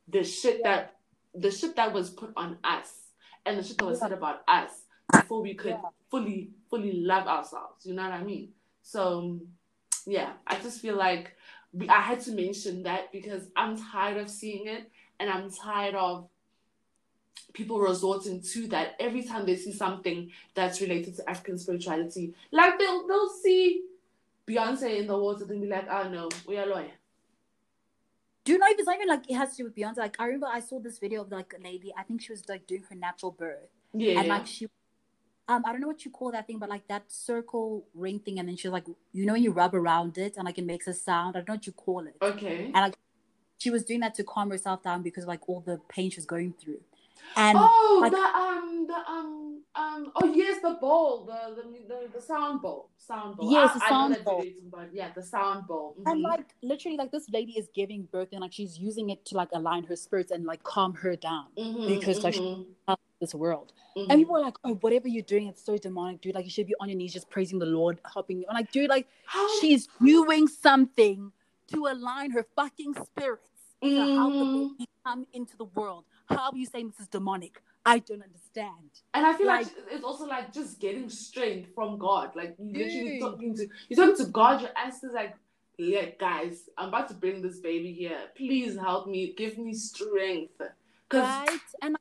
the 0.08 0.22
shit 0.24 0.62
that 0.64 0.96
the 1.34 1.50
shit 1.50 1.74
that 1.76 1.92
was 1.92 2.10
put 2.10 2.32
on 2.36 2.58
us 2.62 2.92
and 3.46 3.58
the 3.58 3.62
shit 3.62 3.78
that 3.78 3.86
was 3.86 4.00
said 4.00 4.12
about 4.12 4.42
us 4.46 4.70
before 5.12 5.40
we 5.42 5.54
could 5.54 5.70
Yeah. 5.70 5.80
fully 6.10 6.50
fully 6.70 6.92
love 6.92 7.26
ourselves. 7.26 7.86
You 7.86 7.94
know 7.94 8.02
what 8.02 8.12
I 8.12 8.22
mean? 8.22 8.50
So 8.82 9.40
yeah, 10.06 10.32
I 10.46 10.58
just 10.60 10.80
feel 10.80 10.96
like 10.96 11.32
we, 11.72 11.88
I 11.88 12.00
had 12.00 12.20
to 12.22 12.32
mention 12.32 12.82
that 12.84 13.10
because 13.10 13.48
I'm 13.56 13.76
tired 13.76 14.18
of 14.18 14.28
seeing 14.28 14.66
it 14.66 14.90
and 15.18 15.30
I'm 15.30 15.50
tired 15.50 15.94
of 15.94 16.28
people 17.52 17.80
resorting 17.80 18.42
to 18.42 18.66
that 18.68 18.94
every 19.00 19.22
time 19.22 19.46
they 19.46 19.56
see 19.56 19.72
something 19.72 20.30
that's 20.54 20.80
related 20.80 21.16
to 21.16 21.28
African 21.30 21.58
spirituality. 21.58 22.34
Like 22.52 22.78
they'll 22.78 23.06
they'll 23.06 23.28
see 23.28 23.82
Beyonce 24.46 24.98
in 25.00 25.06
the 25.06 25.16
water 25.16 25.44
and 25.48 25.62
be 25.62 25.66
like, 25.68 25.86
oh 25.90 26.08
no, 26.08 26.28
we 26.46 26.58
are 26.58 26.66
lawyer. 26.66 26.90
Do 28.44 28.52
you 28.52 28.58
know 28.58 28.66
if 28.68 28.78
it's 28.78 28.86
not 28.86 28.96
even 28.96 29.08
like 29.08 29.30
it 29.30 29.34
has 29.34 29.52
to 29.52 29.56
do 29.56 29.64
with 29.64 29.74
Beyonce? 29.74 29.96
Like 29.96 30.16
I 30.18 30.26
remember 30.26 30.46
I 30.46 30.60
saw 30.60 30.78
this 30.78 30.98
video 30.98 31.22
of 31.22 31.32
like 31.32 31.54
a 31.58 31.62
lady, 31.62 31.92
I 31.96 32.02
think 32.02 32.20
she 32.22 32.32
was 32.32 32.46
like 32.48 32.66
doing 32.66 32.84
her 32.90 32.94
natural 32.94 33.32
birth. 33.32 33.70
Yeah. 33.94 34.20
And 34.20 34.28
like 34.28 34.46
she 34.46 34.66
um 35.48 35.62
I 35.66 35.72
don't 35.72 35.80
know 35.80 35.86
what 35.88 36.04
you 36.04 36.10
call 36.10 36.30
that 36.32 36.46
thing, 36.46 36.58
but 36.58 36.68
like 36.68 36.86
that 36.88 37.10
circle 37.10 37.86
ring 37.94 38.18
thing, 38.18 38.38
and 38.38 38.48
then 38.48 38.56
she's 38.56 38.70
like, 38.70 38.86
you 39.12 39.24
know 39.26 39.32
when 39.32 39.42
you 39.42 39.50
rub 39.52 39.74
around 39.74 40.18
it 40.18 40.36
and 40.36 40.44
like 40.44 40.58
it 40.58 40.66
makes 40.66 40.86
a 40.86 40.94
sound. 40.94 41.36
I 41.36 41.40
don't 41.40 41.48
know 41.48 41.54
what 41.54 41.66
you 41.66 41.72
call 41.72 42.06
it. 42.06 42.16
okay. 42.20 42.64
And 42.66 42.74
like 42.74 42.98
she 43.58 43.70
was 43.70 43.84
doing 43.84 44.00
that 44.00 44.14
to 44.16 44.24
calm 44.24 44.50
herself 44.50 44.82
down 44.82 45.02
because 45.02 45.24
of, 45.24 45.28
like 45.28 45.48
all 45.48 45.60
the 45.60 45.80
pain 45.88 46.10
she 46.10 46.16
was 46.16 46.26
going 46.26 46.52
through. 46.52 46.80
And 47.36 47.58
oh, 47.60 47.98
like, 48.02 48.12
the 48.12 48.18
um, 48.18 48.86
the 48.86 49.10
um, 49.10 49.62
um. 49.74 50.12
Oh 50.16 50.32
yes, 50.34 50.60
the 50.62 50.76
ball, 50.80 51.24
the 51.26 51.62
the 51.62 51.62
the, 51.88 52.08
the 52.14 52.20
sound 52.22 52.62
ball, 52.62 52.90
sound 52.98 53.36
bowl. 53.36 53.50
Yes, 53.50 53.70
I, 53.70 53.74
the 53.74 53.80
sound 53.80 54.14
that 54.14 54.24
bowl. 54.24 54.38
video 54.42 54.54
but 54.70 54.88
yeah, 54.92 55.08
the 55.14 55.22
sound 55.22 55.66
ball. 55.66 55.94
and 56.06 56.20
Mhm. 56.20 56.22
like 56.24 56.54
literally 56.62 56.96
like 56.96 57.10
this 57.12 57.28
lady 57.30 57.52
is 57.58 57.68
giving 57.74 58.02
birth 58.12 58.28
and 58.32 58.40
like 58.40 58.52
she's 58.52 58.78
using 58.78 59.10
it 59.10 59.24
to 59.26 59.36
like 59.36 59.48
align 59.52 59.84
her 59.84 59.96
spirits 59.96 60.30
and 60.30 60.44
like 60.44 60.62
calm 60.62 60.94
her 60.94 61.16
down 61.16 61.46
Mhm, 61.56 61.86
because, 61.86 62.22
like, 62.24 62.34
mhm, 62.34 62.66
out 62.88 62.98
of 62.98 63.18
this 63.20 63.34
world. 63.34 63.72
mhm. 63.96 64.06
And 64.10 64.20
people 64.20 64.36
are 64.36 64.42
like, 64.42 64.56
oh, 64.64 64.74
whatever 64.76 65.08
you're 65.08 65.22
doing, 65.22 65.46
it's 65.48 65.62
so 65.64 65.76
demonic, 65.78 66.20
dude. 66.20 66.34
Like 66.34 66.44
you 66.44 66.50
should 66.50 66.66
be 66.66 66.74
on 66.80 66.88
your 66.88 66.98
knees 66.98 67.12
just 67.12 67.30
praising 67.30 67.58
the 67.58 67.66
Lord, 67.66 68.00
helping 68.12 68.38
you. 68.40 68.46
I'm 68.48 68.54
like, 68.54 68.70
dude, 68.70 68.90
like 68.90 69.06
How- 69.26 69.60
she's 69.60 69.88
doing 70.04 70.46
something 70.48 71.32
to 71.72 71.86
align 71.86 72.30
her 72.32 72.44
fucking 72.56 72.94
spirits 72.94 73.50
to 73.82 73.88
help 73.90 74.32
the 74.34 74.44
Mhm. 74.44 74.78
baby 74.78 74.88
come 75.04 75.26
into 75.32 75.56
the 75.56 75.64
world. 75.64 76.04
How 76.28 76.50
are 76.50 76.56
you 76.56 76.66
saying 76.66 76.88
this 76.90 77.00
is 77.00 77.08
demonic? 77.08 77.62
I 77.86 77.98
don't 77.98 78.22
understand. 78.22 78.90
And 79.12 79.26
I 79.26 79.34
feel 79.36 79.46
like, 79.46 79.66
Like- 79.66 79.74
it's 79.90 80.04
also 80.04 80.26
like 80.26 80.52
just 80.52 80.80
getting 80.80 81.08
strength 81.10 81.74
from 81.74 81.98
God. 81.98 82.34
Like 82.34 82.56
you 82.58 82.66
literally 82.72 83.18
Dude. 83.18 83.20
talking 83.20 83.54
to 83.56 83.66
you 83.88 83.96
talking 83.96 84.16
to 84.16 84.24
God, 84.26 84.62
your 84.62 84.70
answers 84.76 85.12
like, 85.12 85.34
yeah, 85.76 86.06
guys, 86.18 86.68
I'm 86.78 86.88
about 86.88 87.08
to 87.08 87.14
bring 87.14 87.42
this 87.42 87.58
baby 87.60 87.92
here. 87.92 88.18
Please 88.36 88.76
help 88.78 89.06
me, 89.06 89.34
give 89.36 89.58
me 89.58 89.74
strength. 89.74 90.60
Right? 91.12 91.60
And 91.82 91.96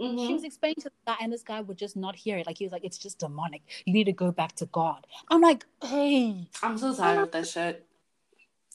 Mhm. 0.00 0.26
she 0.26 0.32
was 0.32 0.44
explaining 0.44 0.76
to 0.76 0.84
the 0.90 0.92
guy, 1.06 1.16
and 1.20 1.32
this 1.32 1.42
guy 1.42 1.60
would 1.60 1.76
just 1.78 1.96
not 1.96 2.16
hear 2.16 2.38
it. 2.38 2.46
Like 2.46 2.58
he 2.58 2.64
was 2.64 2.72
like, 2.72 2.84
"It's 2.84 2.98
just 2.98 3.18
demonic. 3.20 3.62
You 3.84 3.92
need 3.92 4.04
to 4.04 4.12
go 4.12 4.32
back 4.32 4.54
to 4.56 4.66
God." 4.66 5.06
I'm 5.28 5.40
like, 5.40 5.66
"Hey, 5.82 6.48
I'm 6.62 6.76
so 6.78 6.94
tired 6.94 7.18
of 7.20 7.30
that 7.32 7.46
shit. 7.46 7.86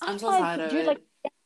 I'm 0.02 0.18
so 0.20 0.28
like, 0.28 0.40
tired 0.42 0.62
of 0.62 0.70
dude, 0.72 0.82
it. 0.82 0.88
like 0.88 1.02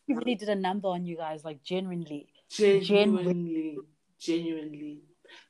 he 0.06 0.14
really 0.14 0.36
did 0.36 0.50
a 0.50 0.56
number 0.56 0.90
on 0.90 1.06
you 1.06 1.16
guys, 1.18 1.44
like 1.44 1.64
genuinely." 1.64 2.28
Genuinely, 2.50 3.78
genuinely. 4.20 5.02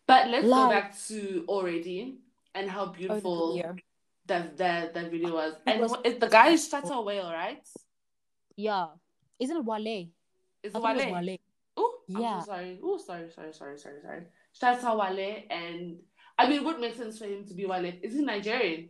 But 0.08 0.30
let's 0.30 0.46
go 0.48 0.70
back 0.70 0.98
to 1.08 1.46
already 1.48 2.18
and 2.54 2.70
how 2.70 2.86
Oh, 2.86 2.92
beautiful 2.92 3.54
video. 3.56 3.76
that 4.28 4.58
that 4.58 4.94
that 4.94 5.12
video 5.12 5.34
was. 5.34 5.54
It 5.54 5.62
And 5.66 5.82
was 5.82 5.92
the 6.20 6.28
guy 6.30 6.50
is 6.50 6.70
Shatta 6.70 7.04
Whale, 7.04 7.32
right? 7.32 7.66
Yeah, 8.56 8.88
isn't 9.40 9.58
it 9.58 9.66
Wale? 9.66 10.08
It's 10.62 10.74
thought 10.74 10.98
it 10.98 11.12
Wale. 11.12 11.38
Oh, 11.76 11.96
Yeah. 12.08 12.40
So 12.42 12.46
sorry. 12.52 12.80
Oh, 12.84 12.98
sorry, 12.98 13.30
sorry, 13.32 13.54
sorry, 13.54 13.78
sorry, 13.80 14.02
sorry. 14.02 14.24
Shatta 14.60 14.96
Wale, 14.98 15.44
and 15.50 15.98
I 16.38 16.48
mean, 16.48 16.60
it 16.60 16.66
would 16.66 16.80
make 16.80 16.96
sense 16.96 17.18
for 17.18 17.26
him 17.26 17.46
to 17.46 17.54
be 17.54 17.66
Wale. 17.66 17.94
Is 18.02 18.14
he 18.14 18.22
Nigerian? 18.22 18.90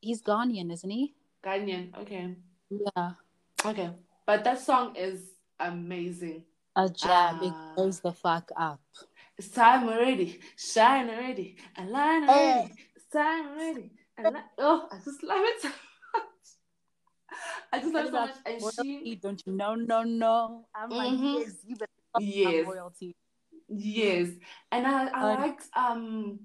He's 0.00 0.22
Ghanaian, 0.22 0.72
isn't 0.72 0.90
he? 0.90 1.14
Ghanaian. 1.42 1.96
Okay, 1.98 2.34
Yeah, 2.70 3.12
okay. 3.64 3.90
But 4.26 4.44
that 4.44 4.60
song 4.60 4.94
is 4.96 5.20
amazing. 5.58 6.44
A 6.78 6.88
jab. 6.88 7.36
Ah. 7.40 7.44
It 7.44 7.76
goes 7.76 8.00
the 8.00 8.12
fuck 8.12 8.50
up. 8.56 8.80
It's 9.36 9.48
time 9.50 9.88
already, 9.88 10.40
shine 10.56 11.08
already, 11.10 11.56
align 11.76 12.24
already. 12.28 12.72
It's 12.96 13.06
time 13.12 13.48
already. 13.48 13.90
And 14.16 14.36
oh, 14.58 14.88
I 14.90 14.96
just 15.04 15.22
love 15.22 15.42
it 15.44 15.60
so 15.62 15.68
much. 15.68 16.24
I 17.72 17.78
just 17.80 17.94
love 17.94 18.06
it 18.06 18.12
so 18.12 18.20
much. 18.20 18.30
And 18.46 18.62
royalty, 18.62 19.00
she, 19.04 19.14
don't 19.16 19.42
you 19.46 19.52
know? 19.52 19.74
No, 19.74 20.02
no. 20.02 20.66
I'm 20.74 20.90
like, 20.90 21.12
Mhm. 21.12 21.40
yes, 21.40 21.52
you 21.66 21.76
better 21.76 21.90
Yes. 22.18 22.66
royalty. 22.66 23.14
yes, 23.68 24.28
and 24.72 24.86
I, 24.86 25.06
I 25.08 25.32
Um, 25.34 25.40
liked 25.40 25.68
um. 25.76 26.40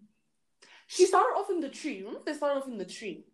She 0.88 1.06
started 1.08 1.36
off 1.40 1.50
in 1.50 1.60
the 1.62 1.70
tree. 1.70 2.00
Remember, 2.00 2.22
they 2.26 2.34
started 2.34 2.60
off 2.60 2.68
in 2.68 2.78
the 2.78 2.86
tree. 2.86 3.26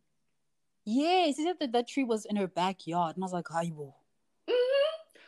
Yes, 0.86 1.36
she 1.36 1.44
said 1.44 1.60
that 1.60 1.72
that 1.74 1.88
tree 1.90 2.06
was 2.06 2.26
in 2.26 2.36
her 2.38 2.48
backyard, 2.48 3.16
and 3.18 3.24
I 3.24 3.26
was 3.26 3.34
like, 3.34 3.48
"Hi, 3.50 3.72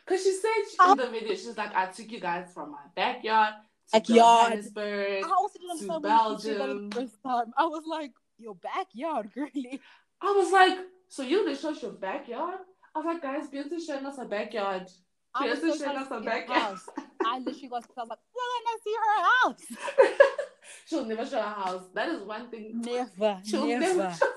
Because 0.06 0.22
she 0.22 0.32
said 0.32 0.50
she- 0.70 0.76
in 0.84 0.90
um, 0.90 0.96
the 0.98 1.06
video, 1.08 1.34
she's 1.34 1.56
like, 1.56 1.74
I 1.74 1.86
took 1.86 2.10
you 2.10 2.20
guys 2.20 2.48
from 2.52 2.72
my 2.72 2.78
backyard 2.94 3.54
to 3.92 4.00
Backyard. 4.00 4.48
Johannesburg. 4.48 5.24
I 5.24 5.28
also 5.30 5.58
To 5.58 5.64
understand 5.70 6.02
when 6.02 6.38
she 6.38 6.42
said 6.48 6.58
that 6.58 6.58
Belgium. 6.66 6.90
first 6.90 7.22
time. 7.24 7.52
I 7.58 7.64
was 7.66 7.82
like, 7.86 8.12
"Your 8.38 8.54
backyard, 8.56 9.30
girly." 9.34 9.80
I 10.20 10.32
was 10.32 10.50
like, 10.52 10.78
so 11.08 11.22
you 11.22 11.44
didn't 11.44 11.60
show 11.60 11.70
us 11.70 11.82
your 11.82 11.92
backyard? 11.92 12.58
I 12.94 12.98
was 12.98 13.06
like, 13.06 13.22
guys, 13.22 13.48
Beyonce 13.48 13.84
showing 13.86 14.06
us 14.06 14.16
her 14.16 14.24
backyard. 14.24 14.88
Beyonce 15.36 15.78
showing 15.78 15.96
us 15.96 16.08
to 16.08 16.14
her 16.14 16.20
backyard. 16.20 16.78
I 17.24 17.38
literally 17.38 17.68
I 17.72 17.76
was 17.76 17.84
like, 17.96 18.18
"We're 18.34 18.52
gonna 18.64 18.82
see 18.84 18.94
her 19.04 19.22
house." 19.22 20.18
She'll 20.86 21.04
never 21.04 21.26
show 21.26 21.36
her 21.40 21.48
house. 21.62 21.82
That 21.94 22.08
is 22.08 22.22
one 22.22 22.48
thing. 22.50 22.80
Never, 22.80 23.40
She'll 23.44 23.66
never. 23.66 23.80
never 23.96 24.14
show 24.14 24.32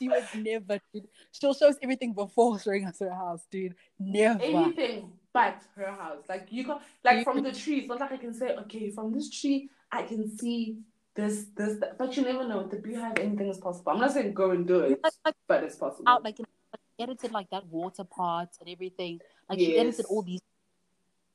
She 0.00 0.08
was 0.08 0.24
never. 0.34 0.78
Dude. 0.92 1.08
She'll 1.32 1.54
show 1.54 1.68
us 1.68 1.76
everything 1.82 2.12
before 2.12 2.58
showing 2.64 2.84
us 2.84 2.98
her 3.00 3.10
house, 3.12 3.46
dude. 3.50 3.74
Never. 3.98 4.42
anything 4.42 5.12
but 5.32 5.60
her 5.76 5.90
house. 5.90 6.22
Like 6.28 6.48
you 6.50 6.64
can 6.64 6.78
like 7.04 7.24
from 7.24 7.42
the 7.42 7.52
trees. 7.52 7.88
Not 7.88 8.00
like 8.00 8.12
I 8.12 8.16
can 8.16 8.34
say, 8.34 8.54
okay, 8.56 8.90
from 8.90 9.12
this 9.12 9.30
tree 9.30 9.68
I 9.90 10.02
can 10.02 10.36
see 10.38 10.78
this, 11.14 11.46
this, 11.56 11.78
that. 11.78 11.98
but 11.98 12.16
you 12.16 12.22
never 12.24 12.46
know. 12.46 12.58
With 12.58 12.70
the 12.70 12.76
BeyHive, 12.88 13.18
anything 13.20 13.48
is 13.48 13.58
possible. 13.58 13.92
I'm 13.92 14.00
not 14.00 14.12
saying 14.12 14.34
go 14.34 14.50
and 14.50 14.66
do 14.66 14.80
it, 14.80 15.00
Like, 15.24 15.34
but 15.46 15.62
it's 15.62 15.76
possible. 15.76 16.08
out 16.08 16.24
like, 16.24 16.38
in- 16.40 16.46
like 16.72 16.80
edited 17.08 17.30
like 17.32 17.48
that 17.50 17.66
water 17.66 18.04
part 18.04 18.48
and 18.60 18.68
everything. 18.68 19.20
Like 19.48 19.58
she 19.60 19.78
edited 19.78 20.06
all 20.06 20.22
these. 20.22 20.40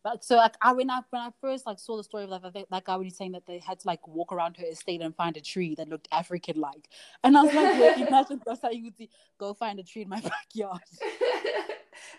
But 0.04 0.24
so 0.24 0.38
like 0.38 0.56
I 0.62 0.72
when 0.74 0.89
I 0.89 1.02
when 1.10 1.22
I 1.22 1.30
first 1.41 1.66
like 1.66 1.80
saw 1.80 1.97
the 1.97 2.04
story 2.04 2.24
of 2.24 2.30
like 2.30 2.41
that, 2.41 2.66
that 2.72 2.84
guy 2.86 2.95
when 2.95 3.06
he's 3.06 3.18
saying 3.18 3.34
that 3.34 3.45
they 3.45 3.60
had 3.60 3.80
to 3.82 3.88
like 3.88 4.08
walk 4.08 4.32
around 4.32 4.56
her 4.58 4.66
estate 4.66 5.02
and 5.02 5.16
find 5.16 5.36
a 5.36 5.41
tree 5.41 5.76
that 5.76 5.89
looked 5.89 6.08
African 6.12 6.60
like, 6.60 6.88
and 7.24 7.38
I 7.38 7.43
was 7.43 7.54
like, 7.54 7.78
yeah, 7.78 8.08
imagine 8.08 8.41
that's 8.45 8.62
how 8.62 8.70
you 8.70 8.86
would 8.86 8.97
see 8.97 9.10
go 9.38 9.54
find 9.54 9.78
a 9.80 9.84
tree 9.84 10.04
in 10.04 10.10
my 10.10 10.22
backyard. 10.36 10.80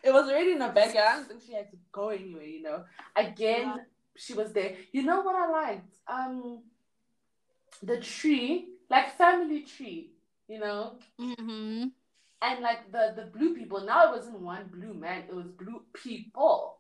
it 0.03 0.13
was 0.13 0.29
already 0.29 0.53
in 0.53 0.61
her 0.61 0.73
backyard. 0.73 1.09
I 1.09 1.17
don't 1.17 1.29
think 1.29 1.43
she 1.47 1.55
had 1.55 1.71
to 1.71 1.77
go 1.91 2.11
anywhere, 2.11 2.45
you 2.45 2.63
know. 2.63 2.85
Again, 3.17 3.63
Yeah. 3.63 3.77
she 4.17 4.35
was 4.35 4.53
there. 4.53 4.75
You 4.93 5.03
know 5.03 5.23
what 5.23 5.35
I 5.37 5.49
liked? 5.51 5.97
Um 6.07 6.63
the 7.83 7.99
tree, 7.99 8.69
like 8.91 9.17
family 9.17 9.63
tree, 9.63 10.11
you 10.49 10.59
know, 10.59 10.99
Mm-hmm. 11.19 11.85
and 12.43 12.61
like 12.61 12.93
the 12.93 13.15
the 13.17 13.31
blue 13.33 13.55
people. 13.55 13.81
Now 13.85 14.13
it 14.13 14.17
wasn't 14.17 14.41
one 14.41 14.67
blue 14.71 14.93
man, 14.93 15.23
it 15.29 15.35
was 15.35 15.47
blue 15.47 15.83
people. 15.95 16.80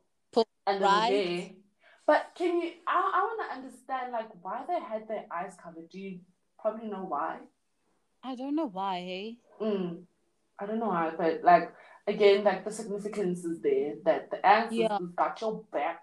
Po- 0.70 0.74
and 0.74 0.82
they 0.82 0.86
were 0.86 0.90
right. 1.36 1.56
But 2.06 2.30
can 2.34 2.60
you 2.60 2.70
I, 2.86 3.12
I 3.14 3.20
wanna 3.36 3.52
understand 3.60 4.12
like 4.12 4.28
why 4.42 4.64
they 4.66 4.80
had 4.80 5.08
their 5.08 5.26
eyes 5.32 5.56
covered. 5.62 5.88
Do 5.90 5.98
you 6.00 6.20
probably 6.58 6.88
know 6.88 7.04
why? 7.04 7.38
I 8.22 8.34
don't 8.34 8.54
know 8.56 8.66
why. 8.68 8.96
Hey? 9.00 9.38
Mm, 9.60 10.02
I 10.58 10.66
don't 10.66 10.78
know 10.78 10.88
why, 10.88 11.12
but 11.16 11.42
like 11.44 11.72
again, 12.06 12.44
like 12.44 12.64
the 12.64 12.70
significance 12.72 13.44
is 13.44 13.60
there 13.60 13.94
that 14.04 14.30
the 14.30 14.44
answers 14.46 14.78
Yeah. 14.78 14.98
got 15.16 15.40
your 15.40 15.64
back, 15.72 16.00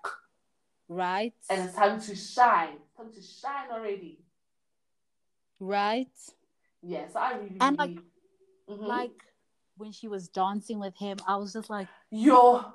Right. 0.87 1.33
and 1.49 1.63
it's 1.65 1.75
time 1.75 1.99
to 2.01 2.15
shine. 2.15 2.77
It's 2.85 2.95
time 2.95 3.11
to 3.13 3.21
shine 3.21 3.71
already. 3.71 4.19
right. 5.59 6.07
Yes, 6.83 7.15
I 7.15 7.33
really, 7.33 7.57
And, 7.59 7.77
like- 7.77 7.97
Mhm. 8.69 8.85
Like 8.87 9.23
when 9.77 9.91
she 9.91 10.07
was 10.07 10.27
dancing 10.27 10.79
with 10.79 10.95
him, 10.97 11.17
I 11.27 11.37
was 11.37 11.53
just 11.53 11.69
like, 11.69 11.87
yo, 12.11 12.65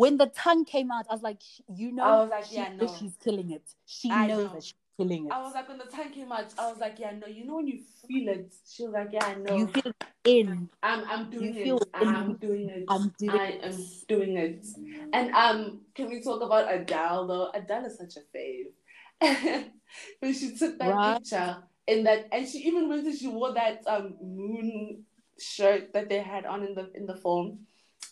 when 0.00 0.16
the 0.16 0.28
tongue 0.28 0.64
came 0.64 0.90
out, 0.90 1.04
I 1.10 1.12
was 1.12 1.22
like, 1.22 1.42
you 1.68 1.92
know, 1.92 2.04
I 2.04 2.16
was 2.22 2.30
like, 2.30 2.44
she 2.44 2.54
yeah, 2.54 2.70
no. 2.80 2.86
she's 2.86 3.12
killing 3.22 3.50
it. 3.50 3.62
She 3.84 4.10
I 4.10 4.28
knows 4.28 4.46
know. 4.46 4.54
that 4.54 4.64
she's 4.64 4.74
killing 4.98 5.26
it. 5.26 5.32
I 5.32 5.42
was 5.42 5.52
like 5.52 5.68
when 5.68 5.76
the 5.76 5.84
time 5.84 6.10
came 6.10 6.32
out, 6.32 6.54
I 6.58 6.70
was 6.70 6.78
like, 6.78 6.98
yeah, 6.98 7.10
no, 7.10 7.26
you 7.26 7.44
know 7.44 7.56
when 7.56 7.66
you 7.66 7.80
feel 8.08 8.28
it. 8.30 8.50
She 8.66 8.84
was 8.84 8.94
like, 8.94 9.10
yeah, 9.12 9.26
I 9.26 9.34
know. 9.34 9.54
You 9.58 9.66
feel 9.66 9.82
it 10.00 10.06
in. 10.24 10.70
I'm 10.82 11.04
I'm 11.06 11.30
doing 11.30 11.54
you 11.54 11.76
it. 11.76 11.88
I'm 11.92 12.36
doing 12.36 12.70
it. 12.70 12.84
I'm 12.88 13.12
doing 13.18 13.30
I 13.30 13.58
am 13.62 13.76
doing 14.08 14.36
it. 14.38 14.66
And 15.12 15.34
um, 15.34 15.82
can 15.94 16.08
we 16.08 16.22
talk 16.22 16.40
about 16.40 16.72
Adele 16.72 17.26
though? 17.26 17.50
Adele 17.52 17.84
is 17.84 17.98
such 17.98 18.16
a 18.16 18.24
fave. 18.34 18.72
when 20.20 20.32
she 20.32 20.56
took 20.56 20.78
that 20.78 20.88
Right. 20.94 21.16
picture 21.18 21.58
in 21.86 22.04
that, 22.04 22.28
and 22.32 22.48
she 22.48 22.60
even 22.60 22.88
went 22.88 23.04
and 23.06 23.18
she 23.18 23.28
wore 23.28 23.52
that 23.52 23.82
um 23.86 24.14
moon 24.22 25.04
shirt 25.38 25.92
that 25.92 26.08
they 26.08 26.20
had 26.20 26.46
on 26.46 26.64
in 26.64 26.74
the 26.74 26.90
in 26.94 27.04
the 27.04 27.16
film. 27.16 27.66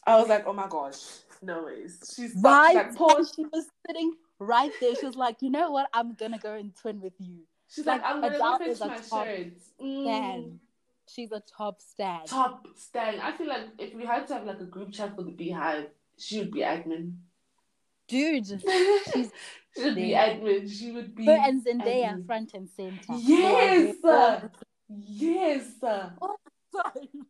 I 0.07 0.17
was 0.21 0.29
like, 0.29 0.47
oh 0.47 0.53
my 0.53 0.69
gosh, 0.69 1.01
no 1.43 1.65
ways. 1.65 1.99
She's 2.15 2.35
Right. 2.37 2.75
like 2.75 2.95
pause. 2.97 3.33
she 3.35 3.45
was 3.45 3.67
sitting 3.87 4.13
right 4.39 4.73
there. 4.81 4.95
She 4.97 5.07
was 5.07 5.17
like, 5.17 5.43
you 5.43 5.51
know 5.51 5.71
what? 5.71 5.89
I'm 5.93 6.15
gonna 6.15 6.39
go 6.39 6.55
and 6.55 6.75
twin 6.75 7.01
with 7.01 7.15
you. 7.19 7.41
She's 7.69 7.87
like, 7.87 8.03
like, 8.03 8.11
I'm 8.11 8.21
gonna 8.21 8.39
go 8.39 8.59
fetch 8.59 8.69
is 8.69 8.81
a 8.81 8.87
my 8.87 8.97
top 8.99 9.27
shirt. 9.27 9.53
Mm, 9.81 10.03
Stan. 10.03 10.61
She's 11.09 11.33
a 11.33 11.41
top 11.41 11.81
stan. 11.81 12.27
top 12.27 12.67
stand. 12.77 13.21
I 13.21 13.33
feel 13.33 13.49
like 13.49 13.69
if 13.79 13.95
we 13.95 14.05
had 14.05 14.27
to 14.29 14.35
have 14.35 14.45
like 14.47 14.61
a 14.61 14.65
group 14.65 14.93
chat 14.93 15.15
for 15.17 15.23
the 15.23 15.31
BeyHive, 15.33 15.87
she 16.19 16.39
would 16.39 16.51
be 16.51 16.61
admin. 16.61 17.15
Dude. 18.09 18.47
she 18.47 19.85
would 19.85 19.95
be 19.95 20.13
admin. 20.13 20.71
She 20.71 20.93
would 20.93 21.15
be. 21.15 21.27
Her 21.27 21.39
and 21.43 21.65
Zendaya 21.65 22.15
admin. 22.15 22.27
front 22.27 22.55
and 22.55 22.69
center. 22.69 23.13
Yes! 23.19 23.97
They 24.03 24.09
are 24.09 24.41
there 24.41 24.51
Yes. 24.89 25.73
time. 25.81 27.27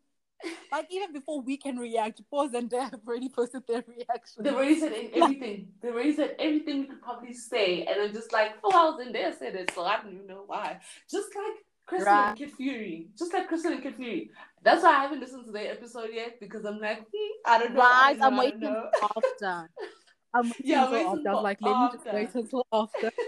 Like 0.71 0.87
even 0.91 1.13
before 1.13 1.41
we 1.41 1.57
can 1.57 1.77
react, 1.79 2.21
Paul 2.31 2.49
Zendaya 2.49 2.91
have 2.91 3.01
already 3.07 3.29
posted 3.29 3.67
their 3.67 3.83
reaction. 3.87 4.45
They've 4.45 4.55
already 4.55 4.79
said 4.79 4.93
in- 4.93 5.11
everything. 5.23 5.69
They've 5.83 5.93
already 5.93 6.15
said 6.15 6.37
everything 6.39 6.81
we 6.81 6.87
could 6.87 7.03
probably 7.03 7.33
say. 7.35 7.85
And 7.85 8.01
I'm 8.01 8.13
just 8.13 8.33
like, 8.33 8.53
oh, 8.63 8.71
I 8.73 8.91
was 8.97 9.07
in 9.07 9.13
there, 9.13 9.33
said 9.37 9.55
it, 9.55 9.71
so 9.75 9.85
I 9.85 9.97
don't 10.01 10.15
even 10.15 10.27
know 10.27 10.45
why. 10.47 10.79
Just 11.11 11.29
like 11.35 11.65
Crissle 12.01 12.07
Right. 12.07 12.29
and 12.29 12.39
Kid 12.39 12.53
Fury. 12.53 13.09
Just 13.19 13.33
like 13.33 13.49
Crissle 13.51 13.73
and 13.73 13.83
Kid 13.83 13.97
Fury. 13.97 14.31
That's 14.63 14.83
why 14.83 14.91
I 14.91 15.03
haven't 15.03 15.21
listened 15.21 15.47
to 15.47 15.53
their 15.53 15.73
episode 15.73 16.11
yet 16.13 16.39
because 16.39 16.65
I'm 16.65 16.79
like, 16.79 16.99
hmm, 17.01 17.33
I 17.47 17.59
don't 17.59 17.73
know. 17.75 17.81
Right, 17.81 18.17
I 18.21 18.27
I'm 18.27 18.31
don't 18.31 18.39
waiting 18.39 18.61
know. 18.61 18.91
after. 19.03 19.71
I'm 20.35 20.45
waiting 20.51 20.55
Yeah, 20.65 20.85
until 20.85 20.93
waiting 20.93 21.27
after. 21.27 21.29
I 21.29 21.33
was 21.33 21.39
for 21.39 21.43
like, 21.43 21.59
let 21.63 21.81
me 21.81 21.89
just 21.93 22.15
wait 22.15 22.35
until 22.35 22.67
after. 22.73 23.11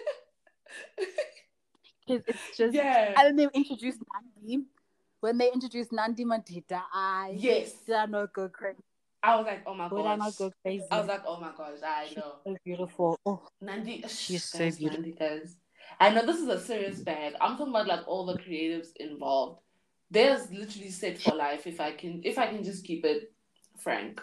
Because 2.07 2.25
it's 2.27 2.57
just. 2.57 2.75
yeah. 2.75 3.15
And 3.17 3.39
then 3.39 3.51
they 3.53 3.59
introduced 3.59 4.01
Nandi. 4.43 4.65
When 5.21 5.37
they 5.37 5.53
introduced 5.53 5.93
Nandi 5.93 6.25
Madida, 6.25 6.83
I 6.93 7.35
yes. 7.37 7.73
did 7.87 7.95
I 7.95 8.07
not 8.07 8.33
go 8.33 8.49
crazy? 8.49 8.79
I 9.23 9.37
was 9.37 9.47
like, 9.47 9.63
oh 9.67 9.75
my 9.75 9.87
Would 9.89 10.07
I 10.07 10.17
not 10.17 10.37
go 10.37 10.51
crazy? 10.63 10.85
I 10.91 10.99
was 10.99 11.09
like, 11.09 11.23
oh 11.27 11.39
my 11.39 11.53
gosh, 11.57 11.79
I 11.87 12.07
She's 12.09 12.17
know. 12.17 12.37
so 12.47 12.57
beautiful. 12.65 13.19
Oh, 13.27 13.43
Nandi, 13.61 14.03
She's 14.09 14.45
so 14.45 14.59
guys, 14.59 14.79
beautiful. 14.79 15.03
Nandi, 15.03 15.17
guys. 15.19 15.57
I 15.99 16.11
know 16.11 16.25
this 16.25 16.39
is 16.39 16.49
a 16.49 16.59
serious 16.59 17.01
bag. 17.01 17.35
I'm 17.41 17.59
talking 17.59 17.73
about 17.73 17.87
like 17.87 18.07
all 18.07 18.25
the 18.25 18.39
creatives 18.39 18.89
involved. 18.97 19.61
There's 20.11 20.51
literally 20.51 20.91
set 20.91 21.19
for 21.19 21.35
life 21.35 21.67
if 21.67 21.81
I 21.81 21.93
can 21.93 22.23
if 22.25 22.39
I 22.39 22.47
can 22.47 22.65
just 22.65 22.85
keep 22.85 23.05
it 23.05 23.33
frank. 23.77 24.23